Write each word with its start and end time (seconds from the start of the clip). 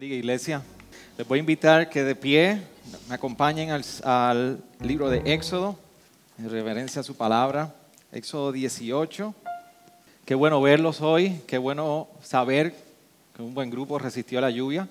Bendiga 0.00 0.16
iglesia. 0.16 0.62
Les 1.18 1.28
voy 1.28 1.38
a 1.38 1.40
invitar 1.40 1.90
que 1.90 2.02
de 2.02 2.14
pie 2.14 2.62
me 3.06 3.14
acompañen 3.14 3.68
al, 4.02 4.58
libro 4.80 5.10
de 5.10 5.18
Éxodo, 5.26 5.78
en 6.38 6.48
reverencia 6.48 7.00
a 7.00 7.02
su 7.04 7.14
palabra, 7.14 7.74
Éxodo 8.10 8.50
18. 8.50 9.34
Qué 10.24 10.34
bueno 10.34 10.62
verlos 10.62 11.02
hoy, 11.02 11.42
qué 11.46 11.58
bueno 11.58 12.08
saber 12.22 12.74
que 13.36 13.42
un 13.42 13.52
buen 13.52 13.68
grupo 13.68 13.98
resistió 13.98 14.40
la 14.40 14.48
lluvia 14.48 14.88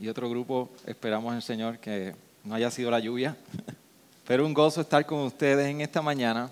y 0.00 0.06
otro 0.06 0.30
grupo 0.30 0.70
esperamos 0.86 1.34
el 1.34 1.42
Señor 1.42 1.78
que 1.78 2.14
no 2.44 2.54
haya 2.54 2.70
sido 2.70 2.92
la 2.92 3.00
lluvia. 3.00 3.36
Pero 4.24 4.46
un 4.46 4.54
gozo 4.54 4.82
estar 4.82 5.04
con 5.04 5.18
ustedes 5.18 5.66
en 5.66 5.80
esta 5.80 6.00
mañana 6.00 6.48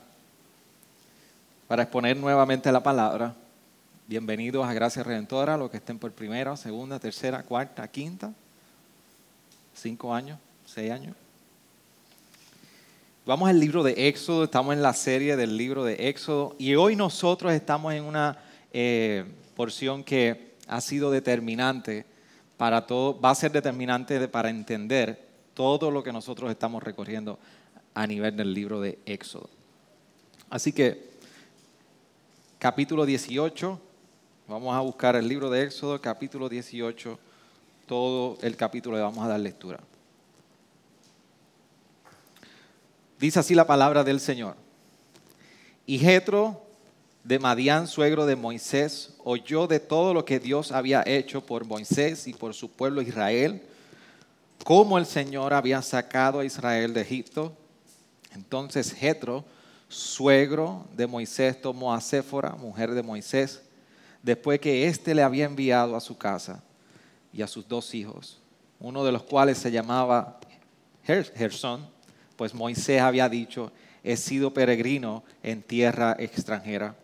para 1.68 1.84
exponer 1.84 2.16
nuevamente 2.16 2.72
la 2.72 2.82
palabra. 2.82 3.32
Bienvenidos 4.10 4.66
a 4.66 4.74
Gracia 4.74 5.04
Redentora, 5.04 5.56
los 5.56 5.70
que 5.70 5.76
estén 5.76 5.96
por 5.96 6.10
primera, 6.10 6.56
segunda, 6.56 6.98
tercera, 6.98 7.44
cuarta, 7.44 7.86
quinta, 7.86 8.34
cinco 9.72 10.12
años, 10.12 10.36
seis 10.66 10.90
años. 10.90 11.14
Vamos 13.24 13.48
al 13.48 13.60
libro 13.60 13.84
de 13.84 14.08
Éxodo, 14.08 14.42
estamos 14.42 14.74
en 14.74 14.82
la 14.82 14.94
serie 14.94 15.36
del 15.36 15.56
libro 15.56 15.84
de 15.84 16.08
Éxodo 16.08 16.56
y 16.58 16.74
hoy 16.74 16.96
nosotros 16.96 17.52
estamos 17.52 17.94
en 17.94 18.02
una 18.02 18.36
eh, 18.72 19.26
porción 19.54 20.02
que 20.02 20.54
ha 20.66 20.80
sido 20.80 21.12
determinante 21.12 22.04
para 22.56 22.88
todo, 22.88 23.20
va 23.20 23.30
a 23.30 23.34
ser 23.36 23.52
determinante 23.52 24.26
para 24.26 24.50
entender 24.50 25.24
todo 25.54 25.88
lo 25.92 26.02
que 26.02 26.12
nosotros 26.12 26.50
estamos 26.50 26.82
recorriendo 26.82 27.38
a 27.94 28.08
nivel 28.08 28.36
del 28.36 28.52
libro 28.52 28.80
de 28.80 28.98
Éxodo. 29.06 29.48
Así 30.48 30.72
que, 30.72 31.10
capítulo 32.58 33.06
18, 33.06 33.82
Vamos 34.50 34.74
a 34.74 34.80
buscar 34.80 35.14
el 35.14 35.28
libro 35.28 35.48
de 35.48 35.62
Éxodo, 35.62 36.00
capítulo 36.00 36.48
18. 36.48 37.16
Todo 37.86 38.36
el 38.42 38.56
capítulo 38.56 38.96
le 38.96 39.02
vamos 39.04 39.24
a 39.24 39.28
dar 39.28 39.38
lectura. 39.38 39.78
Dice 43.20 43.38
así 43.38 43.54
la 43.54 43.64
palabra 43.64 44.02
del 44.02 44.18
Señor. 44.18 44.56
Y 45.86 46.00
Jetro 46.00 46.66
de 47.22 47.38
Madián, 47.38 47.86
suegro 47.86 48.26
de 48.26 48.34
Moisés, 48.34 49.14
oyó 49.22 49.68
de 49.68 49.78
todo 49.78 50.12
lo 50.12 50.24
que 50.24 50.40
Dios 50.40 50.72
había 50.72 51.04
hecho 51.06 51.46
por 51.46 51.64
Moisés 51.64 52.26
y 52.26 52.32
por 52.32 52.52
su 52.52 52.72
pueblo 52.72 53.02
Israel, 53.02 53.62
cómo 54.64 54.98
el 54.98 55.06
Señor 55.06 55.54
había 55.54 55.80
sacado 55.80 56.40
a 56.40 56.44
Israel 56.44 56.92
de 56.92 57.02
Egipto. 57.02 57.52
Entonces 58.32 58.92
Jetro, 58.94 59.44
suegro 59.88 60.86
de 60.96 61.06
Moisés, 61.06 61.62
tomó 61.62 61.94
a 61.94 62.00
Séfora, 62.00 62.56
mujer 62.56 62.90
de 62.90 63.04
Moisés, 63.04 63.62
después 64.22 64.60
que 64.60 64.86
éste 64.86 65.14
le 65.14 65.22
había 65.22 65.44
enviado 65.44 65.96
a 65.96 66.00
su 66.00 66.16
casa 66.16 66.62
y 67.32 67.42
a 67.42 67.46
sus 67.46 67.66
dos 67.66 67.94
hijos, 67.94 68.40
uno 68.78 69.04
de 69.04 69.12
los 69.12 69.22
cuales 69.22 69.58
se 69.58 69.70
llamaba 69.70 70.40
Gerson, 71.04 71.86
pues 72.36 72.54
Moisés 72.54 73.00
había 73.00 73.28
dicho, 73.28 73.72
he 74.02 74.16
sido 74.16 74.52
peregrino 74.52 75.22
en 75.42 75.62
tierra 75.62 76.16
extranjera. 76.18 76.96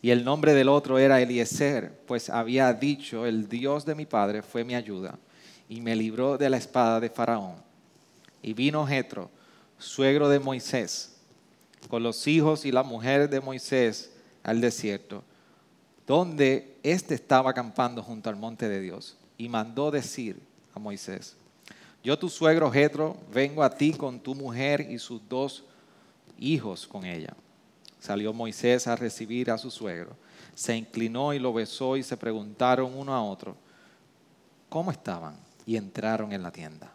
Y 0.00 0.10
el 0.10 0.24
nombre 0.24 0.54
del 0.54 0.68
otro 0.68 0.98
era 0.98 1.20
Eliezer, 1.20 1.92
pues 2.06 2.28
había 2.28 2.72
dicho, 2.72 3.26
el 3.26 3.48
Dios 3.48 3.84
de 3.84 3.94
mi 3.94 4.06
padre 4.06 4.42
fue 4.42 4.64
mi 4.64 4.74
ayuda 4.74 5.18
y 5.68 5.80
me 5.80 5.94
libró 5.94 6.36
de 6.38 6.50
la 6.50 6.56
espada 6.56 6.98
de 6.98 7.08
Faraón. 7.08 7.54
Y 8.42 8.52
vino 8.52 8.86
Jetro, 8.86 9.30
suegro 9.78 10.28
de 10.28 10.40
Moisés, 10.40 11.16
con 11.88 12.02
los 12.02 12.26
hijos 12.26 12.64
y 12.64 12.72
la 12.72 12.82
mujer 12.82 13.30
de 13.30 13.40
Moisés 13.40 14.10
al 14.42 14.60
desierto 14.60 15.22
donde 16.06 16.76
éste 16.82 17.14
estaba 17.14 17.50
acampando 17.50 18.02
junto 18.02 18.28
al 18.28 18.36
monte 18.36 18.68
de 18.68 18.80
Dios, 18.80 19.16
y 19.38 19.48
mandó 19.48 19.90
decir 19.90 20.40
a 20.74 20.78
Moisés, 20.78 21.36
yo 22.02 22.18
tu 22.18 22.28
suegro 22.28 22.70
Jetro 22.70 23.16
vengo 23.32 23.62
a 23.62 23.70
ti 23.70 23.92
con 23.92 24.18
tu 24.18 24.34
mujer 24.34 24.80
y 24.90 24.98
sus 24.98 25.20
dos 25.28 25.64
hijos 26.38 26.86
con 26.86 27.04
ella. 27.04 27.34
Salió 28.00 28.32
Moisés 28.32 28.88
a 28.88 28.96
recibir 28.96 29.50
a 29.50 29.58
su 29.58 29.70
suegro, 29.70 30.16
se 30.54 30.76
inclinó 30.76 31.32
y 31.32 31.38
lo 31.38 31.52
besó 31.52 31.96
y 31.96 32.02
se 32.02 32.16
preguntaron 32.16 32.92
uno 32.94 33.14
a 33.14 33.22
otro, 33.22 33.56
¿cómo 34.68 34.90
estaban? 34.90 35.36
Y 35.64 35.76
entraron 35.76 36.32
en 36.32 36.42
la 36.42 36.50
tienda. 36.50 36.92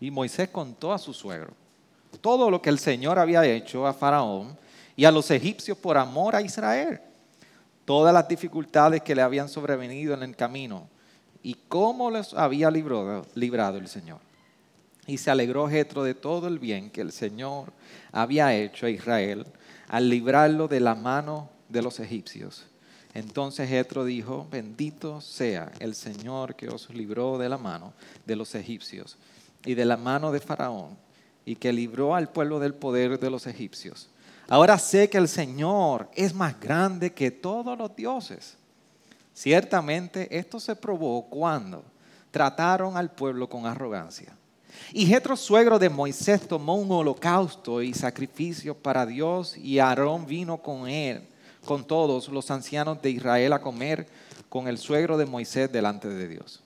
Y 0.00 0.10
Moisés 0.10 0.48
contó 0.48 0.92
a 0.92 0.98
su 0.98 1.12
suegro 1.12 1.52
todo 2.22 2.50
lo 2.50 2.60
que 2.62 2.70
el 2.70 2.78
Señor 2.78 3.18
había 3.18 3.44
hecho 3.44 3.86
a 3.86 3.92
Faraón 3.92 4.56
y 4.96 5.04
a 5.04 5.12
los 5.12 5.30
egipcios 5.30 5.76
por 5.76 5.96
amor 5.96 6.34
a 6.34 6.42
Israel 6.42 7.00
todas 7.88 8.12
las 8.12 8.28
dificultades 8.28 9.00
que 9.00 9.14
le 9.14 9.22
habían 9.22 9.48
sobrevenido 9.48 10.12
en 10.12 10.22
el 10.22 10.36
camino 10.36 10.90
y 11.42 11.54
cómo 11.68 12.10
les 12.10 12.34
había 12.34 12.70
librado, 12.70 13.24
librado 13.34 13.78
el 13.78 13.88
Señor. 13.88 14.20
Y 15.06 15.16
se 15.16 15.30
alegró 15.30 15.70
Jetro 15.70 16.02
de 16.02 16.12
todo 16.12 16.48
el 16.48 16.58
bien 16.58 16.90
que 16.90 17.00
el 17.00 17.12
Señor 17.12 17.72
había 18.12 18.54
hecho 18.54 18.84
a 18.84 18.90
Israel 18.90 19.46
al 19.88 20.10
librarlo 20.10 20.68
de 20.68 20.80
la 20.80 20.94
mano 20.94 21.48
de 21.70 21.80
los 21.80 21.98
egipcios. 21.98 22.66
Entonces 23.14 23.70
Jetro 23.70 24.04
dijo, 24.04 24.46
bendito 24.50 25.22
sea 25.22 25.72
el 25.78 25.94
Señor 25.94 26.56
que 26.56 26.68
os 26.68 26.90
libró 26.90 27.38
de 27.38 27.48
la 27.48 27.56
mano 27.56 27.94
de 28.26 28.36
los 28.36 28.54
egipcios 28.54 29.16
y 29.64 29.72
de 29.72 29.86
la 29.86 29.96
mano 29.96 30.30
de 30.30 30.40
Faraón 30.40 30.98
y 31.46 31.56
que 31.56 31.72
libró 31.72 32.14
al 32.14 32.28
pueblo 32.28 32.60
del 32.60 32.74
poder 32.74 33.18
de 33.18 33.30
los 33.30 33.46
egipcios 33.46 34.10
Ahora 34.48 34.78
sé 34.78 35.10
que 35.10 35.18
el 35.18 35.28
Señor 35.28 36.08
es 36.14 36.34
más 36.34 36.58
grande 36.58 37.12
que 37.12 37.30
todos 37.30 37.76
los 37.76 37.94
dioses. 37.94 38.56
Ciertamente 39.34 40.36
esto 40.36 40.58
se 40.58 40.74
probó 40.74 41.26
cuando 41.26 41.84
trataron 42.30 42.96
al 42.96 43.10
pueblo 43.10 43.48
con 43.48 43.66
arrogancia. 43.66 44.34
Y 44.92 45.06
Jetro, 45.06 45.36
suegro 45.36 45.78
de 45.78 45.90
Moisés, 45.90 46.48
tomó 46.48 46.76
un 46.76 46.90
holocausto 46.90 47.82
y 47.82 47.92
sacrificio 47.92 48.74
para 48.74 49.04
Dios 49.04 49.56
y 49.56 49.78
Aarón 49.78 50.26
vino 50.26 50.56
con 50.58 50.88
él, 50.88 51.22
con 51.64 51.84
todos 51.86 52.28
los 52.28 52.50
ancianos 52.50 53.02
de 53.02 53.10
Israel 53.10 53.52
a 53.52 53.60
comer 53.60 54.08
con 54.48 54.66
el 54.66 54.78
suegro 54.78 55.18
de 55.18 55.26
Moisés 55.26 55.70
delante 55.70 56.08
de 56.08 56.26
Dios. 56.26 56.62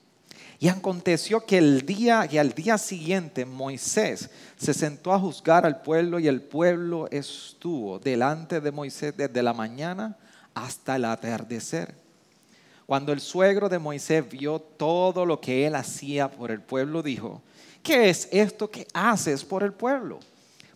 Y 0.63 0.69
aconteció 0.69 1.45
que 1.45 1.57
el 1.57 1.85
día 1.85 2.25
y 2.31 2.37
al 2.37 2.53
día 2.53 2.77
siguiente 2.77 3.45
Moisés 3.45 4.29
se 4.55 4.73
sentó 4.73 5.11
a 5.11 5.19
juzgar 5.19 5.65
al 5.65 5.81
pueblo 5.81 6.19
y 6.19 6.29
el 6.29 6.41
pueblo 6.41 7.09
estuvo 7.11 7.99
delante 7.99 8.61
de 8.61 8.71
Moisés 8.71 9.13
desde 9.17 9.43
la 9.43 9.53
mañana 9.53 10.15
hasta 10.53 10.95
el 10.95 11.03
atardecer. 11.03 11.93
Cuando 12.85 13.11
el 13.11 13.19
suegro 13.19 13.67
de 13.67 13.77
Moisés 13.77 14.23
vio 14.29 14.57
todo 14.57 15.25
lo 15.25 15.41
que 15.41 15.67
él 15.67 15.75
hacía 15.75 16.31
por 16.31 16.49
el 16.49 16.61
pueblo, 16.61 17.03
dijo, 17.03 17.41
¿qué 17.83 18.09
es 18.09 18.29
esto 18.31 18.71
que 18.71 18.87
haces 18.93 19.43
por 19.43 19.63
el 19.63 19.73
pueblo? 19.73 20.21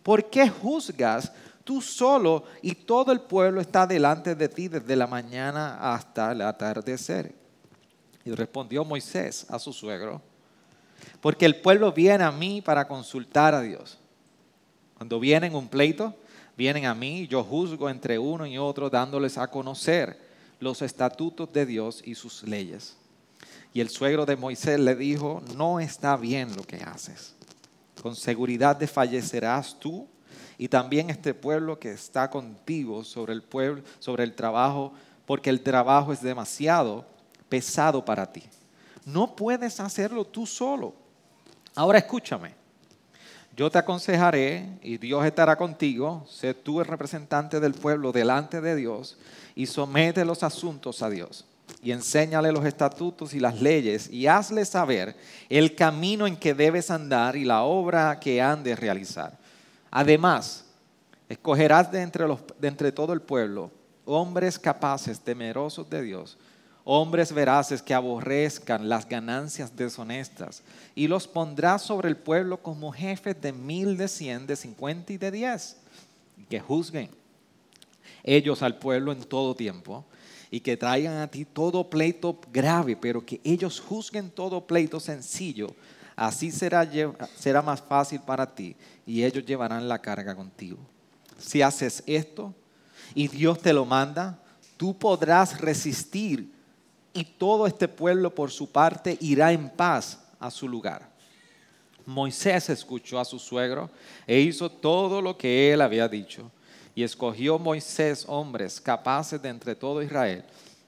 ¿Por 0.04 0.30
qué 0.30 0.50
juzgas 0.50 1.32
tú 1.64 1.82
solo 1.82 2.44
y 2.62 2.76
todo 2.76 3.14
el 3.14 3.22
pueblo 3.22 3.62
está 3.62 3.88
delante 3.88 4.36
de 4.36 4.50
ti 4.50 4.68
desde 4.68 4.98
la 4.98 5.08
mañana 5.08 5.78
hasta 5.94 6.34
el 6.34 6.42
atardecer? 6.42 7.47
Y 8.28 8.32
respondió 8.32 8.84
Moisés 8.84 9.46
a 9.48 9.58
su 9.58 9.72
suegro, 9.72 10.22
porque 11.22 11.46
el 11.46 11.62
pueblo 11.62 11.94
viene 11.94 12.26
a 12.26 12.32
mí 12.32 12.62
para 12.62 12.86
consultar 12.86 13.56
a 13.56 13.62
Dios. 13.62 13.98
Cuando 14.98 15.18
vienen 15.18 15.56
un 15.56 15.70
pleito, 15.70 16.14
vienen 16.58 16.88
a 16.88 16.94
mí, 16.94 17.26
yo 17.28 17.42
juzgo 17.42 17.90
entre 17.90 18.20
uno 18.20 18.46
y 18.46 18.58
otro, 18.58 18.90
dándoles 18.90 19.38
a 19.38 19.48
conocer 19.48 20.20
los 20.60 20.82
estatutos 20.82 21.54
de 21.54 21.66
Dios 21.66 22.02
y 22.04 22.16
sus 22.16 22.44
leyes. 22.44 22.98
Y 23.74 23.80
el 23.80 23.88
suegro 23.88 24.26
de 24.26 24.36
Moisés 24.36 24.78
le 24.78 24.98
dijo, 24.98 25.42
no 25.56 25.80
está 25.80 26.18
bien 26.18 26.54
lo 26.58 26.64
que 26.64 26.84
haces. 26.84 27.34
Con 28.02 28.14
seguridad 28.14 28.76
desfallecerás 28.76 29.80
tú 29.80 30.06
y 30.58 30.68
también 30.68 31.10
este 31.10 31.34
pueblo 31.34 31.80
que 31.80 31.92
está 31.92 32.30
contigo 32.30 33.06
sobre 33.06 33.32
el 33.32 33.42
pueblo, 33.42 33.84
sobre 34.00 34.26
el 34.26 34.36
trabajo, 34.36 34.92
porque 35.26 35.50
el 35.50 35.62
trabajo 35.62 36.12
es 36.12 36.22
demasiado 36.22 37.06
pesado 37.50 38.04
para 38.04 38.32
ti. 38.32 38.44
No 39.06 39.36
puedes 39.36 39.80
hacerlo 39.80 40.26
tú 40.26 40.46
solo. 40.46 40.94
Ahora 41.76 42.00
escúchame. 42.00 42.56
Yo 43.56 43.72
te 43.72 43.80
aconsejaré 43.80 44.78
y 44.82 44.98
Dios 44.98 45.26
estará 45.26 45.56
contigo. 45.56 46.26
Sé 46.30 46.54
tú 46.54 46.80
el 46.80 46.86
representante 46.86 47.60
del 47.60 47.74
pueblo 47.74 48.12
delante 48.12 48.62
de 48.62 48.76
Dios 48.76 49.18
y 49.56 49.66
somete 49.66 50.24
los 50.26 50.44
asuntos 50.44 51.02
a 51.02 51.10
Dios. 51.10 51.46
y 51.82 51.92
enséñale 51.92 52.52
los 52.52 52.66
estatutos 52.66 53.34
y 53.34 53.40
las 53.40 53.62
leyes 53.62 54.10
y 54.10 54.28
hazle 54.28 54.66
saber 54.66 55.16
el 55.50 55.76
camino 55.76 56.26
en 56.26 56.38
que 56.38 56.54
debes 56.54 56.90
andar 56.90 57.36
y 57.36 57.44
la 57.44 57.64
obra 57.64 58.20
que 58.20 58.42
han 58.42 58.64
de 58.64 58.76
realizar. 58.76 59.38
Además, 59.92 60.66
escogerás 61.30 61.92
de 61.92 62.02
entre 62.02 62.92
todo 62.92 63.14
el 63.14 63.22
pueblo 63.22 63.70
hombres 64.06 64.58
capaces, 64.58 65.20
temerosos 65.20 65.90
de 65.90 66.02
Dios, 66.02 66.38
hombres 66.90 67.34
veraces 67.34 67.82
que 67.82 67.94
aborrezcan 67.94 68.88
las 68.88 69.10
ganancias 69.10 69.76
deshonestas, 69.76 70.64
y 70.96 71.10
los 71.10 71.28
pondrás 71.28 71.82
sobre 71.82 72.08
el 72.08 72.16
pueblo 72.16 72.64
como 72.64 72.94
jefes 72.94 73.42
de 73.42 73.52
mil, 73.52 73.98
de 73.98 74.08
cien, 74.08 74.48
de 74.48 74.56
cincuenta 74.56 75.12
y 75.12 75.18
de 75.18 75.30
diez, 75.30 75.76
que 76.50 76.62
juzguen 76.62 77.10
ellos 78.24 78.62
al 78.62 78.78
pueblo 78.78 79.12
en 79.12 79.22
todo 79.22 79.54
tiempo 79.54 80.06
y 80.50 80.62
que 80.62 80.78
traigan 80.78 81.18
a 81.18 81.28
ti 81.28 81.44
todo 81.44 81.90
pleito 81.90 82.40
grave, 82.54 82.96
pero 82.96 83.26
que 83.26 83.42
ellos 83.44 83.82
juzguen 83.82 84.30
todo 84.30 84.66
pleito 84.66 85.02
sencillo. 85.02 85.68
Así 86.16 86.52
será, 86.52 86.90
será 87.36 87.62
más 87.62 87.82
fácil 87.82 88.22
para 88.22 88.56
ti 88.56 88.78
y 89.06 89.26
ellos 89.26 89.46
llevarán 89.46 89.90
la 89.90 90.02
carga 90.02 90.34
contigo. 90.34 90.78
Si 91.38 91.62
haces 91.62 92.02
esto 92.06 92.54
y 93.14 93.28
Dios 93.28 93.60
te 93.60 93.74
lo 93.74 93.84
manda, 93.86 94.42
tú 94.78 94.98
podrás 94.98 95.60
resistir 95.60 96.56
y 97.18 97.24
todo 97.24 97.66
este 97.66 97.88
pueblo 97.88 98.34
por 98.34 98.52
su 98.52 98.72
parte 98.72 99.18
irá 99.20 99.52
en 99.52 99.70
paz 99.70 100.20
a 100.40 100.52
su 100.52 100.70
lugar. 100.70 101.10
Moisés 102.06 102.70
escuchó 102.70 103.20
a 103.20 103.26
su 103.26 103.40
suegro 103.40 103.90
e 104.28 104.40
hizo 104.40 104.70
todo 104.70 105.20
lo 105.20 105.36
que 105.36 105.74
él 105.74 105.82
había 105.82 106.08
dicho. 106.08 106.52
Y 106.94 107.02
escogió 107.02 107.58
Moisés 107.58 108.24
hombres 108.28 108.80
capaces 108.80 109.42
de 109.42 109.50
entre 109.50 109.74
todo 109.74 110.04
Israel 110.04 110.44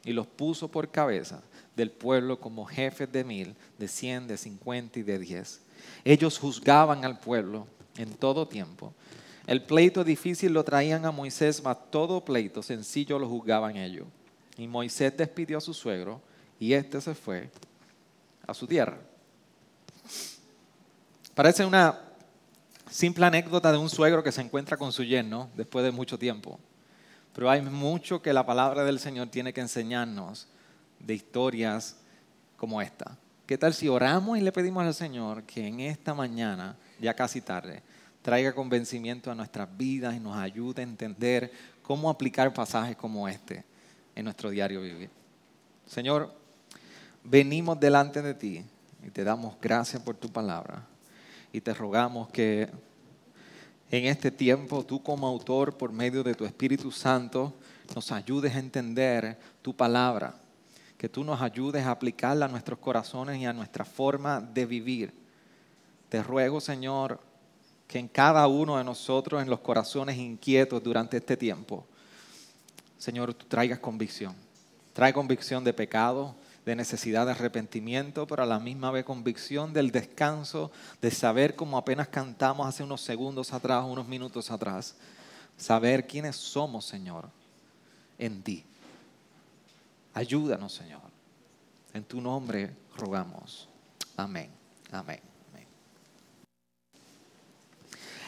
y 0.05 0.13
los 0.13 0.27
puso 0.27 0.67
por 0.67 0.91
cabeza 0.91 1.41
del 1.75 1.89
pueblo 1.89 2.39
como 2.39 2.63
jefes 2.63 3.11
de 3.11 3.23
mil, 3.23 3.55
de 3.79 3.87
cien, 3.87 4.27
de 4.27 4.37
cincuenta 4.37 4.99
y 4.99 5.03
de 5.03 5.17
diez. 5.17 5.61
Ellos 6.05 6.37
juzgaban 6.37 7.05
al 7.05 7.19
pueblo 7.19 7.65
en 7.97 8.13
todo 8.13 8.47
tiempo. 8.47 8.93
El 9.47 9.63
pleito 9.63 10.03
difícil 10.03 10.53
lo 10.53 10.63
traían 10.63 11.05
a 11.05 11.11
Moisés, 11.11 11.63
mas 11.63 11.77
todo 11.89 12.23
pleito 12.23 12.61
sencillo 12.61 13.17
lo 13.17 13.27
juzgaban 13.27 13.77
ellos. 13.77 14.05
Y 14.59 14.67
Moisés 14.67 15.15
despidió 15.15 15.57
a 15.57 15.61
su 15.61 15.73
suegro 15.73 16.21
y 16.59 16.73
éste 16.73 17.00
se 17.00 17.15
fue 17.15 17.50
a 18.45 18.53
su 18.53 18.67
tierra. 18.67 18.97
Parece 21.33 21.65
una 21.65 21.97
simple 22.91 23.25
anécdota 23.25 23.71
de 23.71 23.77
un 23.77 23.89
suegro 23.89 24.21
que 24.21 24.33
se 24.33 24.41
encuentra 24.41 24.75
con 24.75 24.91
su 24.91 25.06
yerno 25.06 25.50
después 25.56 25.85
de 25.85 25.91
mucho 25.91 26.19
tiempo. 26.19 26.59
Pero 27.33 27.50
hay 27.50 27.61
mucho 27.61 28.21
que 28.21 28.33
la 28.33 28.45
palabra 28.45 28.83
del 28.83 29.00
Señor 29.00 29.29
tiene 29.29 29.53
que 29.53 29.61
enseñarnos 29.61 30.50
de 31.00 31.13
historias 31.13 31.95
como 32.57 32.81
esta. 32.81 33.17
¿Qué 33.45 33.57
tal 33.57 33.73
si 33.73 33.88
oramos 33.88 34.38
y 34.38 34.41
le 34.41 34.51
pedimos 34.51 34.83
al 34.83 34.94
Señor 34.94 35.44
que 35.44 35.65
en 35.65 35.79
esta 35.79 36.13
mañana, 36.13 36.75
ya 37.00 37.13
casi 37.13 37.39
tarde, 37.39 37.81
traiga 38.21 38.53
convencimiento 38.53 39.31
a 39.31 39.35
nuestras 39.35 39.69
vidas 39.77 40.17
y 40.17 40.19
nos 40.19 40.35
ayude 40.35 40.81
a 40.81 40.83
entender 40.83 41.50
cómo 41.81 42.09
aplicar 42.09 42.53
pasajes 42.53 42.97
como 42.97 43.25
este 43.29 43.69
en 44.19 44.25
nuestro 44.25 44.50
diario 44.50 44.81
vivir? 44.81 45.10
Señor, 45.86 46.33
venimos 47.24 47.80
delante 47.80 48.21
de 48.21 48.33
ti 48.33 48.63
y 49.06 49.10
te 49.10 49.24
damos 49.24 49.56
gracias 49.62 50.01
por 50.01 50.16
tu 50.16 50.30
palabra 50.30 50.86
y 51.51 51.62
te 51.62 51.74
rogamos 51.74 52.30
que 52.30 52.69
en 53.92 54.06
este 54.06 54.30
tiempo 54.30 54.86
tú 54.86 55.01
como 55.01 55.27
autor, 55.27 55.75
por 55.75 55.92
medio 55.92 56.24
de 56.24 56.36
tu 56.36 56.45
Espíritu 56.45 56.92
Santo, 56.92 57.56
nos 57.95 58.12
ayudes 58.12 58.56
a 58.56 58.60
entender 58.60 59.39
tu 59.63 59.75
palabra, 59.75 60.36
que 60.98 61.10
tú 61.10 61.24
nos 61.24 61.42
ayudes 61.42 61.86
a 61.86 61.92
aplicarla 61.92 62.45
a 62.45 62.50
nuestros 62.50 62.77
corazones 62.77 63.39
y 63.39 63.45
a 63.45 63.54
nuestra 63.54 63.86
forma 63.86 64.42
de 64.42 64.65
vivir. 64.65 65.13
Te 66.10 66.22
ruego, 66.22 66.62
Señor, 66.62 67.19
que 67.88 67.98
en 67.98 68.07
cada 68.07 68.45
uno 68.48 68.77
de 68.77 68.83
nosotros, 68.83 69.42
en 69.42 69.50
los 69.50 69.62
corazones 69.62 70.18
inquietos 70.18 70.83
durante 70.83 71.18
este 71.18 71.36
tiempo, 71.36 71.88
Señor, 73.00 73.34
tú 73.34 73.48
traigas 73.48 73.80
convicción. 73.80 74.36
Trae 74.94 75.13
convicción 75.13 75.63
de 75.63 75.74
pecado, 75.74 76.36
de 76.66 76.75
necesidad 76.75 77.25
de 77.25 77.31
arrepentimiento, 77.31 78.28
pero 78.28 78.44
a 78.44 78.46
la 78.46 78.60
misma 78.60 78.92
vez 78.92 79.06
convicción 79.06 79.74
del 79.74 79.90
descanso, 79.90 80.72
de 81.01 81.10
saber 81.10 81.56
como 81.56 81.78
apenas 81.78 82.10
cantamos 82.10 82.68
hace 82.68 82.84
unos 82.84 83.01
segundos 83.01 83.54
atrás, 83.54 83.86
unos 83.88 84.07
minutos 84.07 84.51
atrás, 84.51 84.96
saber 85.57 86.06
quiénes 86.06 86.36
somos, 86.36 86.86
Señor, 86.86 87.30
en 88.18 88.44
ti. 88.44 88.66
Ayúdanos, 90.13 90.74
Señor. 90.74 91.01
En 91.94 92.04
tu 92.04 92.19
nombre 92.19 92.75
rogamos. 92.98 93.69
Amén. 94.18 94.51
Amén. 94.92 95.22
Amén. 95.51 95.68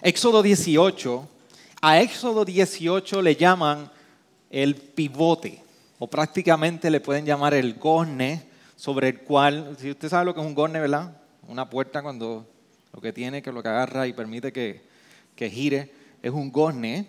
Éxodo 0.02 0.42
18. 0.42 1.28
A 1.82 2.00
Éxodo 2.00 2.46
18 2.46 3.22
le 3.22 3.36
llaman 3.36 3.92
el 4.52 4.76
pivote 4.76 5.64
o 5.98 6.08
prácticamente 6.08 6.90
le 6.90 7.00
pueden 7.00 7.26
llamar 7.26 7.54
el 7.54 7.76
gozne, 7.76 8.44
sobre 8.76 9.10
el 9.10 9.20
cual, 9.20 9.78
si 9.80 9.92
usted 9.92 10.10
sabe 10.10 10.26
lo 10.26 10.34
que 10.34 10.42
es 10.42 10.46
un 10.46 10.56
gozne, 10.56 10.80
¿verdad? 10.80 11.16
Una 11.48 11.70
puerta 11.70 12.02
cuando 12.02 12.48
lo 12.92 13.00
que 13.00 13.14
tiene, 13.14 13.44
que 13.44 13.52
lo 13.52 13.62
que 13.62 13.70
agarra 13.70 14.08
y 14.08 14.14
permite 14.14 14.52
que, 14.52 14.82
que 15.36 15.50
gire, 15.50 15.92
es 16.24 16.32
un 16.32 16.52
gozne. 16.52 17.06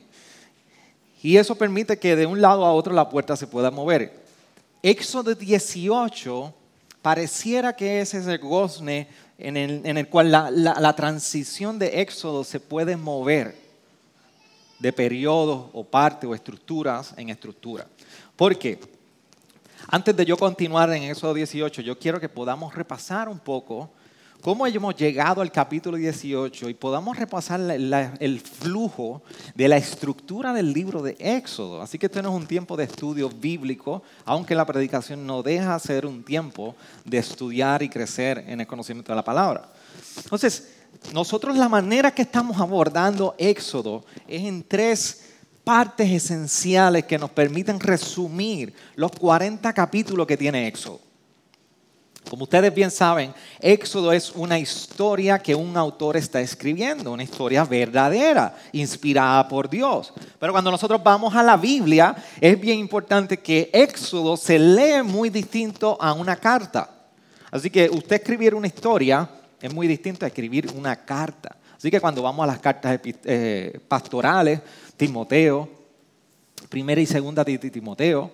Y 1.22 1.38
eso 1.38 1.54
permite 1.54 1.98
que 1.98 2.14
de 2.14 2.26
un 2.26 2.42
lado 2.42 2.66
a 2.66 2.74
otro 2.74 2.92
la 2.92 3.08
puerta 3.08 3.36
se 3.36 3.46
pueda 3.46 3.70
mover. 3.70 4.20
Éxodo 4.82 5.34
18 5.34 6.54
pareciera 7.00 7.74
que 7.74 8.02
es 8.02 8.12
ese 8.12 8.36
gozne 8.36 9.08
en 9.38 9.56
el, 9.56 9.80
en 9.86 9.96
el 9.96 10.08
cual 10.08 10.30
la, 10.30 10.50
la, 10.50 10.78
la, 10.78 10.94
transición 10.94 11.78
de 11.78 12.02
Éxodo 12.02 12.44
se 12.44 12.60
puede 12.60 12.96
mover 12.96 13.56
de 14.82 14.92
periodos 14.92 15.70
o 15.72 15.84
partes 15.84 16.28
o 16.28 16.34
estructuras 16.34 17.14
en 17.16 17.28
estructura. 17.28 17.86
Porque 18.34 18.80
antes 19.86 20.16
de 20.16 20.24
yo 20.24 20.36
continuar 20.36 20.92
en 20.92 21.04
Éxodo 21.04 21.34
18, 21.34 21.82
yo 21.82 21.96
quiero 21.96 22.18
que 22.18 22.28
podamos 22.28 22.74
repasar 22.74 23.28
un 23.28 23.38
poco 23.38 23.90
cómo 24.40 24.66
hemos 24.66 24.96
llegado 24.96 25.40
al 25.40 25.52
capítulo 25.52 25.96
18 25.96 26.68
y 26.68 26.74
podamos 26.74 27.16
repasar 27.16 27.60
el 27.60 28.40
flujo 28.40 29.22
de 29.54 29.68
la 29.68 29.76
estructura 29.76 30.52
del 30.52 30.72
libro 30.72 31.00
de 31.00 31.16
Éxodo. 31.20 31.80
Así 31.80 31.96
que 31.96 32.06
este 32.06 32.20
no 32.20 32.30
es 32.30 32.34
un 32.34 32.48
tiempo 32.48 32.76
de 32.76 32.82
estudio 32.82 33.28
bíblico, 33.28 34.02
aunque 34.24 34.56
la 34.56 34.66
predicación 34.66 35.24
no 35.24 35.44
deja 35.44 35.78
ser 35.78 36.06
un 36.06 36.24
tiempo 36.24 36.74
de 37.04 37.18
estudiar 37.18 37.84
y 37.84 37.88
crecer 37.88 38.44
en 38.48 38.60
el 38.60 38.66
conocimiento 38.66 39.12
de 39.12 39.16
la 39.16 39.24
palabra. 39.24 39.68
Entonces, 40.16 40.81
nosotros 41.12 41.56
la 41.56 41.68
manera 41.68 42.10
que 42.10 42.22
estamos 42.22 42.60
abordando 42.60 43.34
Éxodo 43.38 44.04
es 44.26 44.42
en 44.42 44.62
tres 44.62 45.22
partes 45.64 46.10
esenciales 46.10 47.04
que 47.04 47.18
nos 47.18 47.30
permiten 47.30 47.78
resumir 47.78 48.74
los 48.94 49.12
40 49.12 49.72
capítulos 49.72 50.26
que 50.26 50.36
tiene 50.36 50.66
Éxodo. 50.66 51.00
Como 52.28 52.44
ustedes 52.44 52.72
bien 52.72 52.90
saben, 52.90 53.34
Éxodo 53.60 54.12
es 54.12 54.32
una 54.34 54.58
historia 54.58 55.38
que 55.38 55.54
un 55.54 55.76
autor 55.76 56.16
está 56.16 56.40
escribiendo, 56.40 57.12
una 57.12 57.24
historia 57.24 57.64
verdadera, 57.64 58.56
inspirada 58.72 59.46
por 59.48 59.68
Dios. 59.68 60.12
Pero 60.38 60.52
cuando 60.52 60.70
nosotros 60.70 61.02
vamos 61.02 61.34
a 61.34 61.42
la 61.42 61.56
Biblia, 61.56 62.14
es 62.40 62.58
bien 62.58 62.78
importante 62.78 63.38
que 63.38 63.68
Éxodo 63.72 64.36
se 64.36 64.58
lee 64.58 65.02
muy 65.04 65.30
distinto 65.30 65.98
a 66.00 66.12
una 66.12 66.36
carta. 66.36 66.88
Así 67.50 67.68
que 67.68 67.90
usted 67.90 68.16
escribir 68.16 68.54
una 68.54 68.68
historia 68.68 69.28
es 69.62 69.72
muy 69.72 69.86
distinto 69.86 70.26
a 70.26 70.28
escribir 70.28 70.70
una 70.76 70.96
carta. 70.96 71.56
Así 71.76 71.90
que 71.90 72.00
cuando 72.00 72.22
vamos 72.22 72.44
a 72.44 72.46
las 72.48 72.58
cartas 72.58 73.00
eh, 73.04 73.80
pastorales, 73.88 74.60
Timoteo, 74.96 75.68
primera 76.68 77.00
y 77.00 77.06
segunda 77.06 77.44
de 77.44 77.58
Timoteo, 77.58 78.30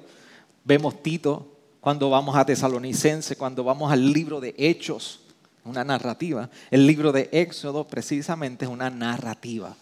vemos 0.65 1.03
Tito, 1.03 1.47
cuando 1.81 2.11
vamos 2.11 2.37
a 2.37 2.45
Tesalonicense, 2.45 3.37
cuando 3.37 3.63
vamos 3.63 3.93
al 3.93 4.13
libro 4.13 4.41
de 4.41 4.55
Hechos, 4.59 5.21
una 5.65 5.85
narrativa. 5.85 6.51
El 6.71 6.87
libro 6.87 7.13
de 7.13 7.29
Éxodo 7.33 7.87
precisamente 7.87 8.65
es 8.65 8.71
una 8.71 8.91
narrativa. 8.91 9.77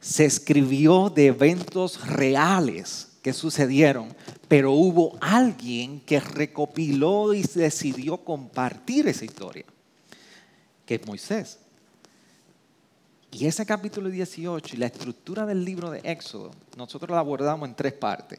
Se 0.00 0.24
escribió 0.24 1.10
de 1.10 1.26
eventos 1.26 2.06
reales 2.06 3.08
que 3.22 3.32
sucedieron, 3.32 4.14
pero 4.46 4.72
hubo 4.72 5.18
alguien 5.20 6.00
que 6.00 6.20
recopiló 6.20 7.34
y 7.34 7.42
decidió 7.42 8.18
compartir 8.18 9.08
esa 9.08 9.24
historia, 9.24 9.64
que 10.86 10.94
es 10.94 11.06
Moisés. 11.06 11.58
Y 13.32 13.46
ese 13.46 13.66
capítulo 13.66 14.08
18 14.08 14.76
y 14.76 14.78
la 14.78 14.86
estructura 14.86 15.44
del 15.44 15.64
libro 15.64 15.90
de 15.90 16.00
Éxodo, 16.04 16.52
nosotros 16.76 17.10
la 17.10 17.18
abordamos 17.18 17.68
en 17.68 17.74
tres 17.74 17.92
partes. 17.92 18.38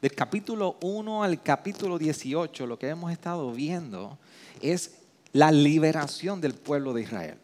Del 0.00 0.14
capítulo 0.14 0.76
1 0.80 1.24
al 1.24 1.42
capítulo 1.42 1.98
18, 1.98 2.66
lo 2.66 2.78
que 2.78 2.88
hemos 2.88 3.12
estado 3.12 3.52
viendo 3.52 4.16
es 4.62 4.92
la 5.32 5.50
liberación 5.50 6.40
del 6.40 6.54
pueblo 6.54 6.94
de 6.94 7.02
Israel. 7.02 7.36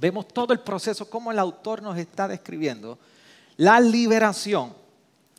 Vemos 0.00 0.26
todo 0.26 0.52
el 0.52 0.60
proceso, 0.60 1.08
como 1.08 1.30
el 1.30 1.38
autor 1.38 1.82
nos 1.82 1.98
está 1.98 2.26
describiendo, 2.26 2.98
la 3.58 3.78
liberación 3.78 4.72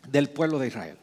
del 0.07 0.29
pueblo 0.29 0.59
de 0.59 0.67
Israel. 0.67 0.97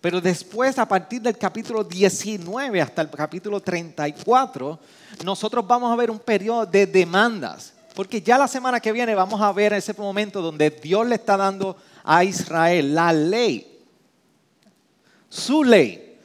Pero 0.00 0.20
después, 0.20 0.78
a 0.78 0.86
partir 0.86 1.20
del 1.20 1.36
capítulo 1.36 1.84
19 1.84 2.80
hasta 2.80 3.02
el 3.02 3.10
capítulo 3.10 3.60
34, 3.60 4.78
nosotros 5.24 5.66
vamos 5.66 5.92
a 5.92 5.96
ver 5.96 6.10
un 6.10 6.18
periodo 6.18 6.64
de 6.64 6.86
demandas. 6.86 7.74
Porque 7.94 8.22
ya 8.22 8.38
la 8.38 8.48
semana 8.48 8.80
que 8.80 8.92
viene 8.92 9.14
vamos 9.14 9.40
a 9.42 9.52
ver 9.52 9.74
ese 9.74 9.92
momento 9.92 10.40
donde 10.40 10.70
Dios 10.70 11.06
le 11.06 11.16
está 11.16 11.36
dando 11.36 11.76
a 12.02 12.24
Israel 12.24 12.94
la 12.94 13.12
ley. 13.12 13.84
Su 15.28 15.62
ley. 15.64 16.18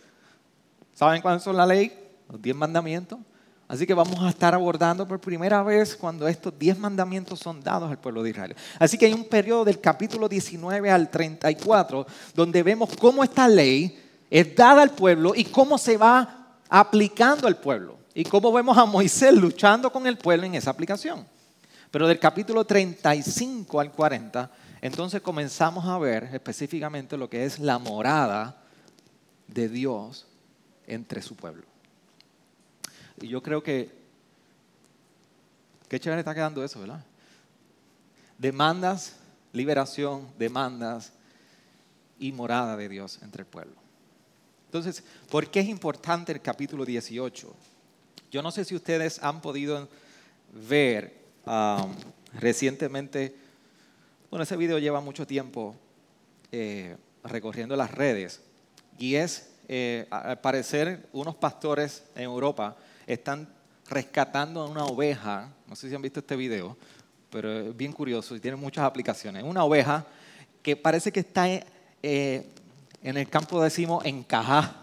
¿Saben 0.93 1.21
cuáles 1.21 1.43
son 1.43 1.57
la 1.57 1.65
ley? 1.65 1.91
Los 2.29 2.41
diez 2.41 2.55
mandamientos. 2.55 3.19
Así 3.67 3.87
que 3.87 3.95
vamos 3.95 4.19
a 4.21 4.29
estar 4.29 4.53
abordando 4.53 5.07
por 5.07 5.19
primera 5.19 5.63
vez 5.63 5.95
cuando 5.95 6.27
estos 6.27 6.53
diez 6.57 6.77
mandamientos 6.77 7.39
son 7.39 7.63
dados 7.63 7.89
al 7.89 7.97
pueblo 7.97 8.21
de 8.21 8.29
Israel. 8.29 8.55
Así 8.77 8.97
que 8.97 9.07
hay 9.07 9.13
un 9.13 9.25
periodo 9.25 9.65
del 9.65 9.81
capítulo 9.81 10.29
19 10.29 10.91
al 10.91 11.09
34 11.09 12.05
donde 12.35 12.61
vemos 12.61 12.91
cómo 12.99 13.23
esta 13.23 13.47
ley 13.47 13.99
es 14.29 14.55
dada 14.55 14.83
al 14.83 14.91
pueblo 14.91 15.33
y 15.35 15.45
cómo 15.45 15.79
se 15.79 15.97
va 15.97 16.57
aplicando 16.69 17.47
al 17.47 17.57
pueblo. 17.57 17.97
Y 18.13 18.23
cómo 18.23 18.53
vemos 18.53 18.77
a 18.77 18.85
Moisés 18.85 19.33
luchando 19.33 19.91
con 19.91 20.07
el 20.07 20.17
pueblo 20.17 20.45
en 20.45 20.55
esa 20.55 20.69
aplicación. 20.69 21.27
Pero 21.91 22.07
del 22.07 22.19
capítulo 22.19 22.65
35 22.65 23.79
al 23.79 23.91
40, 23.91 24.51
entonces 24.81 25.21
comenzamos 25.21 25.85
a 25.85 25.97
ver 25.97 26.29
específicamente 26.33 27.17
lo 27.17 27.29
que 27.29 27.45
es 27.45 27.59
la 27.59 27.79
morada 27.79 28.61
de 29.47 29.67
Dios 29.67 30.27
entre 30.87 31.21
su 31.21 31.35
pueblo. 31.35 31.74
Y 33.21 33.27
yo 33.27 33.41
creo 33.41 33.63
que, 33.63 33.91
qué 35.87 35.99
chévere 35.99 36.19
está 36.19 36.33
quedando 36.33 36.63
eso, 36.63 36.79
¿verdad? 36.79 37.03
Demandas, 38.37 39.15
liberación, 39.53 40.27
demandas 40.37 41.13
y 42.19 42.31
morada 42.31 42.75
de 42.75 42.89
Dios 42.89 43.19
entre 43.21 43.43
el 43.43 43.47
pueblo. 43.47 43.75
Entonces, 44.65 45.03
¿por 45.29 45.49
qué 45.49 45.61
es 45.61 45.69
importante 45.69 46.33
el 46.33 46.41
capítulo 46.41 46.83
18? 46.83 47.55
Yo 48.31 48.41
no 48.41 48.51
sé 48.51 48.65
si 48.65 48.75
ustedes 48.75 49.23
han 49.23 49.41
podido 49.41 49.87
ver 50.67 51.15
um, 51.45 51.93
recientemente, 52.33 53.35
bueno, 54.29 54.43
ese 54.43 54.57
video 54.57 54.77
lleva 54.79 54.99
mucho 54.99 55.25
tiempo 55.25 55.75
eh, 56.51 56.97
recorriendo 57.23 57.75
las 57.75 57.91
redes 57.91 58.41
y 58.97 59.15
es, 59.15 59.51
eh, 59.67 60.07
al 60.09 60.41
parecer, 60.41 61.07
unos 61.13 61.35
pastores 61.35 62.03
en 62.15 62.23
Europa 62.23 62.75
están 63.05 63.47
rescatando 63.89 64.61
a 64.61 64.67
una 64.67 64.85
oveja, 64.85 65.49
no 65.67 65.75
sé 65.75 65.89
si 65.89 65.95
han 65.95 66.01
visto 66.01 66.19
este 66.19 66.35
video, 66.35 66.75
pero 67.29 67.51
es 67.51 67.77
bien 67.77 67.93
curioso 67.93 68.35
y 68.35 68.39
tiene 68.39 68.57
muchas 68.57 68.85
aplicaciones. 68.85 69.43
Una 69.43 69.63
oveja 69.63 70.05
que 70.61 70.75
parece 70.75 71.11
que 71.11 71.19
está 71.19 71.47
eh, 71.47 72.49
en 73.03 73.17
el 73.17 73.29
campo, 73.29 73.61
decimos, 73.61 74.03
encajada 74.05 74.75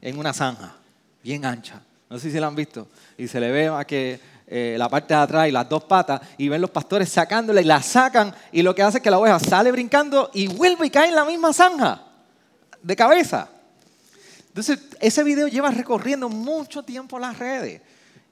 en 0.00 0.18
una 0.18 0.32
zanja, 0.32 0.76
bien 1.22 1.44
ancha. 1.44 1.80
No 2.10 2.18
sé 2.18 2.30
si 2.30 2.38
la 2.38 2.46
han 2.46 2.56
visto. 2.56 2.88
Y 3.16 3.28
se 3.28 3.40
le 3.40 3.50
ve 3.50 3.68
a 3.68 3.84
que 3.84 4.20
eh, 4.46 4.76
la 4.78 4.88
parte 4.88 5.14
de 5.14 5.20
atrás 5.20 5.48
y 5.48 5.50
las 5.50 5.68
dos 5.68 5.84
patas 5.84 6.20
y 6.38 6.48
ven 6.48 6.60
los 6.60 6.70
pastores 6.70 7.08
sacándola 7.10 7.60
y 7.60 7.64
la 7.64 7.82
sacan 7.82 8.34
y 8.50 8.62
lo 8.62 8.74
que 8.74 8.82
hace 8.82 8.98
es 8.98 9.04
que 9.04 9.10
la 9.10 9.18
oveja 9.18 9.38
sale 9.38 9.70
brincando 9.70 10.30
y 10.32 10.46
vuelve 10.46 10.86
y 10.86 10.90
cae 10.90 11.08
en 11.08 11.14
la 11.14 11.24
misma 11.24 11.52
zanja 11.52 12.02
de 12.82 12.96
cabeza. 12.96 13.48
Entonces, 14.58 14.88
ese 14.98 15.22
video 15.22 15.46
lleva 15.46 15.70
recorriendo 15.70 16.28
mucho 16.28 16.82
tiempo 16.82 17.20
las 17.20 17.38
redes. 17.38 17.80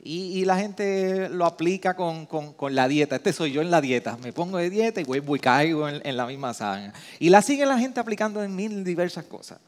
Y, 0.02 0.44
la 0.44 0.58
gente 0.58 1.28
lo 1.28 1.46
aplica 1.46 1.94
con, 1.94 2.26
la 2.70 2.88
dieta. 2.88 3.14
Este 3.14 3.32
soy 3.32 3.52
yo 3.52 3.62
en 3.62 3.70
la 3.70 3.80
dieta. 3.80 4.16
Me 4.16 4.32
pongo 4.32 4.58
de 4.58 4.68
dieta 4.68 5.00
y 5.00 5.04
vuelvo 5.04 5.36
y 5.36 5.38
caigo 5.38 5.88
en, 5.88 6.16
la 6.16 6.26
misma 6.26 6.52
zanja. 6.52 6.92
Y 7.20 7.28
la 7.28 7.42
sigue 7.42 7.64
la 7.64 7.78
gente 7.78 8.00
aplicando 8.00 8.42
en 8.42 8.56
mil 8.56 8.82
diversas 8.82 9.24
cosas. 9.26 9.60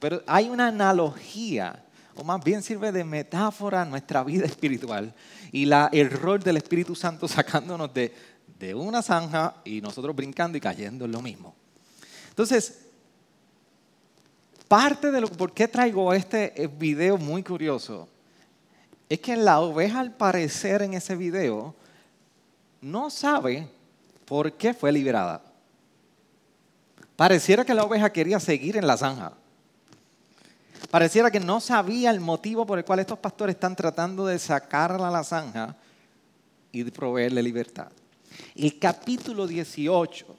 Pero 0.00 0.24
hay 0.26 0.48
una 0.48 0.68
analogía, 0.68 1.84
o 2.16 2.24
más 2.24 2.42
bien 2.42 2.64
sirve 2.64 2.90
de 2.90 3.04
metáfora 3.04 3.82
a 3.82 3.84
nuestra 3.84 4.24
vida 4.24 4.44
espiritual. 4.44 5.14
Y 5.52 5.66
la, 5.66 5.88
el 5.92 6.10
rol 6.10 6.42
del 6.42 6.56
Espíritu 6.56 6.96
Santo 6.96 7.28
sacándonos 7.28 7.94
de, 7.94 8.12
de 8.58 8.74
una 8.74 9.02
zanja 9.02 9.54
y 9.64 9.80
nosotros 9.80 10.16
brincando 10.16 10.58
y 10.58 10.60
cayendo 10.60 11.04
en 11.04 11.12
lo 11.12 11.22
mismo. 11.22 11.54
Entonces, 12.30 12.91
parte 14.72 15.10
de 15.10 15.20
lo 15.20 15.28
por 15.28 15.52
qué 15.52 15.68
traigo 15.68 16.14
este 16.14 16.62
eh, 16.62 16.66
video 16.66 17.18
muy 17.18 17.42
curioso 17.42 18.08
es 19.06 19.20
que 19.20 19.36
la 19.36 19.60
oveja 19.60 20.00
al 20.00 20.16
parecer 20.16 20.80
en 20.80 20.94
ese 20.94 21.14
video 21.14 21.74
no 22.80 23.10
sabe 23.10 23.68
por 24.24 24.54
qué 24.54 24.72
fue 24.72 24.90
liberada. 24.90 25.42
Pareciera 27.16 27.66
que 27.66 27.74
la 27.74 27.84
oveja 27.84 28.10
quería 28.10 28.40
seguir 28.40 28.78
en 28.78 28.86
la 28.86 28.96
zanja. 28.96 29.34
Pareciera 30.90 31.30
que 31.30 31.38
no 31.38 31.60
sabía 31.60 32.08
el 32.08 32.20
motivo 32.20 32.64
por 32.64 32.78
el 32.78 32.86
cual 32.86 33.00
estos 33.00 33.18
pastores 33.18 33.56
están 33.56 33.76
tratando 33.76 34.24
de 34.24 34.38
sacarla 34.38 35.08
a 35.08 35.10
la 35.10 35.22
zanja 35.22 35.76
y 36.72 36.82
proveerle 36.84 37.42
libertad. 37.42 37.88
El 38.54 38.78
capítulo 38.78 39.46
18 39.46 40.34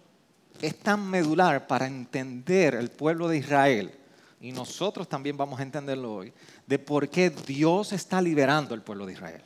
es 0.60 0.80
tan 0.80 1.08
medular 1.08 1.68
para 1.68 1.86
entender 1.86 2.74
el 2.74 2.90
pueblo 2.90 3.28
de 3.28 3.38
Israel 3.38 4.00
y 4.44 4.52
nosotros 4.52 5.08
también 5.08 5.38
vamos 5.38 5.58
a 5.58 5.64
entenderlo 5.64 6.16
hoy, 6.16 6.34
de 6.68 6.78
por 6.78 7.08
qué 7.08 7.30
Dios 7.30 7.94
está 7.94 8.22
liberando 8.22 8.76
al 8.76 8.84
pueblo 8.84 9.06
de 9.06 9.14
Israel. 9.14 9.42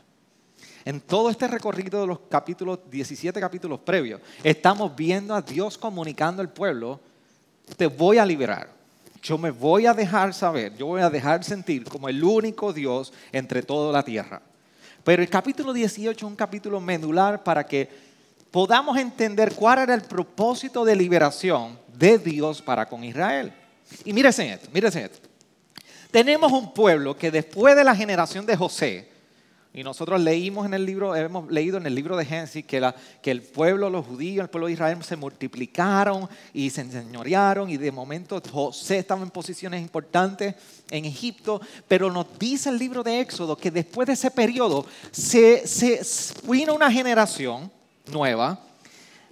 En 0.83 1.01
todo 1.01 1.29
este 1.29 1.47
recorrido 1.47 2.01
de 2.01 2.07
los 2.07 2.21
capítulos, 2.21 2.79
17 2.89 3.39
capítulos 3.39 3.79
previos, 3.81 4.19
estamos 4.43 4.95
viendo 4.95 5.35
a 5.35 5.41
Dios 5.43 5.77
comunicando 5.77 6.41
al 6.41 6.49
pueblo, 6.49 6.99
te 7.75 7.85
voy 7.85 8.17
a 8.17 8.25
liberar, 8.25 8.71
yo 9.21 9.37
me 9.37 9.51
voy 9.51 9.85
a 9.85 9.93
dejar 9.93 10.33
saber, 10.33 10.75
yo 10.75 10.87
voy 10.87 11.01
a 11.01 11.11
dejar 11.11 11.43
sentir 11.43 11.83
como 11.83 12.09
el 12.09 12.23
único 12.23 12.73
Dios 12.73 13.13
entre 13.31 13.61
toda 13.61 13.93
la 13.93 14.01
tierra. 14.01 14.41
Pero 15.03 15.21
el 15.21 15.29
capítulo 15.29 15.73
18 15.73 16.25
es 16.25 16.29
un 16.29 16.35
capítulo 16.35 16.81
medular 16.81 17.43
para 17.43 17.63
que 17.67 17.87
podamos 18.49 18.97
entender 18.97 19.53
cuál 19.53 19.77
era 19.77 19.93
el 19.93 20.01
propósito 20.01 20.83
de 20.83 20.95
liberación 20.95 21.77
de 21.93 22.17
Dios 22.17 22.63
para 22.63 22.87
con 22.87 23.03
Israel. 23.03 23.53
Y 24.05 24.13
mírense 24.13 24.53
esto, 24.53 24.69
mírense 24.73 25.03
esto. 25.03 25.27
Tenemos 26.11 26.51
un 26.51 26.73
pueblo 26.73 27.17
que 27.17 27.31
después 27.31 27.75
de 27.75 27.83
la 27.83 27.95
generación 27.95 28.45
de 28.45 28.55
José, 28.55 29.09
y 29.73 29.83
nosotros 29.83 30.19
leímos 30.19 30.65
en 30.65 30.73
el 30.73 30.85
libro, 30.85 31.15
hemos 31.15 31.51
leído 31.51 31.77
en 31.77 31.85
el 31.85 31.93
libro 31.93 32.17
de 32.17 32.25
Génesis 32.25 32.65
que, 32.65 32.91
que 33.21 33.29
el 33.29 33.43
pueblo, 33.43 33.89
los 33.89 34.05
judíos, 34.07 34.43
el 34.43 34.49
pueblo 34.49 34.67
de 34.67 34.73
Israel 34.73 35.03
se 35.03 35.15
multiplicaron 35.15 36.27
y 36.53 36.71
se 36.71 36.81
enseñorearon 36.81 37.69
y 37.69 37.77
de 37.77 37.91
momento 37.91 38.41
José 38.51 38.97
estaba 38.97 39.21
en 39.21 39.29
posiciones 39.29 39.81
importantes 39.81 40.55
en 40.89 41.05
Egipto, 41.05 41.61
pero 41.87 42.09
nos 42.11 42.25
dice 42.39 42.69
el 42.69 42.79
libro 42.79 43.03
de 43.03 43.19
Éxodo 43.19 43.55
que 43.55 43.69
después 43.69 44.07
de 44.07 44.13
ese 44.13 44.31
periodo 44.31 44.85
se, 45.11 45.67
se 45.67 46.01
vino 46.49 46.73
una 46.73 46.91
generación 46.91 47.71
nueva 48.11 48.59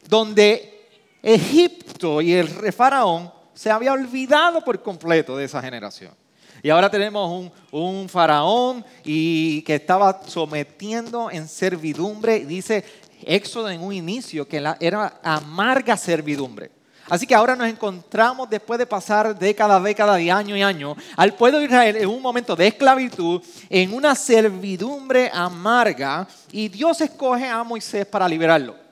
donde 0.08 0.88
Egipto 1.24 2.22
y 2.22 2.34
el 2.34 2.50
rey 2.50 2.72
faraón 2.72 3.32
se 3.56 3.72
había 3.72 3.94
olvidado 3.94 4.62
por 4.62 4.82
completo 4.84 5.36
de 5.36 5.46
esa 5.46 5.62
generación. 5.62 6.14
Y 6.62 6.70
ahora 6.70 6.90
tenemos 6.90 7.52
un, 7.72 8.10
faraón 8.10 8.86
y 9.04 9.62
que 9.64 9.76
estaba 9.76 10.22
sometiendo 10.26 11.30
en 11.32 11.48
servidumbre, 11.48 12.46
dice 12.46 12.84
Éxodo 13.24 13.70
en 13.70 13.82
un 13.82 13.94
inicio, 13.94 14.48
que 14.48 14.64
era 14.80 15.20
amarga 15.24 15.98
servidumbre. 15.98 16.72
Así 17.08 17.28
que 17.28 17.36
ahora 17.36 17.56
nos 17.56 17.68
encontramos 17.68 18.50
después 18.50 18.80
de 18.80 18.88
pasar 18.88 19.38
décadas, 19.38 19.84
décadas 19.84 20.18
de 20.18 20.32
año 20.32 20.58
y 20.58 20.64
año 20.64 20.96
al 21.16 21.36
pueblo 21.36 21.60
de 21.60 21.66
Israel 21.66 21.98
en 21.98 22.10
un 22.10 22.22
momento 22.22 22.56
de 22.56 22.68
esclavitud, 22.68 23.44
en 23.70 23.94
una 23.94 24.16
servidumbre 24.16 25.30
amarga, 25.32 26.28
y 26.52 26.68
Dios 26.68 27.00
escoge 27.02 27.48
a 27.48 27.64
Moisés 27.64 28.08
para 28.08 28.28
liberarlo 28.28 28.85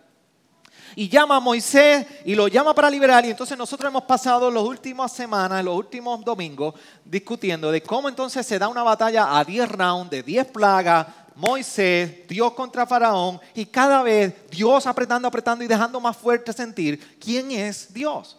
y 0.95 1.09
llama 1.09 1.37
a 1.37 1.39
Moisés 1.39 2.05
y 2.25 2.35
lo 2.35 2.47
llama 2.47 2.73
para 2.73 2.89
liberar. 2.89 3.25
Y 3.25 3.31
entonces 3.31 3.57
nosotros 3.57 3.89
hemos 3.89 4.03
pasado 4.03 4.49
las 4.51 4.63
últimas 4.63 5.11
semanas, 5.11 5.63
los 5.63 5.75
últimos 5.75 6.23
domingos, 6.23 6.75
discutiendo 7.03 7.71
de 7.71 7.81
cómo 7.81 8.09
entonces 8.09 8.45
se 8.45 8.59
da 8.59 8.67
una 8.67 8.83
batalla 8.83 9.37
a 9.37 9.43
10 9.43 9.69
rounds, 9.69 10.11
de 10.11 10.23
10 10.23 10.47
plagas, 10.47 11.07
Moisés, 11.35 12.27
Dios 12.27 12.53
contra 12.53 12.85
Faraón, 12.85 13.39
y 13.55 13.65
cada 13.65 14.03
vez 14.03 14.49
Dios 14.51 14.85
apretando, 14.85 15.27
apretando 15.27 15.63
y 15.63 15.67
dejando 15.67 15.99
más 15.99 16.15
fuerte 16.15 16.53
sentir 16.53 17.17
quién 17.19 17.51
es 17.51 17.91
Dios. 17.93 18.37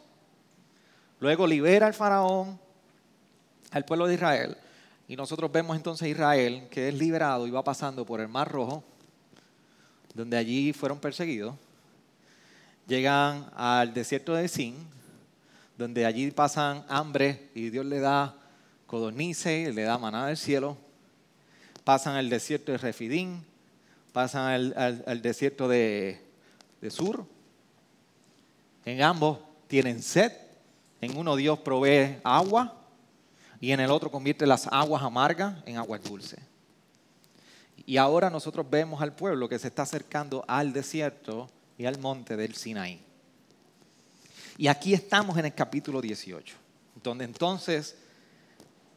Luego 1.19 1.47
libera 1.47 1.87
al 1.87 1.95
Faraón, 1.95 2.59
al 3.71 3.85
pueblo 3.85 4.07
de 4.07 4.15
Israel, 4.15 4.57
y 5.09 5.17
nosotros 5.17 5.51
vemos 5.51 5.77
entonces 5.77 6.07
a 6.07 6.09
Israel 6.09 6.69
que 6.71 6.89
es 6.89 6.95
liberado 6.95 7.47
y 7.47 7.51
va 7.51 7.65
pasando 7.65 8.07
por 8.07 8.21
el 8.21 8.29
Mar 8.29 8.51
Rojo, 8.51 8.85
donde 10.15 10.37
allí 10.37 10.73
fueron 10.73 11.01
perseguidos 11.01 11.55
llegan 12.87 13.51
al 13.55 13.95
desierto 13.95 14.35
de 14.35 14.49
Sin, 14.49 14.77
donde 15.77 16.07
allí 16.07 16.31
pasan 16.31 16.85
hambre 16.89 17.51
y 17.55 17.71
Dios 17.71 17.87
le 17.87 18.01
da 18.01 18.37
codornices, 18.87 19.75
le 19.75 19.83
da 19.83 19.99
maná 19.99 20.27
del 20.27 20.37
cielo. 20.37 20.77
Pasan 21.83 22.17
al 22.17 22.31
desierto 22.31 22.73
de 22.73 22.79
Refidín, 22.79 23.45
pasan 24.13 24.73
al, 24.77 25.23
desierto 25.23 25.69
de, 25.69 26.21
de 26.81 26.91
Sur. 26.91 27.27
En 28.85 29.03
ambos 29.03 29.39
tienen 29.67 30.03
sed. 30.03 30.33
En 31.01 31.17
uno 31.17 31.37
Dios 31.37 31.59
provee 31.59 32.17
agua 32.23 32.81
y 33.61 33.73
en 33.73 33.81
el 33.81 33.91
otro 33.91 34.11
convierte 34.11 34.47
las 34.47 34.69
aguas 34.71 35.03
amargas 35.03 35.57
en 35.67 35.77
aguas 35.77 36.03
dulces. 36.03 36.41
Y 37.87 37.99
ahora 37.99 38.31
nosotros 38.31 38.67
vemos 38.71 39.03
al 39.03 39.15
pueblo 39.15 39.49
que 39.49 39.59
se 39.59 39.69
está 39.69 39.83
acercando 39.83 40.45
al 40.49 40.73
desierto 40.73 41.51
y 41.79 41.87
al 41.87 41.99
monte 41.99 42.37
del 42.37 42.55
Sinaí. 42.55 43.01
Y 44.57 44.69
aquí 44.69 44.95
estamos 44.95 45.37
en 45.39 45.47
el 45.47 45.55
capítulo 45.55 46.01
18, 46.01 46.55
donde 47.03 47.25
entonces 47.25 47.97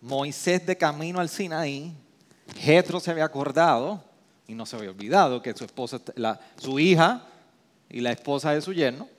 Moisés 0.01 0.65
de 0.65 0.77
camino 0.77 1.19
al 1.19 1.29
Sinaí, 1.29 1.93
Jetro 2.55 3.00
se 3.00 3.12
había 3.12 3.25
acordado 3.25 4.03
y 4.48 4.53
no 4.53 4.65
se 4.65 4.75
había 4.75 4.91
olvidado 4.91 5.41
que 5.41 5.53
su 5.55 5.65
esposa, 5.65 6.00
su 6.57 6.79
hija 6.79 7.25
y 7.89 8.01
la 8.01 8.12
esposa 8.12 8.53
de 8.53 8.62
su 8.62 8.74
yerno 8.74 9.10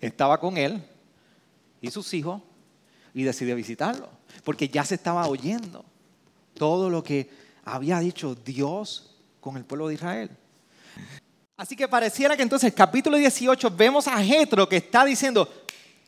estaba 0.00 0.38
con 0.38 0.56
él 0.56 0.82
y 1.80 1.90
sus 1.90 2.12
hijos 2.14 2.42
y 3.14 3.22
decidió 3.22 3.56
visitarlo, 3.56 4.10
porque 4.44 4.68
ya 4.68 4.84
se 4.84 4.94
estaba 4.94 5.26
oyendo 5.26 5.84
todo 6.54 6.90
lo 6.90 7.02
que 7.02 7.30
había 7.64 7.98
dicho 8.00 8.34
Dios 8.34 9.16
con 9.40 9.56
el 9.56 9.64
pueblo 9.64 9.88
de 9.88 9.94
Israel. 9.94 10.30
Así 11.58 11.74
que 11.74 11.88
pareciera 11.88 12.36
que 12.36 12.44
entonces 12.44 12.72
capítulo 12.72 13.16
18 13.16 13.72
vemos 13.72 14.06
a 14.06 14.22
Jetro 14.22 14.68
que 14.68 14.76
está 14.76 15.04
diciendo, 15.04 15.48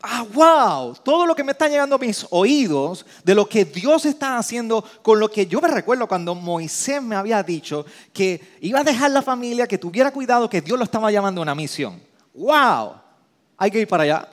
ah, 0.01 0.25
wow, 0.33 0.95
todo 1.03 1.27
lo 1.27 1.35
que 1.35 1.43
me 1.43 1.51
está 1.51 1.67
llegando 1.67 1.97
a 1.97 1.99
mis 1.99 2.25
oídos 2.31 3.05
de 3.25 3.35
lo 3.35 3.49
que 3.49 3.65
Dios 3.65 4.07
está 4.07 4.39
haciendo 4.39 4.85
con 5.03 5.19
lo 5.19 5.29
que 5.29 5.49
yo 5.49 5.61
me 5.61 5.67
recuerdo 5.67 6.07
cuando 6.07 6.37
Moisés 6.37 7.03
me 7.03 7.17
había 7.17 7.43
dicho 7.43 7.85
que 8.13 8.41
iba 8.61 8.79
a 8.79 8.85
dejar 8.85 9.11
la 9.11 9.23
familia, 9.23 9.67
que 9.67 9.77
tuviera 9.77 10.13
cuidado, 10.13 10.49
que 10.49 10.61
Dios 10.61 10.79
lo 10.79 10.85
estaba 10.85 11.11
llamando 11.11 11.41
a 11.41 11.43
una 11.43 11.57
misión. 11.57 12.01
Wow, 12.33 12.95
hay 13.57 13.73
que 13.73 13.81
ir 13.81 13.89
para 13.89 14.05
allá. 14.05 14.29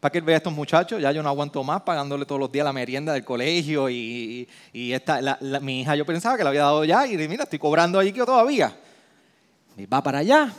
Para 0.00 0.10
que 0.10 0.18
él 0.18 0.24
vea 0.24 0.34
a 0.34 0.38
estos 0.38 0.52
muchachos, 0.52 1.00
ya 1.00 1.12
yo 1.12 1.22
no 1.22 1.28
aguanto 1.28 1.62
más 1.62 1.82
pagándole 1.82 2.26
todos 2.26 2.40
los 2.40 2.50
días 2.50 2.64
la 2.64 2.72
merienda 2.72 3.12
del 3.12 3.24
colegio 3.24 3.88
y, 3.88 4.48
esta, 4.72 5.38
mi 5.60 5.82
hija 5.82 5.94
yo 5.94 6.04
pensaba 6.04 6.36
que 6.36 6.42
la 6.42 6.50
había 6.50 6.62
dado 6.62 6.84
ya 6.84 7.06
y 7.06 7.16
mira, 7.28 7.44
estoy 7.44 7.60
cobrando 7.60 8.00
ahí 8.00 8.12
que 8.12 8.24
todavía. 8.24 8.76
Y 9.76 9.86
va 9.86 10.02
para 10.02 10.18
allá 10.18 10.52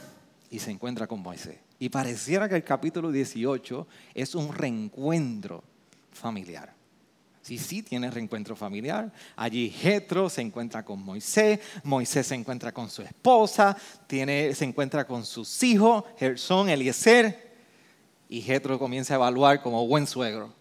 y 0.49 0.59
se 0.59 0.71
encuentra 0.71 1.07
con 1.07 1.21
Moisés. 1.21 1.57
Y 1.79 1.89
pareciera 1.89 2.47
que 2.47 2.55
el 2.55 2.63
capítulo 2.63 3.11
18 3.11 3.87
es 4.13 4.35
un 4.35 4.53
reencuentro 4.53 5.63
familiar. 6.11 6.73
Sí, 7.41 7.57
sí, 7.57 7.81
tiene 7.81 8.11
reencuentro 8.11 8.55
familiar. 8.55 9.11
Allí 9.35 9.69
Jetro 9.69 10.29
se 10.29 10.41
encuentra 10.41 10.83
con 10.83 11.01
Moisés, 11.01 11.59
Moisés 11.83 12.27
se 12.27 12.35
encuentra 12.35 12.73
con 12.73 12.89
su 12.89 13.01
esposa, 13.01 13.77
tiene, 14.05 14.53
se 14.53 14.65
encuentra 14.65 15.07
con 15.07 15.23
sus 15.23 15.63
hijos, 15.63 16.03
Gersón, 16.17 16.69
Eliezer, 16.69 17.47
y 18.27 18.41
Jetro 18.41 18.77
comienza 18.77 19.13
a 19.13 19.15
evaluar 19.15 19.61
como 19.61 19.87
buen 19.87 20.05
suegro. 20.05 20.51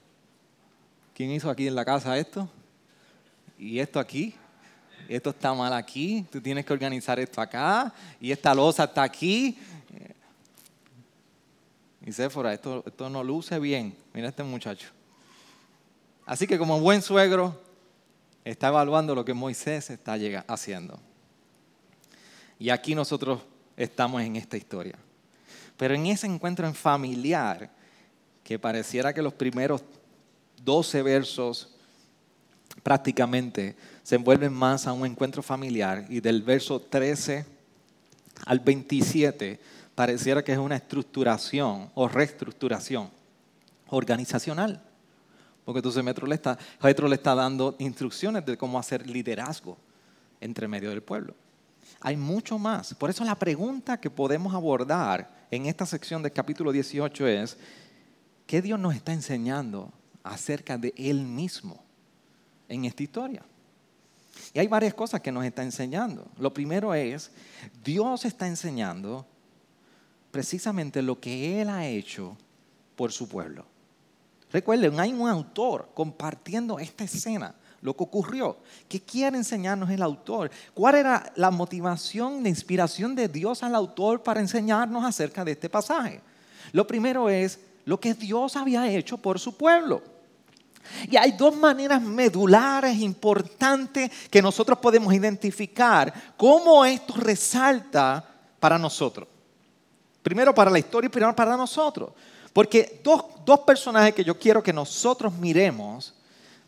¿Quién 1.13 1.33
hizo 1.33 1.51
aquí 1.51 1.67
en 1.67 1.75
la 1.75 1.85
casa 1.85 2.17
esto? 2.19 2.49
¿Y 3.59 3.81
esto 3.81 3.99
aquí? 3.99 4.35
Esto 5.09 5.31
está 5.31 5.55
mal 5.55 5.73
aquí, 5.73 6.27
tú 6.31 6.41
tienes 6.41 6.65
que 6.65 6.73
organizar 6.73 7.19
esto 7.21 7.41
acá, 7.41 7.93
y 8.21 8.33
esta 8.33 8.55
losa 8.55 8.85
está 8.85 9.03
aquí, 9.03 9.57
y 12.07 12.13
Séfora, 12.13 12.55
esto, 12.55 12.85
esto 12.87 13.11
no 13.11 13.25
luce 13.25 13.59
bien. 13.59 13.93
Mira 14.15 14.29
este 14.29 14.45
muchacho. 14.45 14.89
Así 16.25 16.47
que 16.47 16.57
como 16.57 16.79
buen 16.79 17.03
suegro, 17.03 17.61
está 18.45 18.69
evaluando 18.69 19.13
lo 19.13 19.25
que 19.25 19.35
Moisés 19.35 19.91
está 19.91 20.17
haciendo. 20.47 21.01
Y 22.61 22.71
aquí 22.71 22.95
nosotros 22.95 23.41
estamos 23.77 24.23
en 24.23 24.37
esta 24.37 24.57
historia. 24.57 24.95
Pero 25.77 25.95
en 25.95 26.07
ese 26.07 26.29
encuentro 26.29 26.65
en 26.69 26.77
familiar, 26.77 27.71
que 28.45 28.57
pareciera 28.57 29.13
que 29.13 29.21
los 29.21 29.35
primeros 29.35 29.83
12 30.63 31.03
versos 31.03 31.75
prácticamente 32.85 33.75
se 34.07 34.15
envuelven 34.15 34.53
más 34.53 34.87
a 34.87 34.93
un 34.93 35.05
encuentro 35.05 35.43
familiar 35.43 36.07
y 36.09 36.21
del 36.21 36.41
verso 36.41 36.79
13 36.81 37.45
al 38.45 38.61
27 38.61 39.59
pareciera 39.97 40.45
que 40.45 40.53
es 40.53 40.59
una 40.59 40.77
estructuración 40.77 41.91
o 41.93 42.07
reestructuración 42.07 43.11
organizacional. 43.89 44.81
Porque 45.65 45.81
entonces 45.81 46.05
Metro 46.05 46.25
le 46.25 46.37
está, 46.37 46.57
le 46.81 47.15
está 47.17 47.35
dando 47.35 47.75
instrucciones 47.81 48.47
de 48.47 48.57
cómo 48.57 48.79
hacer 48.79 49.05
liderazgo 49.11 49.77
entre 50.41 50.69
medio 50.69 50.91
del 50.91 51.03
pueblo. 51.03 51.35
Hay 52.01 52.17
mucho 52.17 52.61
más. 52.61 52.95
Por 52.95 53.11
eso 53.11 53.25
la 53.25 53.37
pregunta 53.37 53.99
que 54.01 54.09
podemos 54.09 54.55
abordar 54.55 55.49
en 55.51 55.67
esta 55.67 55.85
sección 55.85 56.23
del 56.23 56.31
capítulo 56.31 56.71
18 56.71 57.27
es, 57.27 57.59
¿qué 58.47 58.63
Dios 58.63 58.79
nos 58.79 58.95
está 58.95 59.13
enseñando 59.13 59.93
acerca 60.23 60.79
de 60.79 60.95
Él 60.97 61.25
mismo 61.25 61.83
en 62.69 62.85
esta 62.85 63.03
historia? 63.03 63.43
Y 64.53 64.59
hay 64.59 64.69
varias 64.69 64.95
cosas 64.95 65.21
que 65.21 65.33
nos 65.33 65.45
está 65.45 65.63
enseñando. 65.63 66.27
Lo 66.39 66.53
primero 66.53 66.95
es, 66.95 67.31
Dios 67.85 68.25
está 68.25 68.47
enseñando 68.47 69.27
precisamente 70.31 71.03
lo 71.03 71.19
que 71.19 71.61
Él 71.61 71.71
ha 71.71 71.87
hecho 71.87 72.37
por 72.95 73.13
su 73.13 73.29
pueblo. 73.29 73.65
Recuerden, 74.53 74.99
hay 75.01 75.13
un 75.13 75.29
autor 75.29 75.91
compartiendo 75.95 76.79
esta 76.79 77.05
escena, 77.05 77.55
lo 77.83 77.97
que 77.97 78.05
ocurrió. 78.05 78.57
¿Qué 78.89 79.01
quiere 79.01 79.37
enseñarnos 79.37 79.91
el 79.91 80.03
autor? 80.03 80.51
¿Cuál 80.73 80.95
era 80.97 81.33
la 81.37 81.51
motivación, 81.51 82.43
la 82.43 82.49
inspiración 82.49 83.15
de 83.15 83.29
Dios 83.29 83.63
al 83.63 83.75
autor 83.75 84.23
para 84.23 84.41
enseñarnos 84.41 85.05
acerca 85.05 85.45
de 85.45 85.53
este 85.53 85.69
pasaje? 85.69 86.21
Lo 86.73 86.87
primero 86.87 87.29
es 87.29 87.61
lo 87.85 88.01
que 88.01 88.15
Dios 88.15 88.57
había 88.57 88.91
hecho 88.91 89.19
por 89.19 89.39
su 89.39 89.57
pueblo. 89.57 90.03
Y 91.09 91.17
hay 91.17 91.33
dos 91.33 91.57
maneras 91.57 92.01
medulares 92.01 92.99
importantes 92.99 94.11
que 94.31 94.43
nosotros 94.43 94.79
podemos 94.79 95.13
identificar 95.13 96.13
cómo 96.37 96.85
esto 96.85 97.15
resalta 97.17 98.25
para 98.61 98.79
nosotros. 98.79 99.29
Primero 100.23 100.55
para 100.55 100.71
la 100.71 100.79
historia 100.79 101.07
y 101.07 101.11
primero 101.11 101.35
para 101.37 101.57
nosotros. 101.57 102.11
Porque 102.53 103.01
dos, 103.05 103.25
dos 103.45 103.61
personajes 103.61 104.15
que 104.15 104.25
yo 104.25 104.39
quiero 104.39 104.63
que 104.63 104.73
nosotros 104.73 105.33
miremos 105.35 106.15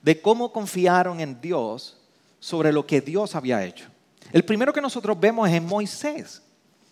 de 0.02 0.20
cómo 0.20 0.52
confiaron 0.52 1.20
en 1.20 1.40
Dios 1.40 1.96
sobre 2.38 2.72
lo 2.72 2.86
que 2.86 3.00
Dios 3.00 3.34
había 3.34 3.64
hecho. 3.64 3.86
El 4.32 4.44
primero 4.44 4.72
que 4.72 4.80
nosotros 4.80 5.18
vemos 5.18 5.48
es 5.48 5.54
en 5.54 5.66
Moisés. 5.66 6.42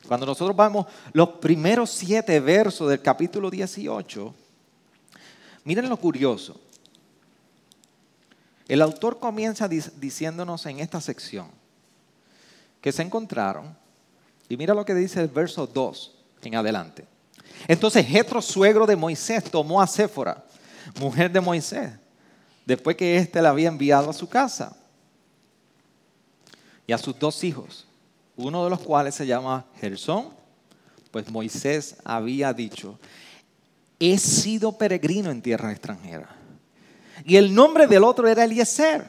Cuando 0.07 0.27
nosotros 0.27 0.57
vamos 0.57 0.87
los 1.13 1.29
primeros 1.31 1.91
siete 1.91 2.39
versos 2.41 2.89
del 2.89 3.03
capítulo 3.03 3.51
18, 3.51 4.35
miren 5.65 5.89
lo 5.89 5.97
curioso. 5.97 6.61
El 8.69 8.83
autor 8.83 9.19
comienza 9.19 9.69
diciéndonos 9.69 10.67
en 10.67 10.81
esta 10.81 11.01
sección 11.01 11.51
que 12.81 12.93
se 12.93 13.03
encontraron, 13.03 13.77
y 14.49 14.57
mira 14.57 14.75
lo 14.75 14.85
que 14.85 14.95
dice 14.95 15.21
el 15.21 15.29
verso 15.29 15.67
2 15.67 16.15
en 16.43 16.55
adelante. 16.55 17.05
Entonces 17.67 18.07
Jetro, 18.07 18.41
suegro 18.43 18.87
de 18.87 18.97
Moisés, 18.97 19.43
tomó 19.45 19.81
a 19.81 19.87
Séfora, 19.87 20.45
mujer 21.01 21.31
de 21.33 21.41
Moisés, 21.41 21.93
después 22.65 22.97
que 22.97 23.17
éste 23.17 23.43
la 23.43 23.51
había 23.51 23.69
enviado 23.69 24.11
a 24.11 24.13
su 24.13 24.29
casa, 24.29 24.77
y 26.87 26.93
a 26.93 26.99
sus 26.99 27.19
dos 27.19 27.43
hijos, 27.43 27.87
uno 28.37 28.63
de 28.65 28.71
los 28.71 28.81
cuales 28.81 29.15
se 29.15 29.27
llama 29.27 29.67
Gersón, 29.81 30.29
pues 31.11 31.31
Moisés 31.31 31.97
había 32.05 32.53
dicho, 32.53 32.99
he 33.99 34.19
sido 34.19 34.77
peregrino 34.77 35.31
en 35.31 35.43
tierra 35.43 35.73
extranjera. 35.73 36.29
Y 37.25 37.37
el 37.37 37.55
nombre 37.55 37.87
del 37.87 38.05
otro 38.05 38.29
era 38.29 38.45
Eliezer, 38.45 39.09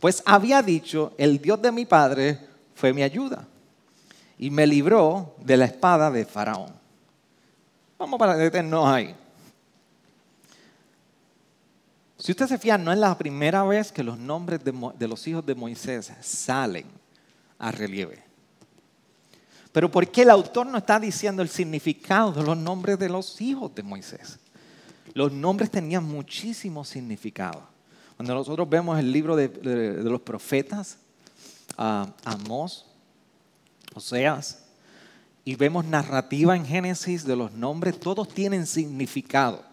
pues 0.00 0.22
había 0.26 0.62
dicho, 0.62 1.14
el 1.16 1.40
Dios 1.40 1.62
de 1.62 1.70
mi 1.72 1.86
padre 1.86 2.38
fue 2.74 2.92
mi 2.92 3.02
ayuda 3.02 3.46
y 4.38 4.50
me 4.50 4.66
libró 4.66 5.36
de 5.38 5.56
la 5.56 5.66
espada 5.66 6.10
de 6.10 6.24
Faraón. 6.24 6.72
Vamos 7.96 8.18
para 8.18 8.36
detenernos 8.36 8.86
ahí. 8.86 9.14
Si 12.18 12.32
usted 12.32 12.46
se 12.46 12.58
fija, 12.58 12.78
no 12.78 12.92
es 12.92 12.98
la 12.98 13.16
primera 13.16 13.64
vez 13.64 13.90
que 13.90 14.02
los 14.02 14.18
nombres 14.18 14.60
de, 14.64 15.08
los 15.08 15.26
hijos 15.26 15.44
de 15.44 15.54
Moisés 15.54 16.12
salen 16.20 16.86
a 17.58 17.70
relieve. 17.72 18.22
Pero 19.72 19.90
¿por 19.90 20.06
qué 20.08 20.22
el 20.22 20.30
autor 20.30 20.66
no 20.66 20.78
está 20.78 21.00
diciendo 21.00 21.42
el 21.42 21.48
significado 21.48 22.32
de 22.32 22.42
los 22.42 22.56
nombres 22.56 22.98
de 22.98 23.08
los 23.08 23.40
hijos 23.40 23.74
de 23.74 23.82
Moisés? 23.82 24.38
Los 25.14 25.32
nombres 25.32 25.70
tenían 25.70 26.04
muchísimo 26.04 26.84
significado. 26.84 27.62
Cuando 28.16 28.34
nosotros 28.34 28.68
vemos 28.68 28.98
el 28.98 29.10
libro 29.10 29.36
de, 29.36 30.02
los 30.02 30.20
profetas, 30.20 30.98
uh, 31.78 32.06
Amós, 32.24 32.86
Oseas, 33.94 34.64
y 35.44 35.56
vemos 35.56 35.84
narrativa 35.84 36.56
en 36.56 36.64
Génesis 36.64 37.24
de 37.24 37.36
los 37.36 37.52
nombres, 37.52 37.98
todos 37.98 38.28
tienen 38.28 38.66
significado 38.66 39.64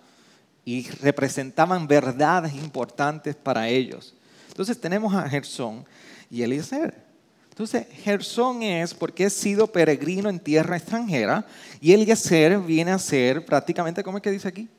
y 0.66 0.90
representaban 0.90 1.88
verdades 1.88 2.54
importantes 2.54 3.36
para 3.36 3.68
ellos. 3.68 4.16
Entonces 4.48 4.80
tenemos 4.80 5.14
a 5.14 5.30
Gersón 5.30 5.86
y 6.30 6.42
Eliezer. 6.42 7.08
Entonces, 7.50 7.88
Gersón 8.04 8.64
es 8.64 8.94
porque 8.94 9.26
he 9.26 9.30
sido 9.30 9.68
peregrino 9.68 10.30
en 10.30 10.40
tierra 10.40 10.78
extranjera 10.78 11.46
y 11.82 11.92
Eliezer 11.92 12.58
viene 12.60 12.92
a 12.92 12.98
ser 12.98 13.46
prácticamente, 13.46 14.02
¿cómo 14.02 14.18
es 14.18 14.24
que 14.24 14.32
dice 14.32 14.48
aquí? 14.48 14.70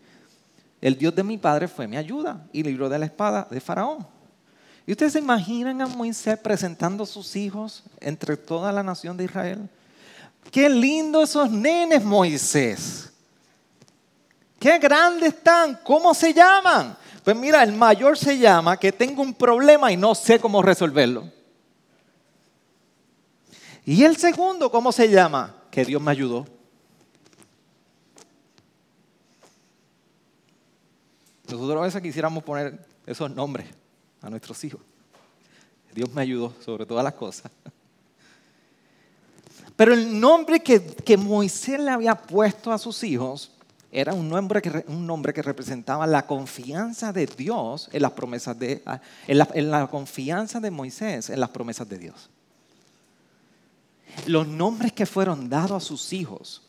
El 0.81 0.97
Dios 0.97 1.15
de 1.15 1.23
mi 1.23 1.37
padre 1.37 1.69
fue 1.69 1.87
mi 1.87 1.97
ayuda 1.97 2.47
y 2.53 2.63
libró 2.63 2.89
de 2.89 2.99
la 2.99 3.07
espada 3.07 3.47
de 3.51 3.61
Faraón. 3.61 4.07
¿Y 4.87 4.93
ustedes 4.93 5.13
se 5.13 5.19
imaginan 5.19 5.81
a 5.83 5.87
Moisés 5.87 6.39
presentando 6.39 7.05
a 7.05 7.07
sus 7.07 7.37
hijos 7.37 7.85
entre 8.01 8.37
toda 8.37 8.73
la 8.73 8.83
nación 8.83 9.17
de 9.17 9.25
Israel? 9.25 9.69
Qué 10.51 10.69
lindo 10.69 11.23
esos 11.23 11.51
nenes, 11.51 12.03
Moisés. 12.03 13.13
Qué 14.59 14.79
grandes 14.79 15.35
están. 15.35 15.79
¿Cómo 15.85 16.15
se 16.15 16.33
llaman? 16.33 16.97
Pues 17.23 17.37
mira, 17.37 17.63
el 17.63 17.73
mayor 17.73 18.17
se 18.17 18.39
llama 18.39 18.77
que 18.79 18.91
tengo 18.91 19.23
un 19.23 19.35
problema 19.35 19.93
y 19.93 19.97
no 19.97 20.15
sé 20.15 20.41
cómo 20.41 20.63
resolverlo. 20.63 21.31
Y 23.85 24.03
el 24.05 24.17
segundo, 24.17 24.71
¿cómo 24.71 24.93
se 24.93 25.09
llama? 25.09 25.55
Que 25.71 25.85
Dios 25.85 26.01
me 26.01 26.11
ayudó. 26.11 26.47
Nosotros 31.51 31.81
a 31.81 31.85
veces 31.85 32.03
quisiéramos 32.03 32.43
poner 32.45 32.79
esos 33.07 33.31
nombres 33.31 33.67
a 34.23 34.31
nuestros 34.31 34.63
hijos. 34.65 34.81
Dios 35.95 36.13
me 36.13 36.23
ayudó 36.23 36.55
sobre 36.65 36.87
todas 36.87 37.05
las 37.05 37.15
cosas. 37.15 37.51
Pero 39.77 39.95
el 39.95 40.21
nombre 40.21 40.61
que, 40.61 41.17
Moisés 41.17 41.81
le 41.81 41.91
había 41.91 42.15
puesto 42.15 42.71
a 42.71 42.79
sus 42.79 43.03
hijos 43.03 43.51
era 43.91 44.13
un 44.13 44.29
nombre, 44.29 44.63
que, 44.63 44.85
un 44.87 45.07
nombre 45.07 45.33
que 45.33 45.43
representaba 45.43 46.07
la 46.07 46.27
confianza 46.27 47.13
de 47.13 47.27
Dios 47.27 47.89
en 47.93 48.03
las 48.03 48.13
promesas 48.13 48.59
de, 48.59 48.83
en 49.27 49.39
la, 49.39 49.49
la 49.55 49.87
confianza 49.87 50.61
de 50.61 50.71
Moisés 50.71 51.31
en 51.31 51.41
las 51.41 51.51
promesas 51.51 51.89
de 51.89 51.99
Dios. 51.99 52.31
Los 54.27 54.47
nombres 54.47 54.93
que 54.93 55.07
fueron 55.07 55.49
dados 55.49 55.83
a 55.83 55.87
sus 55.87 56.13
hijos 56.13 56.63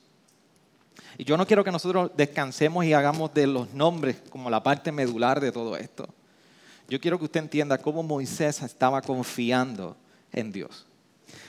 y 1.17 1.23
yo 1.23 1.38
no 1.38 1.45
quiero 1.45 1.63
que 1.63 1.71
nosotros 1.71 2.12
descansemos 2.15 2.86
y 2.86 2.93
hagamos 2.93 3.34
de 3.34 3.47
los 3.47 3.73
nombres 3.73 4.17
como 4.30 4.49
la 4.49 4.63
parte 4.63 4.91
medular 4.91 5.39
de 5.39 5.51
todo 5.51 5.75
esto. 5.77 6.08
Yo 6.88 6.99
quiero 6.99 7.17
que 7.17 7.25
usted 7.25 7.41
entienda 7.41 7.77
cómo 7.77 8.04
Moisés 8.04 8.62
estaba 8.62 9.01
confiando 9.01 9.95
en 10.32 10.51
Dios. 10.51 10.86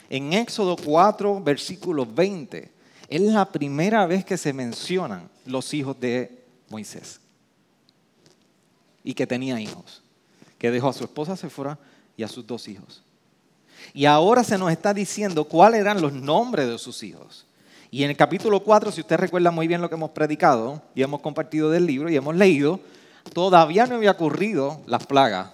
En 0.09 0.31
Éxodo 0.33 0.75
4, 0.75 1.41
versículo 1.41 2.05
20, 2.05 2.71
es 3.09 3.21
la 3.21 3.51
primera 3.51 4.05
vez 4.05 4.23
que 4.23 4.37
se 4.37 4.53
mencionan 4.53 5.29
los 5.45 5.73
hijos 5.73 5.99
de 5.99 6.43
Moisés. 6.69 7.19
Y 9.03 9.13
que 9.13 9.27
tenía 9.27 9.59
hijos. 9.59 10.01
Que 10.57 10.71
dejó 10.71 10.89
a 10.89 10.93
su 10.93 11.03
esposa 11.03 11.35
Sephora 11.35 11.77
y 12.15 12.23
a 12.23 12.27
sus 12.27 12.45
dos 12.45 12.67
hijos. 12.67 13.03
Y 13.93 14.05
ahora 14.05 14.43
se 14.43 14.57
nos 14.57 14.71
está 14.71 14.93
diciendo 14.93 15.43
cuáles 15.43 15.81
eran 15.81 16.01
los 16.01 16.13
nombres 16.13 16.67
de 16.67 16.77
sus 16.77 17.03
hijos. 17.03 17.45
Y 17.93 18.03
en 18.03 18.09
el 18.09 18.17
capítulo 18.17 18.61
4, 18.61 18.91
si 18.91 19.01
usted 19.01 19.17
recuerda 19.17 19.51
muy 19.51 19.67
bien 19.67 19.79
lo 19.79 19.87
que 19.87 19.93
hemos 19.93 20.09
predicado 20.09 20.81
y 20.95 21.03
hemos 21.03 21.21
compartido 21.21 21.69
del 21.69 21.85
libro 21.85 22.09
y 22.09 22.15
hemos 22.15 22.35
leído, 22.35 22.79
todavía 23.33 23.85
no 23.85 23.97
había 23.97 24.09
ocurrido 24.09 24.81
las 24.87 25.05
plagas, 25.05 25.51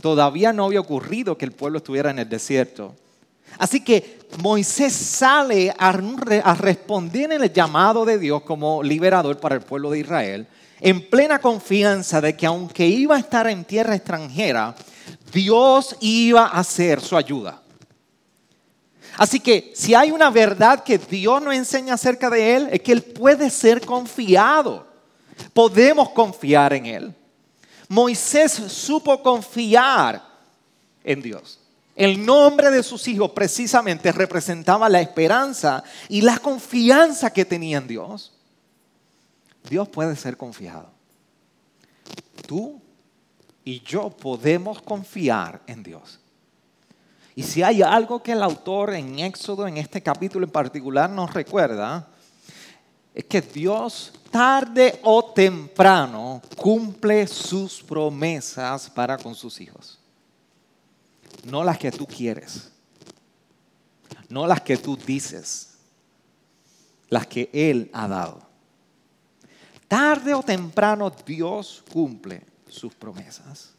todavía 0.00 0.52
no 0.52 0.66
había 0.66 0.78
ocurrido 0.78 1.36
que 1.36 1.46
el 1.46 1.50
pueblo 1.50 1.78
estuviera 1.78 2.12
en 2.12 2.20
el 2.20 2.28
desierto. 2.28 2.94
Así 3.58 3.80
que 3.82 4.20
Moisés 4.40 4.92
sale 4.92 5.74
a, 5.76 5.90
responder 6.54 7.32
en 7.32 7.42
el 7.42 7.52
llamado 7.52 8.04
de 8.04 8.20
Dios 8.20 8.42
como 8.42 8.84
liberador 8.84 9.40
para 9.40 9.56
el 9.56 9.62
pueblo 9.62 9.90
de 9.90 9.98
Israel, 9.98 10.46
en 10.80 11.10
plena 11.10 11.40
confianza 11.40 12.20
de 12.20 12.36
que 12.36 12.46
aunque 12.46 12.86
iba 12.86 13.16
a 13.16 13.18
estar 13.18 13.48
en 13.48 13.64
tierra 13.64 13.96
extranjera, 13.96 14.76
Dios 15.32 15.96
iba 15.98 16.46
a 16.46 16.60
hacer 16.60 17.00
su 17.00 17.16
ayuda. 17.16 17.59
Así 19.16 19.40
que 19.40 19.72
si 19.74 19.94
hay 19.94 20.10
una 20.10 20.30
verdad 20.30 20.82
que 20.84 20.98
Dios 20.98 21.42
nos 21.42 21.54
enseña 21.54 21.94
acerca 21.94 22.30
de 22.30 22.56
Él, 22.56 22.68
es 22.72 22.80
que 22.80 22.92
Él 22.92 23.02
puede 23.02 23.50
ser 23.50 23.84
confiado. 23.84 24.86
Podemos 25.52 26.10
confiar 26.10 26.72
en 26.72 26.86
Él. 26.86 27.14
Moisés 27.88 28.52
supo 28.52 29.22
confiar 29.22 30.22
en 31.02 31.20
Dios. 31.20 31.58
El 31.96 32.24
nombre 32.24 32.70
de 32.70 32.82
sus 32.82 33.08
hijos 33.08 33.32
precisamente 33.32 34.12
representaba 34.12 34.88
la 34.88 35.00
esperanza 35.00 35.82
y 36.08 36.22
la 36.22 36.38
confianza 36.38 37.32
que 37.32 37.44
tenía 37.44 37.78
en 37.78 37.88
Dios. 37.88 38.32
Dios 39.68 39.88
puede 39.88 40.16
ser 40.16 40.36
confiado. 40.36 40.88
Tú 42.46 42.80
y 43.64 43.80
yo 43.80 44.08
podemos 44.08 44.80
confiar 44.80 45.60
en 45.66 45.82
Dios. 45.82 46.19
Y 47.34 47.42
si 47.42 47.62
hay 47.62 47.82
algo 47.82 48.22
que 48.22 48.32
el 48.32 48.42
autor 48.42 48.94
en 48.94 49.18
Éxodo, 49.18 49.66
en 49.66 49.76
este 49.76 50.02
capítulo 50.02 50.44
en 50.44 50.52
particular, 50.52 51.08
nos 51.08 51.32
recuerda, 51.32 52.08
es 53.14 53.24
que 53.24 53.40
Dios 53.40 54.12
tarde 54.30 55.00
o 55.02 55.32
temprano 55.32 56.42
cumple 56.56 57.26
sus 57.26 57.82
promesas 57.82 58.90
para 58.90 59.18
con 59.18 59.34
sus 59.34 59.60
hijos. 59.60 59.98
No 61.44 61.64
las 61.64 61.78
que 61.78 61.90
tú 61.90 62.06
quieres, 62.06 62.70
no 64.28 64.46
las 64.46 64.60
que 64.60 64.76
tú 64.76 64.96
dices, 64.96 65.78
las 67.08 67.26
que 67.26 67.50
Él 67.52 67.90
ha 67.92 68.06
dado. 68.06 68.42
Tarde 69.88 70.34
o 70.34 70.42
temprano 70.42 71.10
Dios 71.26 71.82
cumple 71.92 72.46
sus 72.68 72.94
promesas. 72.94 73.74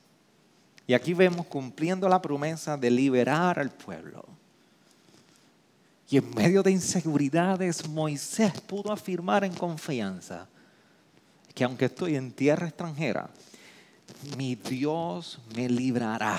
Y 0.92 0.94
aquí 0.94 1.14
vemos 1.14 1.46
cumpliendo 1.46 2.10
la 2.10 2.22
promesa 2.22 2.76
de 2.76 2.92
liberar 2.92 3.58
al 3.58 3.70
pueblo. 3.70 4.26
Y 6.10 6.18
en 6.18 6.30
medio 6.36 6.62
de 6.62 6.72
inseguridades, 6.72 7.88
Moisés 7.88 8.60
pudo 8.60 8.92
afirmar 8.92 9.46
en 9.46 9.54
confianza 9.54 10.50
que 11.56 11.64
aunque 11.64 11.86
estoy 11.86 12.18
en 12.18 12.34
tierra 12.34 12.68
extranjera, 12.68 13.30
mi 14.36 14.56
Dios 14.56 15.40
me 15.56 15.70
librará. 15.70 16.38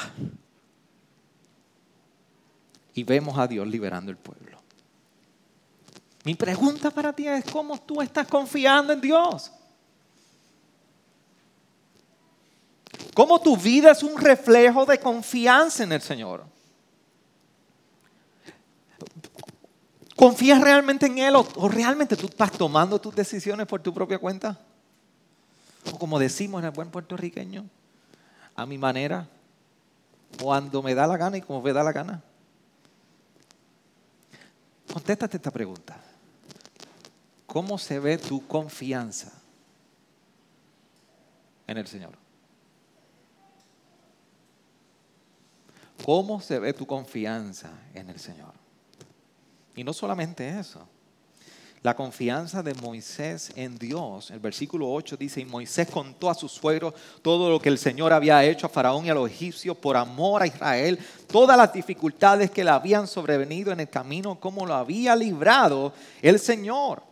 Y 2.93 3.05
vemos 3.05 3.38
a 3.38 3.47
Dios 3.47 3.67
liberando 3.67 4.11
el 4.11 4.19
pueblo. 4.19 4.59
Mi 6.25 6.35
pregunta 6.35 6.91
para 6.91 7.15
ti 7.15 7.27
es, 7.27 7.43
¿cómo 7.47 7.81
tú 7.81 8.03
estás 8.03 8.27
confiando 8.27 8.93
en 8.93 9.01
Dios? 9.01 9.51
Cómo 13.15 13.41
tu 13.41 13.57
vida 13.57 13.91
es 13.91 14.03
un 14.03 14.19
reflejo 14.19 14.87
de 14.87 14.99
confianza 14.99 15.85
en 15.85 15.93
el 15.93 16.01
Señor. 16.01 16.45
¿Confías 20.17 20.61
realmente 20.61 21.07
en 21.07 21.19
Él 21.19 21.35
o, 21.35 21.69
realmente 21.69 22.17
tú 22.17 22.27
estás 22.27 22.53
tomando 22.53 23.01
tus 23.01 23.15
decisiones 23.15 23.67
por 23.67 23.83
tu 23.83 23.93
propia 23.93 24.19
cuenta? 24.19 24.59
O 25.93 25.99
como 25.99 26.19
decimos 26.19 26.61
en 26.61 26.67
el 26.67 26.71
buen 26.71 26.91
puertorriqueño, 26.91 27.65
a 28.55 28.67
mi 28.67 28.79
manera, 28.79 29.27
cuando 30.41 30.83
me 30.83 30.95
da 30.95 31.07
la 31.07 31.17
gana 31.17 31.38
y 31.38 31.43
como 31.43 31.61
me 31.61 31.73
da 31.73 31.83
la 31.83 31.93
gana. 31.93 32.23
Contéstate 34.93 35.38
esta 35.38 35.51
pregunta. 35.51 35.99
¿Cómo 37.47 37.77
se 37.77 37.99
ve 37.99 38.17
tu 38.17 38.47
confianza 38.47 39.33
en 41.67 41.79
el 41.79 41.87
Señor? 41.87 42.21
¿Cómo 46.05 46.41
se 46.41 46.59
ve 46.59 46.73
tu 46.73 46.87
confianza 46.87 47.71
en 47.95 48.11
el 48.11 48.19
Señor? 48.19 48.53
Y 49.75 49.85
no 49.85 49.93
solamente 49.93 50.59
eso. 50.59 50.87
La 51.83 51.97
confianza 51.97 52.62
de 52.62 52.75
Moisés 52.75 53.51
en 53.57 53.77
Dios. 53.77 54.31
El 54.31 54.38
versículo 54.38 54.88
8 54.93 55.17
dice, 55.17 55.41
y 55.41 55.45
Moisés 55.45 55.88
contó 55.91 56.31
a 56.31 56.35
su 56.35 56.49
suegro 56.49 56.95
todo 57.23 57.51
lo 57.51 57.61
que 57.61 57.69
el 57.69 57.79
Señor 57.79 58.12
había 58.12 58.45
hecho 58.45 58.67
a 58.67 58.71
Faraón 58.71 59.05
y 59.05 59.11
a 59.11 59.15
los 59.15 59.29
egipcios 59.29 59.77
por 59.77 59.97
amor 59.97 60.43
a 60.43 60.47
Israel, 60.47 60.97
todas 61.27 61.57
las 61.57 61.73
dificultades 61.73 62.53
que 62.53 62.62
le 62.62 62.71
habían 62.71 63.09
sobrevenido 63.09 63.73
en 63.73 63.81
el 63.81 63.88
camino, 63.88 64.38
cómo 64.38 64.65
lo 64.65 64.75
había 64.75 65.17
librado 65.17 65.93
el 66.21 66.38
Señor. 66.38 67.03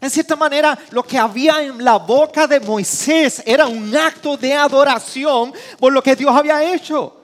En 0.00 0.08
cierta 0.08 0.36
manera, 0.36 0.78
lo 0.90 1.02
que 1.02 1.18
había 1.18 1.62
en 1.62 1.84
la 1.84 1.98
boca 1.98 2.46
de 2.46 2.60
Moisés 2.60 3.42
era 3.44 3.66
un 3.66 3.94
acto 3.94 4.38
de 4.38 4.54
adoración 4.54 5.52
por 5.78 5.92
lo 5.92 6.02
que 6.02 6.16
Dios 6.16 6.34
había 6.34 6.72
hecho. 6.72 7.17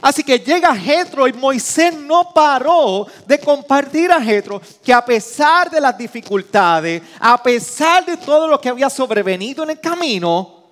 Así 0.00 0.22
que 0.22 0.38
llega 0.38 0.76
Jetro 0.76 1.26
y 1.26 1.32
Moisés 1.32 1.94
no 1.94 2.32
paró 2.32 3.06
de 3.26 3.38
compartir 3.38 4.12
a 4.12 4.20
Jetro 4.20 4.60
que 4.82 4.92
a 4.92 5.04
pesar 5.04 5.70
de 5.70 5.80
las 5.80 5.96
dificultades, 5.98 7.02
a 7.18 7.42
pesar 7.42 8.04
de 8.04 8.16
todo 8.16 8.46
lo 8.46 8.60
que 8.60 8.68
había 8.68 8.88
sobrevenido 8.88 9.64
en 9.64 9.70
el 9.70 9.80
camino, 9.80 10.64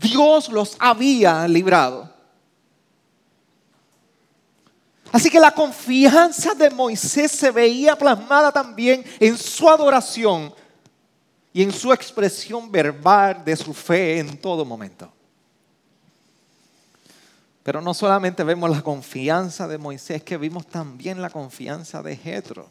Dios 0.00 0.48
los 0.48 0.76
había 0.78 1.48
librado. 1.48 2.08
Así 5.10 5.30
que 5.30 5.40
la 5.40 5.50
confianza 5.50 6.54
de 6.54 6.70
Moisés 6.70 7.32
se 7.32 7.50
veía 7.50 7.96
plasmada 7.96 8.52
también 8.52 9.04
en 9.18 9.36
su 9.36 9.68
adoración 9.68 10.54
y 11.52 11.62
en 11.62 11.72
su 11.72 11.92
expresión 11.92 12.70
verbal 12.70 13.42
de 13.44 13.56
su 13.56 13.72
fe 13.72 14.18
en 14.18 14.38
todo 14.38 14.64
momento. 14.64 15.10
Pero 17.62 17.80
no 17.80 17.92
solamente 17.94 18.44
vemos 18.44 18.70
la 18.70 18.82
confianza 18.82 19.68
de 19.68 19.78
Moisés, 19.78 20.22
que 20.22 20.38
vimos 20.38 20.66
también 20.66 21.20
la 21.20 21.30
confianza 21.30 22.02
de 22.02 22.16
Jetro. 22.16 22.68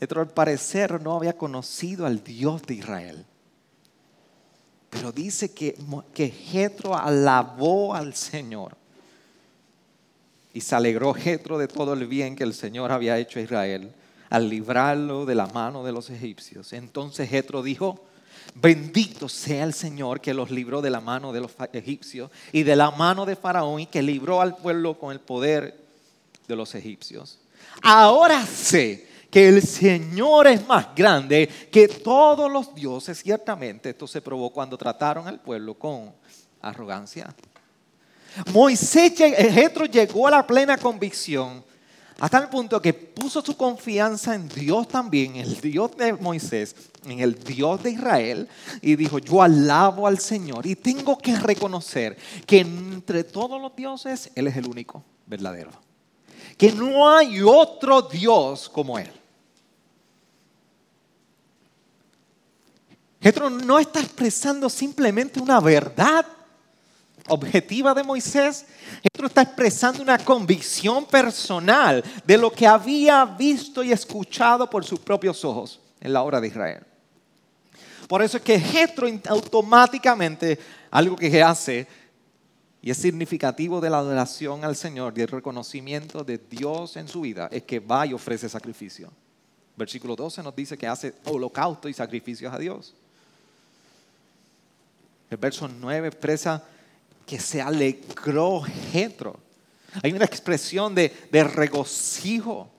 Jetro 0.00 0.20
al 0.20 0.30
parecer 0.30 1.00
no 1.00 1.16
había 1.16 1.36
conocido 1.36 2.06
al 2.06 2.24
Dios 2.24 2.62
de 2.62 2.74
Israel. 2.74 3.26
Pero 4.90 5.12
dice 5.12 5.52
que, 5.52 5.76
que 6.12 6.28
Jetro 6.28 6.96
alabó 6.96 7.94
al 7.94 8.14
Señor. 8.14 8.76
Y 10.52 10.60
se 10.60 10.74
alegró 10.74 11.14
Jetro 11.14 11.56
de 11.56 11.68
todo 11.68 11.94
el 11.94 12.06
bien 12.06 12.36
que 12.36 12.44
el 12.44 12.52
Señor 12.52 12.92
había 12.92 13.16
hecho 13.18 13.38
a 13.38 13.42
Israel 13.42 13.94
al 14.32 14.48
librarlo 14.48 15.26
de 15.26 15.34
la 15.34 15.46
mano 15.46 15.84
de 15.84 15.92
los 15.92 16.08
egipcios. 16.08 16.72
Entonces 16.72 17.28
Jetro 17.28 17.62
dijo, 17.62 18.02
bendito 18.54 19.28
sea 19.28 19.64
el 19.64 19.74
Señor 19.74 20.20
que 20.20 20.34
los 20.34 20.50
libró 20.50 20.82
de 20.82 20.90
la 20.90 21.00
mano 21.00 21.32
de 21.32 21.40
los 21.40 21.52
egipcios 21.72 22.30
y 22.52 22.62
de 22.62 22.76
la 22.76 22.90
mano 22.90 23.24
de 23.24 23.36
Faraón 23.36 23.80
y 23.80 23.86
que 23.86 24.02
libró 24.02 24.40
al 24.40 24.56
pueblo 24.56 24.98
con 24.98 25.12
el 25.12 25.20
poder 25.20 25.78
de 26.46 26.56
los 26.56 26.74
egipcios. 26.74 27.38
Ahora 27.82 28.44
sé 28.46 29.08
que 29.30 29.48
el 29.48 29.62
Señor 29.62 30.46
es 30.46 30.66
más 30.66 30.94
grande 30.94 31.48
que 31.70 31.88
todos 31.88 32.52
los 32.52 32.74
dioses. 32.74 33.18
Ciertamente 33.22 33.90
esto 33.90 34.06
se 34.06 34.20
probó 34.20 34.50
cuando 34.50 34.76
trataron 34.76 35.26
al 35.26 35.40
pueblo 35.40 35.74
con 35.74 36.12
arrogancia. 36.60 37.34
Moisés, 38.52 39.12
Jetro 39.16 39.86
llegó 39.86 40.28
a 40.28 40.30
la 40.30 40.46
plena 40.46 40.76
convicción 40.76 41.64
hasta 42.22 42.38
el 42.38 42.48
punto 42.48 42.80
que 42.80 42.94
puso 42.94 43.42
su 43.42 43.56
confianza 43.56 44.36
en 44.36 44.48
Dios 44.48 44.86
también, 44.86 45.34
el 45.34 45.60
Dios 45.60 45.96
de 45.96 46.12
Moisés, 46.12 46.76
en 47.04 47.18
el 47.18 47.34
Dios 47.34 47.82
de 47.82 47.90
Israel, 47.90 48.48
y 48.80 48.94
dijo, 48.94 49.18
yo 49.18 49.42
alabo 49.42 50.06
al 50.06 50.20
Señor 50.20 50.64
y 50.64 50.76
tengo 50.76 51.18
que 51.18 51.36
reconocer 51.36 52.16
que 52.46 52.60
entre 52.60 53.24
todos 53.24 53.60
los 53.60 53.74
dioses, 53.74 54.30
Él 54.36 54.46
es 54.46 54.56
el 54.56 54.68
único 54.68 55.02
verdadero. 55.26 55.72
Que 56.56 56.70
no 56.70 57.10
hay 57.10 57.42
otro 57.42 58.02
Dios 58.02 58.68
como 58.68 59.00
Él. 59.00 59.10
Jetro 63.20 63.50
no 63.50 63.80
está 63.80 63.98
expresando 63.98 64.70
simplemente 64.70 65.40
una 65.40 65.58
verdad 65.58 66.24
objetiva 67.28 67.94
de 67.94 68.02
Moisés. 68.02 68.66
Jetro 69.02 69.26
está 69.26 69.42
expresando 69.42 70.02
una 70.02 70.18
convicción 70.18 71.04
personal 71.06 72.02
de 72.24 72.38
lo 72.38 72.50
que 72.50 72.66
había 72.66 73.24
visto 73.24 73.82
y 73.82 73.92
escuchado 73.92 74.68
por 74.68 74.84
sus 74.84 74.98
propios 75.00 75.44
ojos 75.44 75.80
en 76.00 76.12
la 76.12 76.22
obra 76.22 76.40
de 76.40 76.48
Israel. 76.48 76.84
Por 78.08 78.22
eso 78.22 78.36
es 78.36 78.42
que 78.42 78.58
Jetro 78.58 79.08
automáticamente, 79.28 80.58
algo 80.90 81.16
que 81.16 81.42
hace, 81.42 81.86
y 82.82 82.90
es 82.90 82.98
significativo 82.98 83.80
de 83.80 83.88
la 83.88 83.98
adoración 83.98 84.64
al 84.64 84.74
Señor 84.74 85.14
y 85.16 85.22
el 85.22 85.28
reconocimiento 85.28 86.24
de 86.24 86.38
Dios 86.38 86.96
en 86.96 87.06
su 87.06 87.20
vida, 87.20 87.48
es 87.52 87.62
que 87.62 87.78
va 87.78 88.06
y 88.06 88.12
ofrece 88.12 88.48
sacrificio. 88.48 89.10
Versículo 89.76 90.16
12 90.16 90.42
nos 90.42 90.54
dice 90.54 90.76
que 90.76 90.86
hace 90.86 91.14
holocausto 91.24 91.88
y 91.88 91.94
sacrificios 91.94 92.52
a 92.52 92.58
Dios. 92.58 92.92
El 95.30 95.38
verso 95.38 95.66
9 95.66 96.08
expresa 96.08 96.62
que 97.26 97.38
se 97.38 97.60
alegró 97.60 98.62
Jetro. 98.92 99.38
Hay 100.02 100.12
una 100.12 100.24
expresión 100.24 100.94
de, 100.94 101.12
regocijo, 101.32 102.70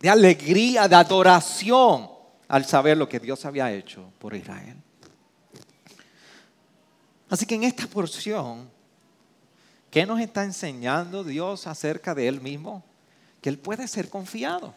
de 0.00 0.08
alegría, 0.08 0.86
de 0.86 0.94
adoración 0.94 2.08
al 2.46 2.64
saber 2.64 2.96
lo 2.96 3.08
que 3.08 3.18
Dios 3.18 3.44
había 3.44 3.72
hecho 3.72 4.12
por 4.18 4.34
Israel. 4.34 4.76
Así 7.28 7.44
que 7.44 7.56
en 7.56 7.64
esta 7.64 7.86
porción, 7.86 8.70
¿qué 9.90 10.06
nos 10.06 10.20
está 10.20 10.44
enseñando 10.44 11.24
Dios 11.24 11.66
acerca 11.66 12.14
de 12.14 12.28
Él 12.28 12.40
mismo? 12.40 12.84
Que 13.42 13.48
Él 13.50 13.58
puede 13.58 13.86
ser 13.88 14.08
confiado. 14.08 14.74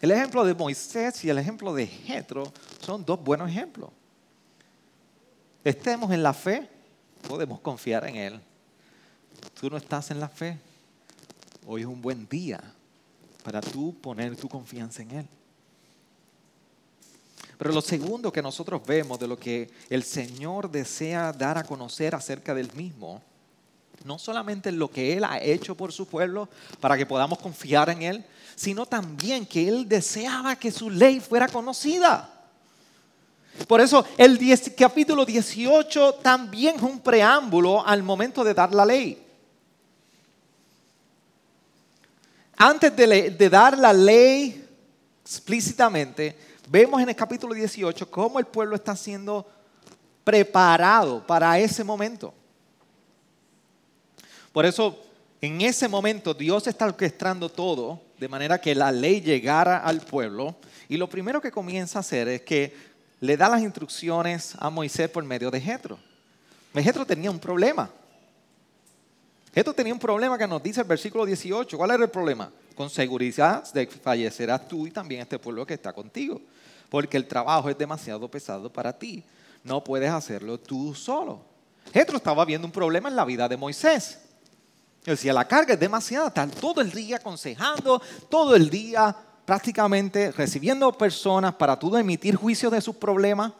El 0.00 0.10
ejemplo 0.10 0.44
de 0.44 0.54
Moisés 0.54 1.24
y 1.24 1.30
el 1.30 1.38
ejemplo 1.38 1.74
de 1.74 1.86
Jetro 1.86 2.52
son 2.80 3.04
dos 3.04 3.22
buenos 3.22 3.48
ejemplos. 3.50 3.90
Estemos 5.64 6.10
en 6.10 6.24
la 6.24 6.34
fe, 6.34 6.68
podemos 7.28 7.60
confiar 7.60 8.04
en 8.08 8.16
Él. 8.16 8.40
Tú 9.60 9.70
no 9.70 9.76
estás 9.76 10.10
en 10.10 10.18
la 10.18 10.28
fe. 10.28 10.58
Hoy 11.66 11.82
es 11.82 11.86
un 11.86 12.02
buen 12.02 12.28
día 12.28 12.60
para 13.44 13.60
tú 13.60 13.94
poner 14.00 14.34
tu 14.36 14.48
confianza 14.48 15.02
en 15.02 15.10
Él. 15.12 15.28
Pero 17.58 17.72
lo 17.72 17.80
segundo 17.80 18.32
que 18.32 18.42
nosotros 18.42 18.84
vemos 18.84 19.20
de 19.20 19.28
lo 19.28 19.38
que 19.38 19.70
el 19.88 20.02
Señor 20.02 20.68
desea 20.68 21.32
dar 21.32 21.56
a 21.56 21.62
conocer 21.62 22.12
acerca 22.16 22.54
del 22.54 22.72
mismo, 22.72 23.22
no 24.04 24.18
solamente 24.18 24.72
lo 24.72 24.90
que 24.90 25.12
Él 25.12 25.22
ha 25.22 25.40
hecho 25.40 25.76
por 25.76 25.92
su 25.92 26.06
pueblo 26.06 26.48
para 26.80 26.98
que 26.98 27.06
podamos 27.06 27.38
confiar 27.38 27.88
en 27.88 28.02
Él, 28.02 28.24
sino 28.56 28.84
también 28.84 29.46
que 29.46 29.68
Él 29.68 29.88
deseaba 29.88 30.56
que 30.56 30.72
su 30.72 30.90
ley 30.90 31.20
fuera 31.20 31.46
conocida. 31.46 32.31
Por 33.66 33.80
eso 33.80 34.04
el 34.16 34.38
capítulo 34.76 35.24
18 35.24 36.14
también 36.22 36.76
es 36.76 36.82
un 36.82 37.00
preámbulo 37.00 37.86
al 37.86 38.02
momento 38.02 38.42
de 38.42 38.54
dar 38.54 38.74
la 38.74 38.84
ley. 38.84 39.22
Antes 42.56 42.94
de, 42.94 43.30
de 43.30 43.50
dar 43.50 43.76
la 43.76 43.92
ley 43.92 44.66
explícitamente, 45.22 46.36
vemos 46.68 47.00
en 47.02 47.08
el 47.08 47.16
capítulo 47.16 47.54
18 47.54 48.10
cómo 48.10 48.38
el 48.38 48.46
pueblo 48.46 48.76
está 48.76 48.96
siendo 48.96 49.46
preparado 50.24 51.26
para 51.26 51.58
ese 51.58 51.84
momento. 51.84 52.32
Por 54.52 54.66
eso, 54.66 54.98
en 55.40 55.60
ese 55.60 55.88
momento, 55.88 56.34
Dios 56.34 56.66
está 56.66 56.86
orquestando 56.86 57.48
todo 57.48 58.00
de 58.18 58.28
manera 58.28 58.60
que 58.60 58.74
la 58.74 58.92
ley 58.92 59.20
llegara 59.20 59.78
al 59.78 60.00
pueblo. 60.00 60.54
Y 60.88 60.96
lo 60.96 61.08
primero 61.08 61.40
que 61.40 61.50
comienza 61.50 61.98
a 61.98 62.00
hacer 62.00 62.28
es 62.28 62.42
que 62.42 62.91
le 63.22 63.36
da 63.36 63.48
las 63.48 63.62
instrucciones 63.62 64.56
a 64.58 64.68
Moisés 64.68 65.08
por 65.08 65.22
medio 65.22 65.48
de 65.48 65.60
Jetro. 65.60 65.96
Jetro 66.74 67.06
tenía 67.06 67.30
un 67.30 67.38
problema. 67.38 67.88
Jetro 69.54 69.72
tenía 69.72 69.92
un 69.92 70.00
problema 70.00 70.36
que 70.36 70.48
nos 70.48 70.60
dice 70.60 70.80
el 70.80 70.88
versículo 70.88 71.24
18. 71.24 71.78
¿Cuál 71.78 71.92
era 71.92 72.02
el 72.02 72.10
problema? 72.10 72.50
Con 72.74 72.90
seguridad 72.90 73.72
de 73.72 73.86
fallecerás 73.86 74.66
tú 74.66 74.88
y 74.88 74.90
también 74.90 75.20
este 75.20 75.38
pueblo 75.38 75.64
que 75.64 75.74
está 75.74 75.92
contigo. 75.92 76.40
Porque 76.90 77.16
el 77.16 77.28
trabajo 77.28 77.70
es 77.70 77.78
demasiado 77.78 78.28
pesado 78.28 78.72
para 78.72 78.92
ti. 78.92 79.22
No 79.62 79.84
puedes 79.84 80.10
hacerlo 80.10 80.58
tú 80.58 80.92
solo. 80.92 81.44
Jetro 81.94 82.16
estaba 82.16 82.44
viendo 82.44 82.66
un 82.66 82.72
problema 82.72 83.08
en 83.08 83.14
la 83.14 83.24
vida 83.24 83.48
de 83.48 83.56
Moisés. 83.56 84.18
Decía, 85.04 85.32
la 85.32 85.46
carga 85.46 85.74
es 85.74 85.80
demasiada, 85.80 86.26
estar 86.26 86.50
todo 86.50 86.80
el 86.80 86.90
día 86.90 87.18
aconsejando, 87.18 88.02
todo 88.28 88.56
el 88.56 88.68
día 88.68 89.14
prácticamente 89.44 90.32
recibiendo 90.32 90.92
personas 90.92 91.54
para 91.54 91.78
tú 91.78 91.96
emitir 91.96 92.36
juicio 92.36 92.70
de 92.70 92.80
sus 92.80 92.96
problemas. 92.96 93.52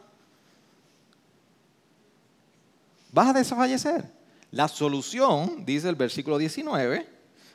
Vas 3.13 3.29
a 3.29 3.33
desfallecer. 3.33 4.11
La 4.51 4.69
solución, 4.69 5.65
dice 5.65 5.89
el 5.89 5.95
versículo 5.95 6.39
19, 6.39 7.07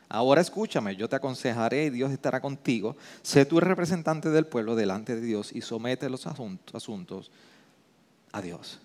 ahora 0.09 0.41
escúchame, 0.41 0.95
yo 0.95 1.07
te 1.07 1.15
aconsejaré 1.15 1.85
y 1.85 1.89
Dios 1.91 2.11
estará 2.11 2.41
contigo. 2.41 2.95
Sé 3.21 3.45
tú 3.45 3.59
el 3.59 3.65
representante 3.65 4.29
del 4.29 4.47
pueblo 4.47 4.75
delante 4.75 5.15
de 5.15 5.21
Dios 5.21 5.51
y 5.53 5.61
somete 5.61 6.09
los 6.09 6.25
asuntos 6.25 7.31
a 8.31 8.41
Dios. 8.41 8.79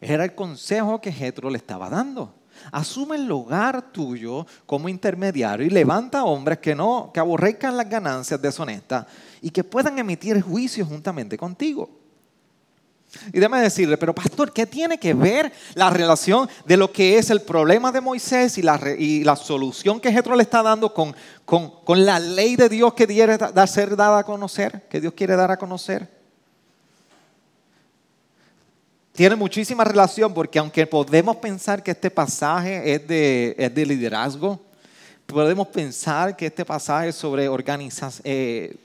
Era 0.00 0.24
el 0.24 0.34
consejo 0.34 1.00
que 1.00 1.12
Jetro 1.12 1.50
le 1.50 1.58
estaba 1.58 1.88
dando. 1.88 2.34
Asume 2.72 3.16
el 3.16 3.26
lugar 3.26 3.92
tuyo 3.92 4.46
como 4.66 4.88
intermediario 4.88 5.66
y 5.66 5.70
levanta 5.70 6.24
hombres 6.24 6.58
que 6.58 6.74
no, 6.74 7.10
que 7.12 7.20
aborrezcan 7.20 7.76
las 7.76 7.88
ganancias 7.88 8.40
deshonestas 8.40 9.06
y 9.40 9.50
que 9.50 9.64
puedan 9.64 9.98
emitir 9.98 10.40
juicios 10.42 10.88
juntamente 10.88 11.36
contigo. 11.36 11.88
Y 13.32 13.38
déjame 13.38 13.62
decirle, 13.62 13.96
pero 13.96 14.14
pastor, 14.14 14.52
¿qué 14.52 14.66
tiene 14.66 14.98
que 14.98 15.14
ver 15.14 15.50
la 15.74 15.88
relación 15.88 16.48
de 16.66 16.76
lo 16.76 16.92
que 16.92 17.16
es 17.16 17.30
el 17.30 17.40
problema 17.40 17.90
de 17.90 18.02
Moisés 18.02 18.58
y 18.58 18.62
la, 18.62 18.78
y 18.98 19.24
la 19.24 19.34
solución 19.34 19.98
que 19.98 20.12
Jetro 20.12 20.36
le 20.36 20.42
está 20.42 20.62
dando 20.62 20.92
con, 20.92 21.16
con, 21.46 21.70
con, 21.84 22.04
la 22.04 22.20
ley 22.20 22.56
de 22.56 22.68
Dios 22.68 22.92
que 22.92 23.06
quiere 23.06 23.38
ser 23.66 23.96
dada 23.96 24.18
a 24.18 24.24
conocer, 24.24 24.86
que 24.90 25.00
Dios 25.00 25.14
quiere 25.14 25.36
dar 25.36 25.50
a 25.50 25.56
conocer? 25.56 26.17
Tiene 29.18 29.34
muchísima 29.34 29.82
relación 29.82 30.32
porque 30.32 30.60
aunque 30.60 30.86
podemos 30.86 31.34
pensar 31.38 31.82
que 31.82 31.90
este 31.90 32.08
pasaje 32.08 32.94
es 32.94 33.08
de, 33.08 33.84
liderazgo, 33.84 34.60
podemos 35.26 35.66
pensar 35.66 36.36
que 36.36 36.46
este 36.46 36.64
pasaje 36.64 37.08
es 37.08 37.16
sobre 37.16 37.48
eh, 38.22 38.76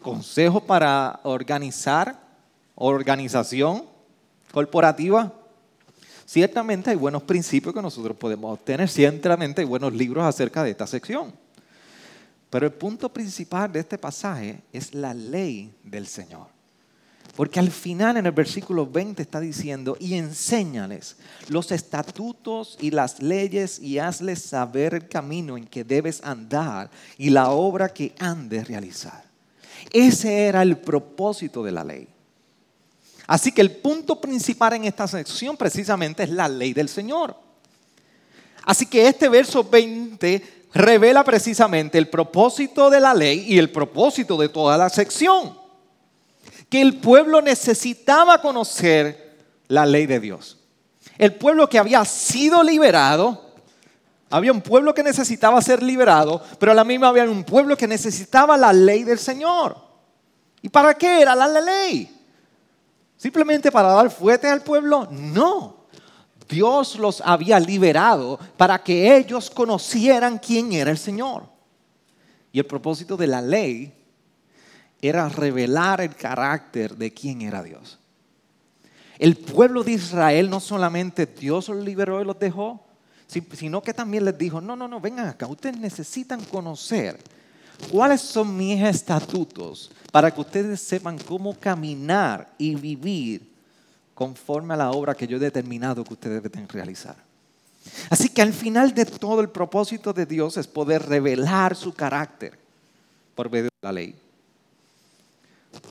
consejos 0.00 0.62
para 0.62 1.18
organizar 1.24 2.16
organización 2.76 3.82
corporativa. 4.52 5.32
Ciertamente 6.26 6.90
hay 6.90 6.96
buenos 6.96 7.24
principios 7.24 7.74
que 7.74 7.82
nosotros 7.82 8.16
podemos 8.16 8.52
obtener, 8.52 8.88
ciertamente 8.88 9.62
hay 9.62 9.66
buenos 9.66 9.92
libros 9.92 10.24
acerca 10.24 10.62
de 10.62 10.70
esta 10.70 10.86
sección. 10.86 11.32
Pero 12.50 12.66
el 12.66 12.72
punto 12.72 13.12
principal 13.12 13.72
de 13.72 13.80
este 13.80 13.98
pasaje 13.98 14.62
es 14.72 14.94
la 14.94 15.12
ley 15.12 15.74
del 15.82 16.06
Señor. 16.06 16.51
Porque 17.36 17.60
al 17.60 17.70
final 17.70 18.18
en 18.18 18.26
el 18.26 18.32
versículo 18.32 18.86
20 18.86 19.22
está 19.22 19.40
diciendo, 19.40 19.96
y 19.98 20.14
enséñales 20.14 21.16
los 21.48 21.72
estatutos 21.72 22.76
y 22.80 22.90
las 22.90 23.22
leyes 23.22 23.78
y 23.78 23.98
hazles 23.98 24.42
saber 24.42 24.94
el 24.94 25.08
camino 25.08 25.56
en 25.56 25.66
que 25.66 25.82
debes 25.82 26.22
andar 26.24 26.90
y 27.16 27.30
la 27.30 27.50
obra 27.50 27.88
que 27.88 28.14
han 28.18 28.50
de 28.50 28.62
realizar. 28.62 29.24
Ese 29.90 30.44
era 30.44 30.62
el 30.62 30.76
propósito 30.76 31.62
de 31.62 31.72
la 31.72 31.84
ley. 31.84 32.08
Así 33.26 33.50
que 33.50 33.62
el 33.62 33.70
punto 33.70 34.20
principal 34.20 34.74
en 34.74 34.84
esta 34.84 35.08
sección 35.08 35.56
precisamente 35.56 36.24
es 36.24 36.30
la 36.30 36.48
ley 36.48 36.74
del 36.74 36.88
Señor. 36.88 37.34
Así 38.64 38.86
que 38.86 39.08
este 39.08 39.30
verso 39.30 39.64
20 39.64 40.66
revela 40.74 41.24
precisamente 41.24 41.96
el 41.96 42.08
propósito 42.08 42.90
de 42.90 43.00
la 43.00 43.14
ley 43.14 43.46
y 43.48 43.58
el 43.58 43.70
propósito 43.70 44.36
de 44.36 44.50
toda 44.50 44.76
la 44.76 44.90
sección. 44.90 45.61
Que 46.72 46.80
el 46.80 46.96
pueblo 46.96 47.42
necesitaba 47.42 48.40
conocer 48.40 49.36
la 49.68 49.84
ley 49.84 50.06
de 50.06 50.18
Dios. 50.18 50.56
El 51.18 51.34
pueblo 51.34 51.68
que 51.68 51.78
había 51.78 52.02
sido 52.06 52.62
liberado, 52.62 53.52
había 54.30 54.52
un 54.52 54.62
pueblo 54.62 54.94
que 54.94 55.02
necesitaba 55.02 55.60
ser 55.60 55.82
liberado, 55.82 56.42
pero 56.58 56.72
a 56.72 56.74
la 56.74 56.82
misma 56.82 57.08
había 57.08 57.24
un 57.24 57.44
pueblo 57.44 57.76
que 57.76 57.86
necesitaba 57.86 58.56
la 58.56 58.72
ley 58.72 59.04
del 59.04 59.18
Señor. 59.18 59.76
¿Y 60.62 60.70
para 60.70 60.94
qué 60.94 61.20
era 61.20 61.34
la 61.34 61.46
ley? 61.60 62.10
¿Simplemente 63.18 63.70
para 63.70 63.88
dar 63.88 64.10
fuerte 64.10 64.48
al 64.48 64.62
pueblo? 64.62 65.06
No. 65.10 65.88
Dios 66.48 66.98
los 66.98 67.20
había 67.20 67.60
liberado 67.60 68.40
para 68.56 68.82
que 68.82 69.14
ellos 69.14 69.50
conocieran 69.50 70.38
quién 70.38 70.72
era 70.72 70.90
el 70.90 70.96
Señor. 70.96 71.42
Y 72.50 72.60
el 72.60 72.64
propósito 72.64 73.14
de 73.18 73.26
la 73.26 73.42
ley 73.42 74.01
era 75.02 75.28
revelar 75.28 76.00
el 76.00 76.14
carácter 76.14 76.96
de 76.96 77.12
quién 77.12 77.42
era 77.42 77.62
Dios. 77.62 77.98
El 79.18 79.36
pueblo 79.36 79.82
de 79.82 79.92
Israel 79.92 80.48
no 80.48 80.60
solamente 80.60 81.26
Dios 81.26 81.68
los 81.68 81.84
liberó 81.84 82.20
y 82.20 82.24
los 82.24 82.38
dejó, 82.38 82.84
sino 83.26 83.82
que 83.82 83.92
también 83.92 84.24
les 84.24 84.38
dijo, 84.38 84.60
no, 84.60 84.76
no, 84.76 84.86
no, 84.86 85.00
vengan 85.00 85.28
acá, 85.28 85.46
ustedes 85.46 85.76
necesitan 85.76 86.44
conocer 86.44 87.18
cuáles 87.90 88.20
son 88.20 88.56
mis 88.56 88.80
estatutos 88.82 89.90
para 90.10 90.30
que 90.30 90.40
ustedes 90.40 90.80
sepan 90.80 91.18
cómo 91.18 91.58
caminar 91.58 92.52
y 92.58 92.74
vivir 92.74 93.50
conforme 94.14 94.74
a 94.74 94.76
la 94.76 94.90
obra 94.90 95.14
que 95.14 95.26
yo 95.26 95.36
he 95.36 95.40
determinado 95.40 96.04
que 96.04 96.14
ustedes 96.14 96.42
deben 96.42 96.68
realizar. 96.68 97.16
Así 98.10 98.28
que 98.28 98.42
al 98.42 98.52
final 98.52 98.94
de 98.94 99.04
todo 99.04 99.40
el 99.40 99.48
propósito 99.48 100.12
de 100.12 100.26
Dios 100.26 100.56
es 100.56 100.68
poder 100.68 101.02
revelar 101.06 101.74
su 101.74 101.92
carácter 101.92 102.58
por 103.34 103.50
medio 103.50 103.64
de 103.64 103.70
la 103.80 103.92
ley. 103.92 104.14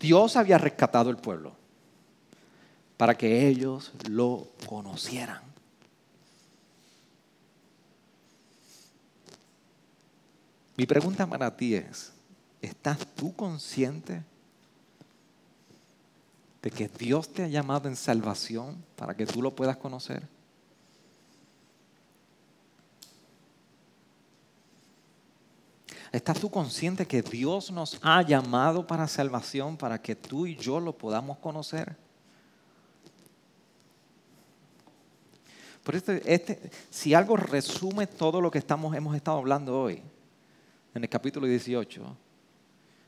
Dios 0.02 0.36
había 0.36 0.58
rescatado 0.58 1.12
el 1.12 1.18
pueblo 1.18 1.54
para 2.98 3.16
que 3.16 3.48
ellos 3.48 3.92
lo 4.10 4.48
conocieran. 4.66 5.42
Mi 10.76 10.88
pregunta 10.88 11.28
para 11.28 11.56
ti 11.56 11.76
es, 11.76 12.12
¿estás 12.62 12.98
tú 13.16 13.36
consciente 13.36 14.24
de 16.64 16.72
que 16.72 16.88
Dios 16.88 17.32
te 17.32 17.44
ha 17.44 17.48
llamado 17.48 17.88
en 17.88 17.96
salvación 17.96 18.84
para 18.96 19.16
que 19.16 19.28
tú 19.28 19.42
lo 19.42 19.56
puedas 19.56 19.78
conocer? 19.78 20.28
¿Estás 26.12 26.40
tú 26.40 26.52
consciente 26.52 27.06
que 27.06 27.22
Dios 27.22 27.72
nos 27.72 27.98
ha 28.02 28.22
llamado 28.22 28.86
para 28.86 29.08
salvación 29.08 29.78
para 29.78 30.02
que 30.02 30.16
tú 30.16 30.46
y 30.46 30.58
yo 30.58 30.80
lo 30.80 30.98
podamos 30.98 31.38
conocer? 31.38 31.96
Por 35.84 35.96
este, 35.96 36.22
este, 36.32 36.72
si 36.90 37.14
algo 37.14 37.38
resume 37.38 38.08
todo 38.08 38.42
lo 38.42 38.52
que 38.52 38.60
estamos, 38.60 38.96
hemos 38.96 39.16
estado 39.16 39.38
hablando 39.38 39.80
hoy, 39.80 40.02
en 40.94 41.04
el 41.04 41.10
capítulo 41.10 41.48
18, 41.48 42.18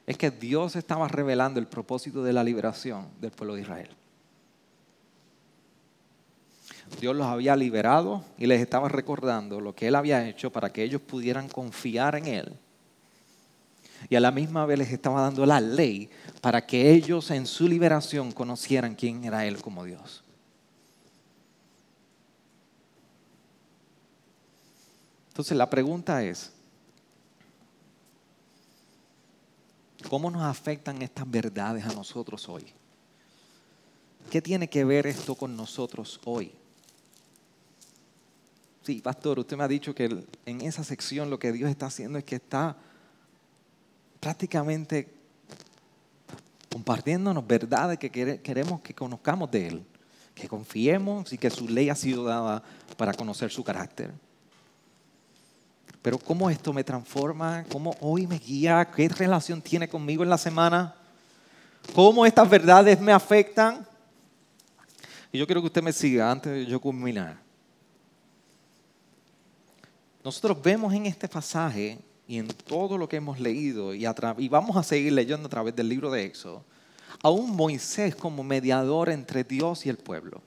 es 0.07 0.17
que 0.17 0.31
Dios 0.31 0.75
estaba 0.77 1.07
revelando 1.07 1.59
el 1.59 1.67
propósito 1.67 2.23
de 2.23 2.33
la 2.33 2.43
liberación 2.43 3.09
del 3.19 3.31
pueblo 3.31 3.55
de 3.55 3.61
Israel. 3.61 3.89
Dios 6.99 7.15
los 7.15 7.27
había 7.27 7.55
liberado 7.55 8.23
y 8.37 8.47
les 8.47 8.61
estaba 8.61 8.87
recordando 8.87 9.59
lo 9.59 9.75
que 9.75 9.87
Él 9.87 9.95
había 9.95 10.27
hecho 10.27 10.51
para 10.51 10.71
que 10.71 10.83
ellos 10.83 11.01
pudieran 11.01 11.49
confiar 11.49 12.15
en 12.15 12.27
Él. 12.27 12.59
Y 14.09 14.15
a 14.15 14.19
la 14.19 14.31
misma 14.31 14.65
vez 14.65 14.79
les 14.79 14.91
estaba 14.91 15.21
dando 15.21 15.45
la 15.45 15.59
ley 15.61 16.09
para 16.41 16.65
que 16.65 16.91
ellos 16.91 17.31
en 17.31 17.45
su 17.45 17.67
liberación 17.67 18.31
conocieran 18.31 18.95
quién 18.95 19.23
era 19.23 19.45
Él 19.45 19.61
como 19.61 19.83
Dios. 19.83 20.23
Entonces 25.29 25.57
la 25.57 25.69
pregunta 25.69 26.23
es, 26.23 26.51
¿Cómo 30.09 30.29
nos 30.29 30.43
afectan 30.43 31.01
estas 31.01 31.29
verdades 31.29 31.85
a 31.85 31.93
nosotros 31.93 32.47
hoy? 32.49 32.65
¿Qué 34.29 34.41
tiene 34.41 34.69
que 34.69 34.83
ver 34.83 35.07
esto 35.07 35.35
con 35.35 35.55
nosotros 35.55 36.19
hoy? 36.25 36.51
Sí, 38.83 39.01
pastor, 39.01 39.39
usted 39.39 39.55
me 39.55 39.63
ha 39.63 39.67
dicho 39.67 39.95
que 39.95 40.25
en 40.45 40.61
esa 40.61 40.83
sección 40.83 41.29
lo 41.29 41.39
que 41.39 41.51
Dios 41.51 41.69
está 41.69 41.85
haciendo 41.85 42.17
es 42.17 42.25
que 42.25 42.35
está 42.35 42.75
prácticamente 44.23 45.13
compartiéndonos 46.71 47.45
verdades 47.45 47.99
que 47.99 48.09
queremos 48.09 48.79
que 48.79 48.93
conozcamos 48.93 49.51
de 49.51 49.67
Él, 49.67 49.85
que 50.33 50.47
confiemos 50.47 51.33
y 51.33 51.37
que 51.37 51.49
su 51.49 51.67
ley 51.67 51.89
ha 51.89 51.95
sido 51.95 52.23
dada 52.23 52.63
para 52.95 53.13
conocer 53.13 53.51
su 53.51 53.65
carácter. 53.65 54.13
Pero 56.01 56.17
¿cómo 56.17 56.49
esto 56.49 56.71
me 56.71 56.85
transforma? 56.85 57.65
¿Cómo 57.69 57.97
hoy 57.99 58.25
me 58.25 58.39
guía? 58.39 58.89
¿Qué 58.95 59.09
relación 59.09 59.61
tiene 59.61 59.89
conmigo 59.89 60.23
en 60.23 60.29
la 60.29 60.37
semana? 60.37 60.95
¿Cómo 61.93 62.25
estas 62.25 62.49
verdades 62.49 63.01
me 63.01 63.11
afectan? 63.11 63.85
Y 65.33 65.37
yo 65.37 65.45
quiero 65.45 65.59
que 65.59 65.67
usted 65.67 65.83
me 65.83 65.91
siga 65.91 66.31
antes 66.31 66.53
de 66.53 66.65
yo 66.65 66.79
culminar. 66.79 67.37
Nosotros 70.23 70.61
vemos 70.61 70.93
en 70.93 71.07
este 71.07 71.27
pasaje 71.27 71.99
y 72.33 72.39
en 72.39 72.47
todo 72.47 72.97
lo 72.97 73.07
que 73.07 73.17
hemos 73.17 73.39
leído 73.39 73.93
y, 73.93 74.07
vamos 74.49 74.75
a 74.75 74.81
seguir 74.81 75.13
leyendo 75.13 75.45
a 75.45 75.49
través 75.51 75.75
del 75.75 75.87
libro 75.87 76.09
de 76.09 76.25
Éxodo, 76.25 76.63
a 77.21 77.29
un 77.29 77.55
Moisés 77.55 78.15
como 78.15 78.43
mediador 78.43 79.09
entre 79.09 79.43
Dios 79.43 79.85
y 79.85 79.89
el 79.89 79.97
pueblo. 79.97 80.41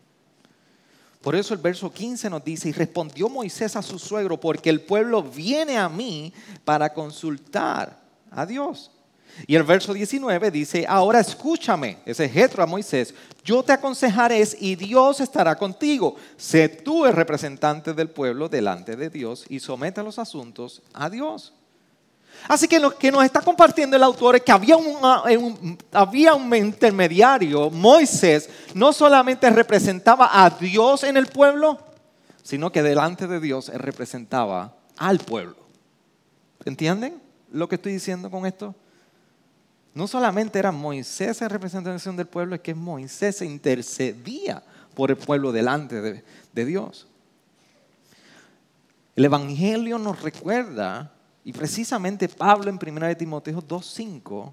Por 1.20 1.36
eso 1.36 1.54
el 1.54 1.60
verso 1.60 1.92
15 1.92 2.28
nos 2.28 2.44
dice, 2.44 2.70
y 2.70 2.72
respondió 2.72 3.28
Moisés 3.28 3.76
a 3.76 3.82
su 3.82 4.00
suegro, 4.00 4.40
porque 4.40 4.68
el 4.68 4.80
pueblo 4.80 5.22
viene 5.22 5.78
a 5.78 5.88
mí 5.88 6.32
para 6.64 6.92
consultar 6.92 8.00
a 8.32 8.44
Dios. 8.44 8.90
Y 9.46 9.54
el 9.54 9.62
verso 9.62 9.94
19 9.94 10.50
dice, 10.50 10.86
ahora 10.88 11.20
escúchame, 11.20 11.98
ese 12.04 12.24
es 12.24 12.58
a 12.58 12.66
Moisés, 12.66 13.14
yo 13.44 13.62
te 13.62 13.70
aconsejaré 13.70 14.42
y 14.58 14.74
Dios 14.74 15.20
estará 15.20 15.54
contigo. 15.54 16.16
Sé 16.36 16.68
tú 16.68 17.06
el 17.06 17.12
representante 17.12 17.94
del 17.94 18.10
pueblo 18.10 18.48
delante 18.48 18.96
de 18.96 19.08
Dios 19.08 19.44
y 19.48 19.60
somete 19.60 20.02
los 20.02 20.18
asuntos 20.18 20.82
a 20.92 21.08
Dios. 21.08 21.52
Así 22.48 22.68
que 22.68 22.78
lo 22.78 22.96
que 22.96 23.10
nos 23.10 23.24
está 23.24 23.40
compartiendo 23.40 23.96
el 23.96 24.02
autor 24.02 24.36
es 24.36 24.42
que 24.42 24.52
había 24.52 24.76
un, 24.76 25.78
había 25.92 26.34
un 26.34 26.54
intermediario, 26.54 27.70
Moisés, 27.70 28.48
no 28.74 28.92
solamente 28.92 29.50
representaba 29.50 30.44
a 30.44 30.50
Dios 30.50 31.02
en 31.04 31.16
el 31.16 31.26
pueblo, 31.26 31.78
sino 32.42 32.70
que 32.70 32.82
delante 32.82 33.26
de 33.26 33.40
Dios 33.40 33.68
representaba 33.68 34.76
al 34.96 35.18
pueblo. 35.18 35.56
¿Entienden 36.64 37.20
lo 37.50 37.68
que 37.68 37.74
estoy 37.76 37.92
diciendo 37.92 38.30
con 38.30 38.46
esto? 38.46 38.74
No 39.94 40.06
solamente 40.06 40.58
era 40.58 40.70
Moisés 40.72 41.40
en 41.42 41.50
representación 41.50 42.16
del 42.16 42.26
pueblo, 42.26 42.54
es 42.54 42.60
que 42.60 42.74
Moisés 42.74 43.38
se 43.38 43.46
intercedía 43.46 44.62
por 44.94 45.10
el 45.10 45.16
pueblo 45.16 45.52
delante 45.52 46.00
de, 46.00 46.22
de 46.52 46.64
Dios. 46.64 47.08
El 49.16 49.24
Evangelio 49.24 49.98
nos 49.98 50.20
recuerda 50.22 51.15
y 51.46 51.52
precisamente 51.52 52.28
Pablo 52.28 52.68
en 52.68 52.74
1 52.74 53.16
Timoteo 53.16 53.62
2.5, 53.62 54.52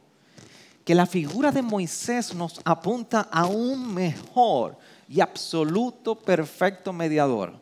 que 0.85 0.93
la 0.93 1.07
figura 1.07 1.51
de 1.51 1.63
Moisés 1.63 2.35
nos 2.35 2.61
apunta 2.63 3.21
a 3.31 3.47
un 3.47 3.95
mejor 3.95 4.77
y 5.09 5.19
absoluto, 5.19 6.13
perfecto 6.13 6.93
mediador 6.93 7.59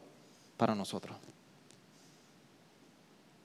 para 0.58 0.76
nosotros. 0.76 1.16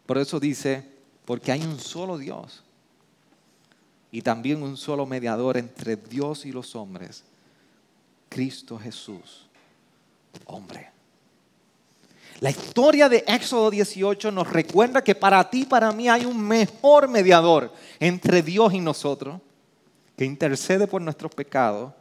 Por 0.07 0.19
eso 0.19 0.41
dice, 0.41 0.85
porque 1.25 1.53
hay 1.53 1.63
un 1.63 1.79
solo 1.79 2.19
Dios 2.19 2.65
y 4.11 4.23
también 4.23 4.65
un 4.65 4.77
solo 4.77 5.07
mediador 5.07 5.57
entre 5.57 5.95
Dios 5.95 6.47
y 6.47 6.51
los 6.51 6.75
hombres, 6.75 7.23
Cristo 8.29 8.77
Jesús, 8.77 9.47
hombre. 10.47 10.96
La 12.41 12.51
historia 12.51 13.09
de 13.09 13.25
Éxodo 13.27 13.71
18 13.71 14.31
nos 14.31 14.51
recuerda 14.51 15.03
que 15.03 15.15
para 15.15 15.49
ti 15.49 15.65
para 15.65 15.91
mí 15.93 16.09
hay 16.09 16.27
un 16.27 16.39
mejor 16.39 17.09
mediador 17.09 17.73
entre 17.99 18.43
Dios 18.43 18.75
y 18.75 18.81
nosotros, 18.81 19.41
que 20.17 20.25
intercede 20.25 20.87
por 20.87 21.01
nuestros 21.01 21.35
pecados 21.35 21.93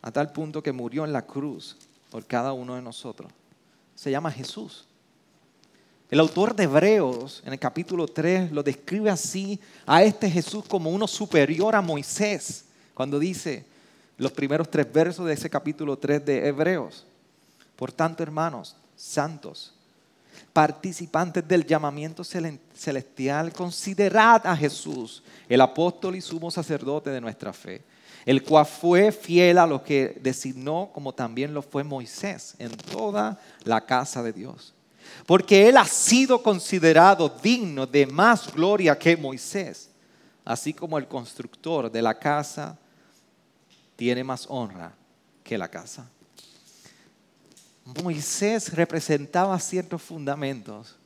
a 0.00 0.12
tal 0.12 0.32
punto 0.32 0.62
que 0.62 0.72
murió 0.72 1.04
en 1.04 1.12
la 1.12 1.22
cruz 1.22 1.76
por 2.10 2.24
cada 2.24 2.52
uno 2.52 2.76
de 2.76 2.82
nosotros. 2.82 3.32
Se 3.96 4.10
llama 4.10 4.30
Jesús. 4.30 4.86
El 6.10 6.20
autor 6.20 6.54
de 6.54 6.64
Hebreos 6.64 7.42
en 7.44 7.52
el 7.52 7.58
capítulo 7.58 8.06
3 8.06 8.52
lo 8.52 8.62
describe 8.62 9.10
así 9.10 9.60
a 9.84 10.02
este 10.04 10.30
Jesús 10.30 10.64
como 10.66 10.90
uno 10.90 11.06
superior 11.06 11.74
a 11.74 11.82
Moisés, 11.82 12.64
cuando 12.94 13.18
dice, 13.18 13.66
los 14.16 14.32
primeros 14.32 14.70
tres 14.70 14.90
versos 14.92 15.26
de 15.26 15.34
ese 15.34 15.50
capítulo 15.50 15.98
3 15.98 16.24
de 16.24 16.46
Hebreos. 16.46 17.04
Por 17.76 17.92
tanto, 17.92 18.22
hermanos, 18.22 18.74
santos, 18.98 19.72
participantes 20.52 21.46
del 21.46 21.64
llamamiento 21.64 22.24
celestial, 22.24 23.52
considerad 23.52 24.44
a 24.44 24.56
Jesús, 24.56 25.22
el 25.48 25.60
apóstol 25.60 26.16
y 26.16 26.20
sumo 26.20 26.50
sacerdote 26.50 27.10
de 27.10 27.20
nuestra 27.20 27.52
fe, 27.52 27.82
el 28.26 28.42
cual 28.42 28.66
fue 28.66 29.12
fiel 29.12 29.58
a 29.58 29.66
lo 29.66 29.82
que 29.82 30.18
designó, 30.20 30.90
como 30.92 31.14
también 31.14 31.54
lo 31.54 31.62
fue 31.62 31.84
Moisés 31.84 32.56
en 32.58 32.70
toda 32.76 33.40
la 33.64 33.80
casa 33.86 34.22
de 34.22 34.32
Dios. 34.32 34.74
Porque 35.26 35.68
él 35.68 35.76
ha 35.76 35.86
sido 35.86 36.42
considerado 36.42 37.28
digno 37.42 37.86
de 37.86 38.06
más 38.06 38.52
gloria 38.52 38.98
que 38.98 39.16
Moisés, 39.16 39.90
así 40.44 40.74
como 40.74 40.98
el 40.98 41.06
constructor 41.06 41.90
de 41.90 42.02
la 42.02 42.18
casa 42.18 42.76
tiene 43.96 44.24
más 44.24 44.46
honra 44.48 44.92
que 45.44 45.56
la 45.56 45.68
casa. 45.68 46.08
Moisés 48.02 48.72
representaba 48.74 49.58
ciertos 49.58 50.02
fundamentos, 50.02 50.96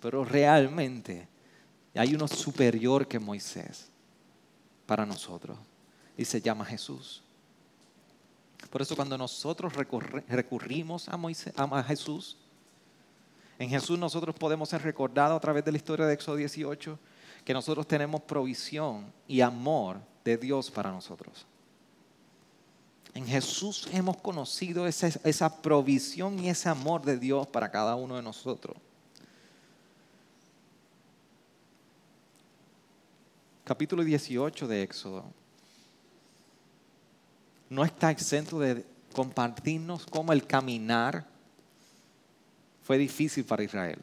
pero 0.00 0.24
realmente 0.24 1.28
hay 1.94 2.14
uno 2.14 2.26
superior 2.26 3.06
que 3.06 3.18
Moisés 3.18 3.88
para 4.86 5.06
nosotros 5.06 5.56
y 6.16 6.24
se 6.24 6.40
llama 6.40 6.64
Jesús. 6.64 7.22
Por 8.70 8.82
eso 8.82 8.96
cuando 8.96 9.16
nosotros 9.18 9.72
recurrimos 10.28 11.08
a, 11.08 11.16
Moisés, 11.16 11.52
a 11.56 11.82
Jesús, 11.84 12.36
en 13.58 13.70
Jesús 13.70 13.98
nosotros 13.98 14.34
podemos 14.34 14.68
ser 14.68 14.82
recordados 14.82 15.36
a 15.36 15.40
través 15.40 15.64
de 15.64 15.70
la 15.70 15.76
historia 15.76 16.06
de 16.06 16.14
Éxodo 16.14 16.36
18 16.36 16.98
que 17.44 17.54
nosotros 17.54 17.86
tenemos 17.86 18.22
provisión 18.22 19.12
y 19.28 19.40
amor 19.40 20.00
de 20.24 20.36
Dios 20.36 20.70
para 20.70 20.90
nosotros. 20.90 21.46
En 23.14 23.26
Jesús 23.26 23.88
hemos 23.92 24.16
conocido 24.16 24.86
esa, 24.86 25.62
provisión 25.62 26.38
y 26.38 26.48
ese 26.48 26.68
amor 26.68 27.02
de 27.02 27.18
Dios 27.18 27.46
para 27.46 27.70
cada 27.70 27.94
uno 27.94 28.16
de 28.16 28.22
nosotros. 28.22 28.76
Capítulo 33.64 34.02
18 34.02 34.66
de 34.66 34.82
Éxodo 34.82 35.24
no 37.68 37.84
está 37.84 38.10
exento 38.10 38.58
de 38.58 38.84
compartirnos 39.14 40.04
cómo 40.06 40.32
el 40.32 40.46
caminar 40.46 41.26
fue 42.82 42.98
difícil 42.98 43.44
para 43.44 43.62
Israel. 43.62 43.98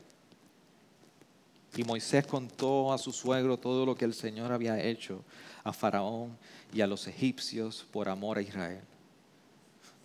Y 1.76 1.84
Moisés 1.84 2.26
contó 2.26 2.91
a 2.93 2.97
su 2.97 3.12
suegro 3.12 3.57
todo 3.57 3.86
lo 3.86 3.95
que 3.95 4.05
el 4.05 4.14
Señor 4.14 4.51
había 4.51 4.82
hecho 4.82 5.24
a 5.64 5.72
Faraón 5.72 6.36
y 6.74 6.82
a 6.82 6.88
los 6.88 7.05
egipcios 7.05 7.86
por 7.91 8.10
amor 8.10 8.39
a 8.39 8.41
Israel 8.41 8.88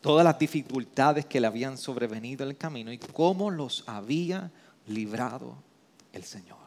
todas 0.05 0.23
las 0.23 0.39
dificultades 0.39 1.25
que 1.25 1.41
le 1.41 1.47
habían 1.47 1.79
sobrevenido 1.79 2.45
en 2.45 2.51
el 2.51 2.59
camino 2.59 2.93
y 2.93 2.99
cómo 2.99 3.51
los 3.51 3.85
había 3.87 4.51
librado 4.87 5.57
el 6.13 6.25
Señor. 6.25 6.59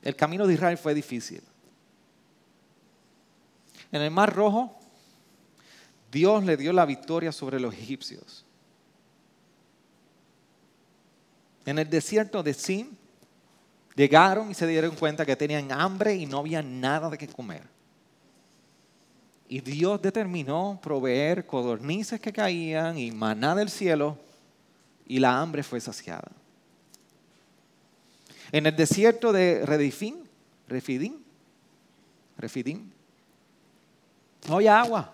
El 0.00 0.16
camino 0.16 0.46
de 0.46 0.54
Israel 0.54 0.78
fue 0.78 0.94
difícil. 0.94 1.42
En 3.92 4.00
el 4.00 4.10
Mar 4.10 4.34
Rojo, 4.34 4.74
Dios 6.10 6.44
le 6.44 6.56
dio 6.56 6.72
la 6.72 6.86
victoria 6.86 7.30
sobre 7.30 7.60
los 7.60 7.74
egipcios. 7.74 8.46
En 11.66 11.78
el 11.78 11.90
desierto 11.90 12.42
de 12.42 12.54
Sin, 12.54 12.96
llegaron 13.96 14.50
y 14.50 14.54
se 14.54 14.66
dieron 14.66 14.96
cuenta 14.96 15.26
que 15.26 15.36
tenían 15.36 15.72
hambre 15.72 16.14
y 16.14 16.24
no 16.24 16.38
había 16.38 16.62
nada 16.62 17.10
de 17.10 17.18
qué 17.18 17.28
comer. 17.28 17.71
Y 19.52 19.60
Dios 19.60 20.00
determinó 20.00 20.80
proveer 20.82 21.44
codornices 21.44 22.18
que 22.18 22.32
caían 22.32 22.96
y 22.96 23.12
maná 23.12 23.54
del 23.54 23.68
cielo 23.68 24.16
y 25.06 25.18
la 25.18 25.38
hambre 25.38 25.62
fue 25.62 25.78
saciada. 25.78 26.32
En 28.50 28.64
el 28.64 28.74
desierto 28.74 29.30
de 29.30 29.66
Redifín, 29.66 30.26
Refidín, 30.68 31.22
Refidín, 32.38 32.90
no 34.48 34.54
había 34.54 34.80
agua. 34.80 35.12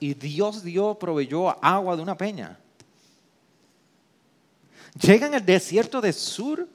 Y 0.00 0.12
Dios 0.12 0.62
dio, 0.62 0.98
proveyó 0.98 1.48
agua 1.64 1.96
de 1.96 2.02
una 2.02 2.14
peña. 2.14 2.58
Llegan 5.00 5.32
al 5.32 5.46
desierto 5.46 6.02
de 6.02 6.12
Sur, 6.12 6.68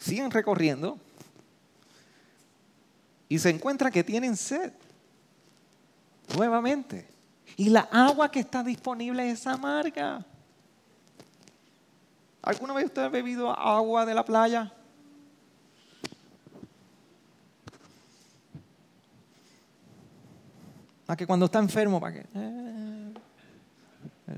siguen 0.00 0.32
recorriendo 0.32 0.98
y 3.28 3.38
se 3.38 3.50
encuentra 3.50 3.90
que 3.90 4.02
tienen 4.02 4.36
sed 4.36 4.72
nuevamente. 6.36 7.06
Y 7.56 7.70
la 7.70 7.88
agua 7.90 8.30
que 8.30 8.40
está 8.40 8.62
disponible 8.62 9.30
es 9.30 9.46
amarga. 9.46 10.24
¿Alguna 12.42 12.74
vez 12.74 12.86
usted 12.86 13.02
ha 13.02 13.08
bebido 13.08 13.50
agua 13.50 14.06
de 14.06 14.14
la 14.14 14.24
playa? 14.24 14.72
Para 21.04 21.16
que 21.16 21.26
cuando 21.26 21.46
está 21.46 21.58
enfermo, 21.58 22.00
para 22.00 22.12
que... 22.12 22.26
Eh, 22.34 23.14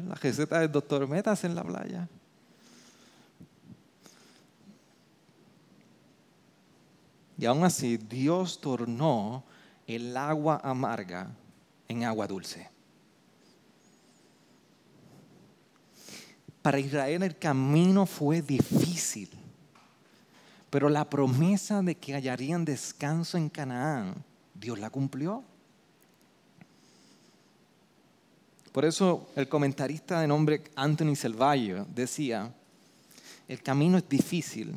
la 0.09 0.15
receta 0.15 0.61
del 0.61 0.71
doctor 0.71 1.07
Metas 1.09 1.43
en 1.45 1.55
la 1.55 1.65
playa. 1.65 2.09
Y 7.41 7.47
aún 7.47 7.65
así 7.65 7.97
Dios 7.97 8.61
tornó 8.61 9.43
el 9.87 10.15
agua 10.15 10.61
amarga 10.63 11.31
en 11.89 12.05
agua 12.05 12.27
dulce. 12.27 12.69
Para 16.61 16.79
Israel 16.79 17.23
el 17.23 17.39
camino 17.39 18.05
fue 18.05 18.43
difícil, 18.43 19.31
pero 20.69 20.91
la 20.91 21.09
promesa 21.09 21.81
de 21.81 21.95
que 21.95 22.13
hallarían 22.13 22.67
descanso 22.67 23.39
en 23.39 23.49
Canaán, 23.49 24.23
Dios 24.53 24.79
la 24.79 24.91
cumplió. 24.91 25.43
Por 28.71 28.85
eso 28.85 29.31
el 29.35 29.49
comentarista 29.49 30.21
de 30.21 30.29
nombre 30.29 30.65
Anthony 30.77 31.17
Selvaggio 31.17 31.87
decía, 31.95 32.53
el 33.49 33.63
camino 33.63 33.97
es 33.97 34.07
difícil, 34.07 34.75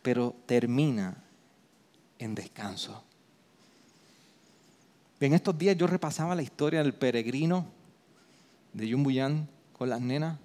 pero 0.00 0.32
termina 0.46 1.24
en 2.18 2.34
descanso. 2.34 3.02
En 5.20 5.32
estos 5.32 5.56
días 5.56 5.76
yo 5.76 5.86
repasaba 5.86 6.34
la 6.34 6.42
historia 6.42 6.82
del 6.82 6.92
peregrino 6.92 7.66
de 8.72 8.88
Yumbuyan 8.88 9.48
con 9.72 9.88
las 9.88 10.00
nenas. 10.00 10.38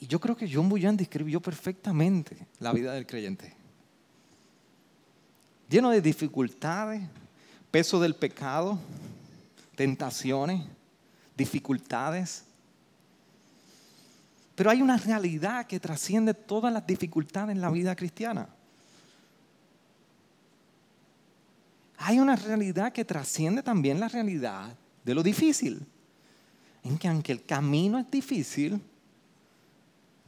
Y 0.00 0.06
yo 0.06 0.20
creo 0.20 0.36
que 0.36 0.52
John 0.52 0.68
Buyan 0.68 0.96
describió 0.96 1.40
perfectamente 1.40 2.36
la 2.58 2.72
vida 2.72 2.92
del 2.92 3.06
creyente. 3.06 3.54
Lleno 5.68 5.90
de 5.90 6.02
dificultades, 6.02 7.02
peso 7.70 7.98
del 8.00 8.14
pecado, 8.14 8.78
tentaciones, 9.76 10.62
dificultades, 11.36 12.44
pero 14.54 14.70
hay 14.70 14.82
una 14.82 14.96
realidad 14.96 15.66
que 15.66 15.80
trasciende 15.80 16.34
todas 16.34 16.72
las 16.72 16.86
dificultades 16.86 17.54
en 17.54 17.60
la 17.60 17.70
vida 17.70 17.96
cristiana. 17.96 18.48
Hay 21.98 22.18
una 22.18 22.36
realidad 22.36 22.92
que 22.92 23.04
trasciende 23.04 23.62
también 23.62 23.98
la 23.98 24.08
realidad 24.08 24.76
de 25.04 25.14
lo 25.14 25.22
difícil. 25.22 25.84
En 26.82 26.98
que 26.98 27.08
aunque 27.08 27.32
el 27.32 27.44
camino 27.44 27.98
es 27.98 28.10
difícil, 28.10 28.80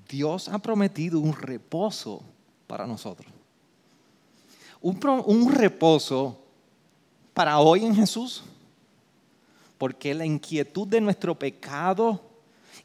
Dios 0.08 0.48
ha 0.48 0.58
prometido 0.58 1.20
un 1.20 1.34
reposo 1.34 2.22
para 2.66 2.86
nosotros. 2.86 3.30
Un, 4.80 5.52
reposo 5.52 6.38
para 7.34 7.58
hoy 7.58 7.84
en 7.84 7.94
Jesús. 7.94 8.42
Porque 9.78 10.14
la 10.14 10.24
inquietud 10.24 10.88
de 10.88 11.00
nuestro 11.00 11.38
pecado 11.38 12.22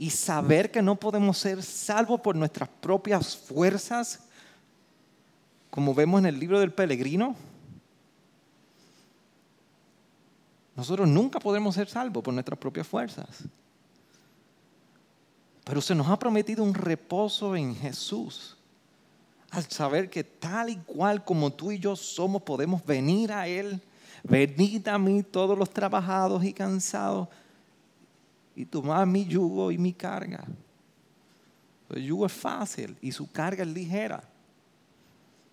y 0.01 0.09
saber 0.09 0.71
que 0.71 0.81
no 0.81 0.95
podemos 0.95 1.37
ser 1.37 1.61
salvos 1.61 2.21
por 2.21 2.35
nuestras 2.35 2.67
propias 2.67 3.37
fuerzas, 3.37 4.21
como 5.69 5.93
vemos 5.93 6.17
en 6.21 6.25
el 6.25 6.39
libro 6.39 6.59
del 6.59 6.73
peregrino. 6.73 7.35
Nosotros 10.75 11.07
nunca 11.07 11.39
podremos 11.39 11.75
ser 11.75 11.87
salvos 11.87 12.23
por 12.23 12.33
nuestras 12.33 12.57
propias 12.57 12.87
fuerzas. 12.87 13.43
Pero 15.65 15.79
se 15.81 15.93
nos 15.93 16.07
ha 16.07 16.17
prometido 16.17 16.63
un 16.63 16.73
reposo 16.73 17.55
en 17.55 17.75
Jesús. 17.75 18.57
Al 19.51 19.69
saber 19.69 20.09
que 20.09 20.23
tal 20.23 20.71
y 20.71 20.77
cual 20.77 21.23
como 21.23 21.53
tú 21.53 21.71
y 21.71 21.77
yo 21.77 21.95
somos, 21.95 22.41
podemos 22.41 22.83
venir 22.83 23.31
a 23.31 23.47
Él. 23.47 23.79
Venid 24.23 24.87
a 24.87 24.97
mí 24.97 25.21
todos 25.21 25.55
los 25.55 25.69
trabajados 25.69 26.43
y 26.43 26.53
cansados 26.53 27.27
y 28.55 28.65
tomar 28.65 29.05
mi 29.05 29.25
yugo 29.25 29.71
y 29.71 29.77
mi 29.77 29.93
carga. 29.93 30.43
El 31.89 32.03
yugo 32.03 32.25
es 32.25 32.31
fácil 32.31 32.95
y 33.01 33.11
su 33.11 33.31
carga 33.31 33.63
es 33.63 33.69
ligera. 33.69 34.23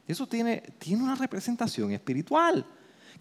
Eso 0.07 0.27
tiene, 0.27 0.63
tiene 0.79 1.03
una 1.03 1.15
representación 1.15 1.93
espiritual. 1.93 2.65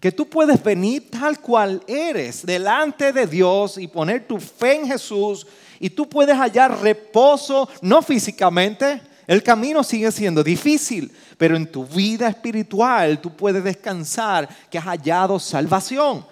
Que 0.00 0.12
tú 0.12 0.28
puedes 0.28 0.62
venir 0.62 1.10
tal 1.10 1.40
cual 1.40 1.82
eres 1.86 2.46
delante 2.46 3.12
de 3.12 3.26
Dios 3.26 3.78
y 3.78 3.88
poner 3.88 4.26
tu 4.28 4.38
fe 4.38 4.76
en 4.76 4.86
Jesús 4.86 5.46
y 5.80 5.90
tú 5.90 6.08
puedes 6.08 6.36
hallar 6.36 6.80
reposo, 6.80 7.68
no 7.82 8.00
físicamente, 8.02 9.00
el 9.26 9.42
camino 9.42 9.84
sigue 9.84 10.10
siendo 10.10 10.42
difícil, 10.42 11.12
pero 11.36 11.54
en 11.54 11.70
tu 11.70 11.84
vida 11.84 12.28
espiritual 12.28 13.20
tú 13.20 13.36
puedes 13.36 13.62
descansar 13.62 14.48
que 14.70 14.78
has 14.78 14.84
hallado 14.84 15.38
salvación. 15.38 16.24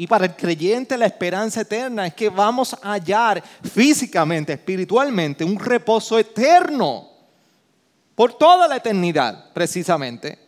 Y 0.00 0.06
para 0.06 0.24
el 0.24 0.34
creyente 0.34 0.96
la 0.96 1.04
esperanza 1.04 1.60
eterna 1.60 2.06
es 2.06 2.14
que 2.14 2.30
vamos 2.30 2.72
a 2.72 2.92
hallar 2.92 3.44
físicamente, 3.44 4.54
espiritualmente, 4.54 5.44
un 5.44 5.58
reposo 5.58 6.18
eterno 6.18 7.06
por 8.14 8.32
toda 8.32 8.66
la 8.66 8.76
eternidad, 8.76 9.52
precisamente. 9.52 10.38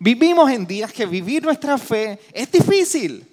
Vivimos 0.00 0.50
en 0.50 0.66
días 0.66 0.92
que 0.92 1.06
vivir 1.06 1.44
nuestra 1.44 1.78
fe 1.78 2.18
es 2.32 2.50
difícil. 2.50 3.24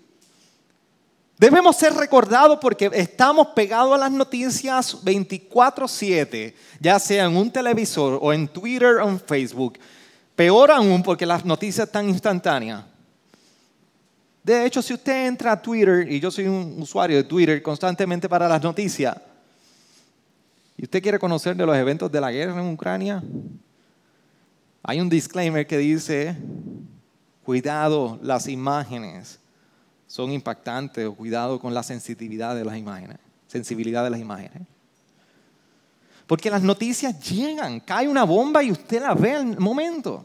Debemos 1.39 1.75
ser 1.75 1.95
recordados 1.95 2.59
porque 2.61 2.91
estamos 2.93 3.47
pegados 3.55 3.95
a 3.95 3.97
las 3.97 4.11
noticias 4.11 5.03
24/7, 5.03 6.53
ya 6.79 6.99
sea 6.99 7.25
en 7.25 7.35
un 7.35 7.49
televisor 7.49 8.19
o 8.21 8.31
en 8.31 8.47
Twitter 8.47 8.97
o 8.97 9.09
en 9.09 9.19
Facebook. 9.19 9.79
Peor 10.39 10.71
aún 10.71 11.03
porque 11.03 11.25
las 11.25 11.43
noticias 11.43 11.85
están 11.85 12.07
instantáneas. 12.07 12.85
De 14.41 14.65
hecho, 14.65 14.81
si 14.81 14.93
usted 14.93 15.27
entra 15.27 15.51
a 15.51 15.61
Twitter, 15.61 16.09
y 16.09 16.21
yo 16.21 16.31
soy 16.31 16.47
un 16.47 16.81
usuario 16.81 17.17
de 17.17 17.25
Twitter 17.25 17.61
constantemente 17.61 18.29
para 18.29 18.47
las 18.47 18.63
noticias, 18.63 19.17
y 20.77 20.83
usted 20.83 21.01
quiere 21.01 21.19
conocer 21.19 21.57
de 21.57 21.65
los 21.65 21.75
eventos 21.75 22.09
de 22.09 22.21
la 22.21 22.31
guerra 22.31 22.53
en 22.53 22.71
Ucrania, 22.71 23.21
hay 24.81 25.01
un 25.01 25.09
disclaimer 25.09 25.67
que 25.67 25.77
dice, 25.77 26.37
cuidado, 27.43 28.17
las 28.23 28.47
imágenes 28.47 29.41
son 30.07 30.31
impactantes, 30.31 31.09
cuidado 31.09 31.59
con 31.59 31.73
la 31.73 31.83
sensibilidad 31.83 32.55
de 32.55 32.63
las 32.63 32.77
imágenes, 32.77 33.17
sensibilidad 33.47 34.05
de 34.05 34.09
las 34.11 34.21
imágenes. 34.21 34.65
Porque 36.29 36.51
las 36.51 36.61
noticias 36.61 37.19
llegan, 37.27 37.79
cae 37.79 38.07
una 38.07 38.23
bomba 38.23 38.61
y 38.61 38.71
usted 38.71 39.01
la 39.01 39.15
ve 39.15 39.33
al 39.33 39.59
momento. 39.59 40.23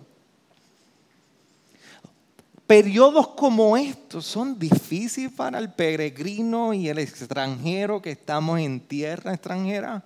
Periodos 2.66 3.28
como 3.28 3.74
estos 3.74 4.26
son 4.26 4.58
difíciles 4.58 5.32
para 5.32 5.58
el 5.58 5.72
peregrino 5.72 6.74
y 6.74 6.90
el 6.90 6.98
extranjero 6.98 8.02
que 8.02 8.10
estamos 8.10 8.60
en 8.60 8.80
tierra 8.80 9.32
extranjera, 9.32 10.04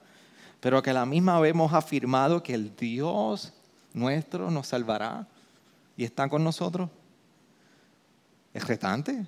pero 0.61 0.81
que 0.85 0.91
a 0.91 0.95
la 0.95 1.05
misma 1.05 1.41
vez 1.41 1.51
hemos 1.51 1.73
afirmado 1.73 2.45
que 2.45 2.55
el 2.55 2.77
Dios 2.77 3.53
nuestro 3.93 4.53
nos 4.53 4.69
salvará 4.69 5.27
y 5.97 6.05
está 6.05 6.29
con 6.29 6.45
nosotros. 6.45 6.89
Es 8.55 8.65
retante. 8.65 9.27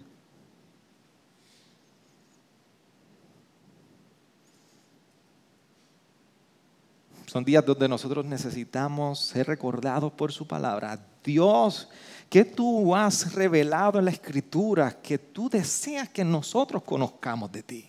Son 7.30 7.44
días 7.44 7.64
donde 7.64 7.88
nosotros 7.88 8.24
necesitamos 8.24 9.20
ser 9.20 9.46
recordados 9.46 10.12
por 10.14 10.32
su 10.32 10.48
palabra. 10.48 10.98
Dios, 11.22 11.88
que 12.28 12.44
tú 12.44 12.92
has 12.92 13.34
revelado 13.34 14.00
en 14.00 14.06
la 14.06 14.10
escritura 14.10 15.00
que 15.00 15.16
tú 15.16 15.48
deseas 15.48 16.08
que 16.08 16.24
nosotros 16.24 16.82
conozcamos 16.82 17.52
de 17.52 17.62
ti. 17.62 17.88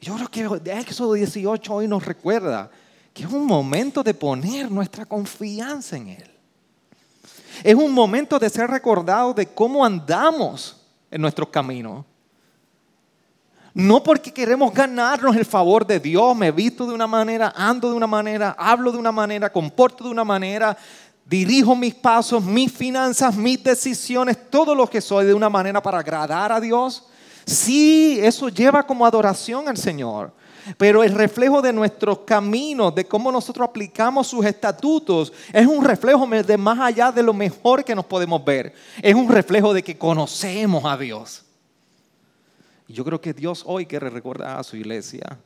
Yo 0.00 0.14
creo 0.30 0.62
que 0.62 0.70
Éxodo 0.70 1.14
18 1.14 1.74
hoy 1.74 1.88
nos 1.88 2.06
recuerda 2.06 2.70
que 3.12 3.24
es 3.24 3.28
un 3.28 3.44
momento 3.44 4.04
de 4.04 4.14
poner 4.14 4.70
nuestra 4.70 5.04
confianza 5.04 5.96
en 5.96 6.10
Él. 6.10 6.30
Es 7.64 7.74
un 7.74 7.90
momento 7.90 8.38
de 8.38 8.48
ser 8.48 8.70
recordados 8.70 9.34
de 9.34 9.46
cómo 9.46 9.84
andamos 9.84 10.80
en 11.10 11.20
nuestros 11.20 11.48
caminos. 11.48 12.04
No 13.74 14.02
porque 14.02 14.32
queremos 14.32 14.72
ganarnos 14.72 15.36
el 15.36 15.44
favor 15.44 15.86
de 15.86 15.98
Dios, 16.00 16.36
me 16.36 16.52
visto 16.52 16.86
de 16.86 16.94
una 16.94 17.08
manera, 17.08 17.52
ando 17.56 17.90
de 17.90 17.96
una 17.96 18.06
manera, 18.06 18.54
hablo 18.56 18.92
de 18.92 18.98
una 18.98 19.12
manera, 19.12 19.52
comporto 19.52 20.04
de 20.04 20.10
una 20.10 20.24
manera, 20.24 20.76
dirijo 21.26 21.74
mis 21.74 21.94
pasos, 21.94 22.42
mis 22.42 22.72
finanzas, 22.72 23.36
mis 23.36 23.62
decisiones, 23.62 24.48
todo 24.48 24.74
lo 24.74 24.88
que 24.88 25.00
soy 25.00 25.26
de 25.26 25.34
una 25.34 25.50
manera 25.50 25.82
para 25.82 25.98
agradar 25.98 26.52
a 26.52 26.60
Dios. 26.60 27.04
Sí, 27.44 28.18
eso 28.22 28.48
lleva 28.48 28.86
como 28.86 29.04
adoración 29.04 29.68
al 29.68 29.76
Señor 29.76 30.32
pero 30.78 31.02
el 31.04 31.12
reflejo 31.12 31.60
de 31.60 31.72
nuestros 31.72 32.20
caminos, 32.20 32.94
de 32.94 33.04
cómo 33.04 33.30
nosotros 33.30 33.68
aplicamos 33.68 34.26
sus 34.26 34.44
estatutos, 34.44 35.32
es 35.52 35.66
un 35.66 35.84
reflejo 35.84 36.26
de 36.26 36.56
más 36.56 36.78
allá 36.78 37.12
de 37.12 37.22
lo 37.22 37.34
mejor 37.34 37.84
que 37.84 37.94
nos 37.94 38.04
podemos 38.04 38.44
ver. 38.44 38.74
Es 39.02 39.14
un 39.14 39.28
reflejo 39.28 39.74
de 39.74 39.82
que 39.82 39.98
conocemos 39.98 40.84
a 40.84 40.96
Dios. 40.96 41.43
Y 42.86 42.92
yo 42.92 43.04
creo 43.04 43.20
que 43.20 43.32
Dios 43.32 43.62
hoy 43.66 43.86
quiere 43.86 44.10
recordar 44.10 44.58
a 44.58 44.62
su 44.62 44.76
iglesia, 44.76 45.38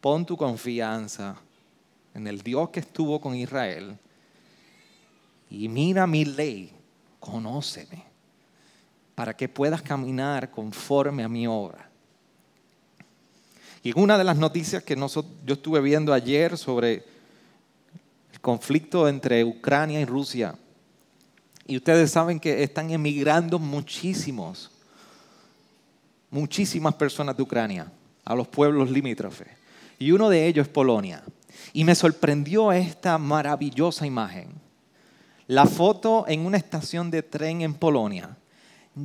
pon 0.00 0.26
tu 0.26 0.36
confianza 0.36 1.36
en 2.14 2.26
el 2.26 2.42
Dios 2.42 2.70
que 2.70 2.80
estuvo 2.80 3.20
con 3.20 3.34
Israel 3.34 3.98
y 5.50 5.68
mira 5.68 6.06
mi 6.06 6.24
ley, 6.24 6.72
conóceme, 7.20 8.04
para 9.14 9.34
que 9.34 9.48
puedas 9.48 9.82
caminar 9.82 10.50
conforme 10.50 11.22
a 11.22 11.28
mi 11.28 11.46
obra. 11.46 11.88
Y 13.82 13.98
una 13.98 14.18
de 14.18 14.24
las 14.24 14.36
noticias 14.36 14.82
que 14.82 14.96
yo 14.96 15.54
estuve 15.54 15.80
viendo 15.80 16.12
ayer 16.12 16.58
sobre 16.58 17.04
el 18.32 18.40
conflicto 18.40 19.08
entre 19.08 19.44
Ucrania 19.44 20.00
y 20.00 20.04
Rusia, 20.04 20.56
y 21.68 21.76
ustedes 21.76 22.10
saben 22.10 22.40
que 22.40 22.62
están 22.62 22.90
emigrando 22.90 23.58
muchísimos, 23.58 24.70
muchísimas 26.30 26.94
personas 26.94 27.36
de 27.36 27.42
Ucrania 27.42 27.90
a 28.24 28.34
los 28.34 28.48
pueblos 28.48 28.90
limítrofes. 28.90 29.48
Y 29.98 30.12
uno 30.12 30.28
de 30.28 30.46
ellos 30.46 30.66
es 30.66 30.72
Polonia. 30.72 31.22
Y 31.72 31.84
me 31.84 31.94
sorprendió 31.94 32.72
esta 32.72 33.18
maravillosa 33.18 34.06
imagen. 34.06 34.48
La 35.46 35.66
foto 35.66 36.24
en 36.28 36.44
una 36.44 36.56
estación 36.56 37.10
de 37.10 37.22
tren 37.22 37.62
en 37.62 37.74
Polonia, 37.74 38.36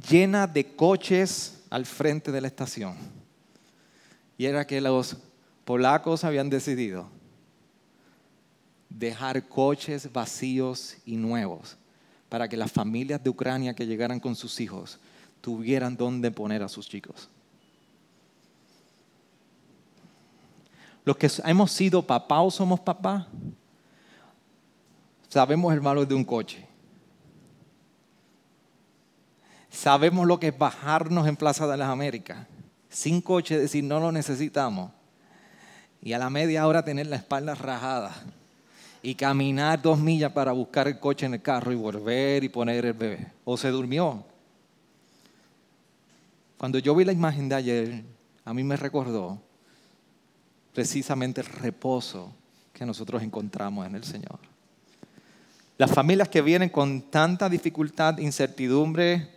llena 0.09 0.47
de 0.47 0.75
coches 0.75 1.61
al 1.69 1.85
frente 1.85 2.31
de 2.31 2.41
la 2.41 2.47
estación 2.47 2.95
y 4.41 4.47
era 4.47 4.65
que 4.65 4.81
los 4.81 5.17
polacos 5.65 6.23
habían 6.23 6.49
decidido 6.49 7.07
dejar 8.89 9.47
coches 9.47 10.11
vacíos 10.11 10.97
y 11.05 11.15
nuevos 11.15 11.77
para 12.27 12.49
que 12.49 12.57
las 12.57 12.71
familias 12.71 13.23
de 13.23 13.29
Ucrania 13.29 13.75
que 13.75 13.85
llegaran 13.85 14.19
con 14.19 14.35
sus 14.35 14.59
hijos 14.59 14.99
tuvieran 15.41 15.97
dónde 15.97 16.31
poner 16.31 16.63
a 16.63 16.69
sus 16.69 16.87
chicos. 16.87 17.29
Los 21.03 21.17
que 21.17 21.29
hemos 21.45 21.71
sido 21.71 22.01
papá 22.01 22.41
o 22.41 22.51
somos 22.51 22.79
papá, 22.79 23.27
sabemos 25.27 25.73
el 25.73 25.79
valor 25.79 26.07
de 26.07 26.15
un 26.15 26.23
coche. 26.23 26.67
Sabemos 29.69 30.27
lo 30.27 30.39
que 30.39 30.49
es 30.49 30.57
bajarnos 30.57 31.27
en 31.27 31.35
Plaza 31.35 31.65
de 31.65 31.77
las 31.77 31.89
Américas 31.89 32.45
sin 32.91 33.21
coche, 33.21 33.57
decir 33.57 33.83
no 33.83 33.99
lo 33.99 34.11
necesitamos. 34.11 34.91
Y 36.01 36.13
a 36.13 36.19
la 36.19 36.29
media 36.29 36.67
hora 36.67 36.83
tener 36.83 37.07
la 37.07 37.15
espalda 37.15 37.55
rajada 37.55 38.11
y 39.01 39.15
caminar 39.15 39.81
dos 39.81 39.97
millas 39.97 40.31
para 40.33 40.51
buscar 40.51 40.87
el 40.87 40.99
coche 40.99 41.25
en 41.25 41.35
el 41.35 41.41
carro 41.41 41.71
y 41.71 41.75
volver 41.75 42.43
y 42.43 42.49
poner 42.49 42.85
el 42.85 42.93
bebé. 42.93 43.27
O 43.45 43.55
se 43.57 43.69
durmió. 43.69 44.25
Cuando 46.61 46.77
yo 46.77 46.93
vi 46.93 47.03
la 47.03 47.11
imagen 47.11 47.49
de 47.49 47.55
ayer, 47.55 48.03
a 48.45 48.53
mí 48.53 48.63
me 48.63 48.77
recordó 48.77 49.41
precisamente 50.75 51.41
el 51.41 51.47
reposo 51.47 52.31
que 52.71 52.85
nosotros 52.85 53.23
encontramos 53.23 53.87
en 53.87 53.95
el 53.95 54.03
Señor. 54.03 54.37
Las 55.79 55.91
familias 55.91 56.29
que 56.29 56.43
vienen 56.43 56.69
con 56.69 57.01
tanta 57.09 57.49
dificultad, 57.49 58.19
incertidumbre, 58.19 59.29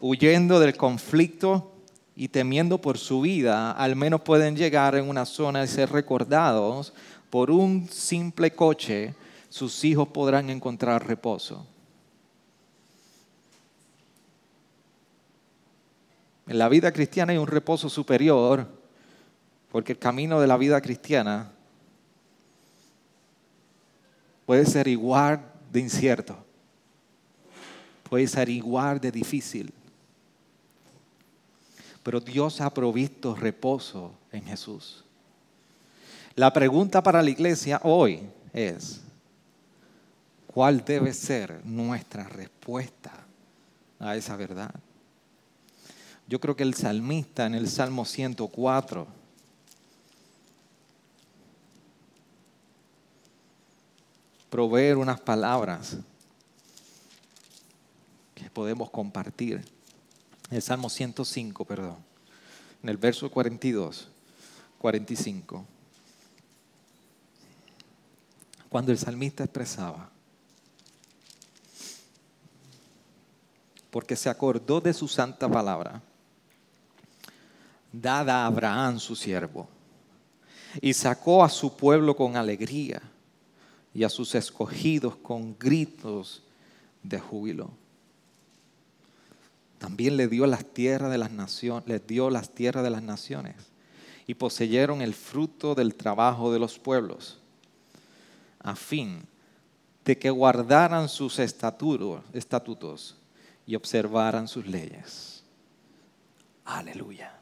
huyendo 0.00 0.58
del 0.60 0.74
conflicto, 0.74 1.74
y 2.16 2.28
temiendo 2.28 2.80
por 2.80 2.96
su 2.96 3.20
vida, 3.20 3.72
al 3.72 3.94
menos 3.94 4.22
pueden 4.22 4.56
llegar 4.56 4.94
en 4.94 5.10
una 5.10 5.26
zona 5.26 5.62
y 5.62 5.68
ser 5.68 5.92
recordados 5.92 6.94
por 7.28 7.50
un 7.50 7.86
simple 7.90 8.50
coche, 8.52 9.14
sus 9.50 9.84
hijos 9.84 10.08
podrán 10.08 10.48
encontrar 10.48 11.06
reposo. 11.06 11.66
En 16.46 16.58
la 16.58 16.68
vida 16.68 16.92
cristiana 16.92 17.32
hay 17.32 17.38
un 17.38 17.46
reposo 17.46 17.88
superior, 17.88 18.66
porque 19.70 19.92
el 19.92 19.98
camino 19.98 20.40
de 20.40 20.46
la 20.46 20.56
vida 20.56 20.80
cristiana 20.80 21.50
puede 24.44 24.66
ser 24.66 24.88
igual 24.88 25.40
de 25.70 25.80
incierto, 25.80 26.36
puede 28.08 28.26
ser 28.26 28.48
igual 28.48 29.00
de 29.00 29.10
difícil 29.12 29.72
pero 32.02 32.20
Dios 32.20 32.60
ha 32.60 32.72
provisto 32.72 33.34
reposo 33.34 34.12
en 34.32 34.44
Jesús. 34.44 35.04
La 36.34 36.52
pregunta 36.52 37.02
para 37.02 37.22
la 37.22 37.30
iglesia 37.30 37.80
hoy 37.84 38.20
es, 38.52 39.00
¿cuál 40.46 40.84
debe 40.84 41.12
ser 41.12 41.64
nuestra 41.64 42.24
respuesta 42.24 43.12
a 44.00 44.16
esa 44.16 44.36
verdad? 44.36 44.74
Yo 46.32 46.40
creo 46.40 46.56
que 46.56 46.62
el 46.62 46.72
salmista 46.72 47.44
en 47.44 47.54
el 47.54 47.68
Salmo 47.68 48.06
104 48.06 49.06
proveer 54.48 54.96
unas 54.96 55.20
palabras 55.20 55.98
que 58.34 58.48
podemos 58.48 58.90
compartir. 58.90 59.62
El 60.50 60.62
Salmo 60.62 60.88
105, 60.88 61.66
perdón, 61.66 61.98
en 62.82 62.88
el 62.88 62.96
verso 62.96 63.30
42, 63.30 64.08
45. 64.78 65.66
Cuando 68.70 68.90
el 68.90 68.96
salmista 68.96 69.44
expresaba, 69.44 70.08
porque 73.90 74.16
se 74.16 74.30
acordó 74.30 74.80
de 74.80 74.94
su 74.94 75.06
santa 75.08 75.46
palabra, 75.46 76.02
dada 77.92 78.42
a 78.42 78.46
Abraham 78.46 78.98
su 78.98 79.14
siervo, 79.14 79.68
y 80.80 80.94
sacó 80.94 81.44
a 81.44 81.48
su 81.48 81.76
pueblo 81.76 82.16
con 82.16 82.36
alegría 82.36 83.02
y 83.94 84.04
a 84.04 84.08
sus 84.08 84.34
escogidos 84.34 85.16
con 85.16 85.56
gritos 85.58 86.42
de 87.02 87.20
júbilo. 87.20 87.70
También 89.78 90.16
le 90.16 90.28
dio 90.28 90.46
las 90.46 90.64
tierras 90.64 91.10
de 91.10 91.18
las 91.18 91.32
naciones, 91.32 91.88
les 91.88 92.06
dio 92.06 92.30
las 92.30 92.50
tierras 92.50 92.84
de 92.84 92.90
las 92.90 93.02
naciones 93.02 93.56
y 94.26 94.34
poseyeron 94.34 95.02
el 95.02 95.12
fruto 95.12 95.74
del 95.74 95.94
trabajo 95.94 96.52
de 96.52 96.60
los 96.60 96.78
pueblos, 96.78 97.38
a 98.60 98.76
fin 98.76 99.26
de 100.04 100.16
que 100.18 100.30
guardaran 100.30 101.08
sus 101.08 101.38
estatutos 101.38 103.16
y 103.66 103.74
observaran 103.74 104.48
sus 104.48 104.66
leyes. 104.66 105.42
Aleluya. 106.64 107.41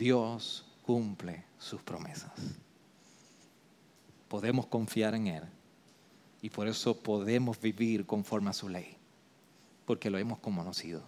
Dios 0.00 0.64
cumple 0.82 1.44
sus 1.58 1.80
promesas 1.82 2.32
podemos 4.30 4.66
confiar 4.66 5.16
en 5.16 5.26
Él. 5.26 5.42
Y 6.40 6.48
por 6.48 6.68
eso 6.68 6.96
podemos 6.96 7.60
vivir 7.60 8.06
conforme 8.06 8.48
a 8.48 8.54
su 8.54 8.68
ley, 8.68 8.96
porque 9.84 10.08
lo 10.08 10.16
hemos 10.16 10.38
conocido. 10.38 11.02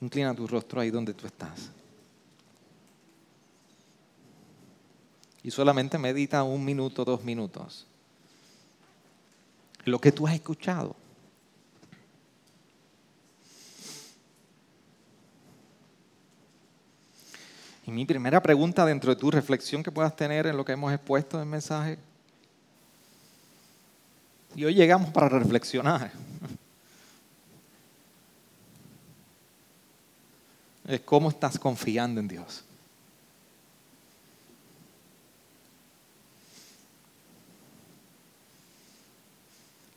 Inclina 0.00 0.34
tu 0.34 0.46
rostro 0.46 0.80
ahí 0.80 0.90
donde 0.90 1.12
tú 1.12 1.26
estás. 1.26 1.70
Y 5.42 5.50
solamente 5.50 5.98
medita 5.98 6.44
un 6.44 6.64
minuto, 6.64 7.04
dos 7.04 7.24
minutos. 7.24 7.86
Lo 9.84 10.00
que 10.00 10.12
tú 10.12 10.28
has 10.28 10.34
escuchado. 10.34 10.94
Y 17.84 17.90
mi 17.90 18.06
primera 18.06 18.40
pregunta 18.40 18.84
dentro 18.86 19.14
de 19.14 19.20
tu 19.20 19.30
reflexión 19.30 19.82
que 19.82 19.90
puedas 19.90 20.14
tener 20.14 20.46
en 20.46 20.56
lo 20.56 20.64
que 20.64 20.72
hemos 20.72 20.92
expuesto 20.92 21.36
en 21.36 21.42
el 21.42 21.48
mensaje. 21.48 21.98
Y 24.54 24.64
hoy 24.64 24.74
llegamos 24.74 25.10
para 25.10 25.28
reflexionar. 25.28 26.12
Es 30.86 31.00
cómo 31.00 31.28
estás 31.28 31.58
confiando 31.58 32.20
en 32.20 32.28
Dios. 32.28 32.64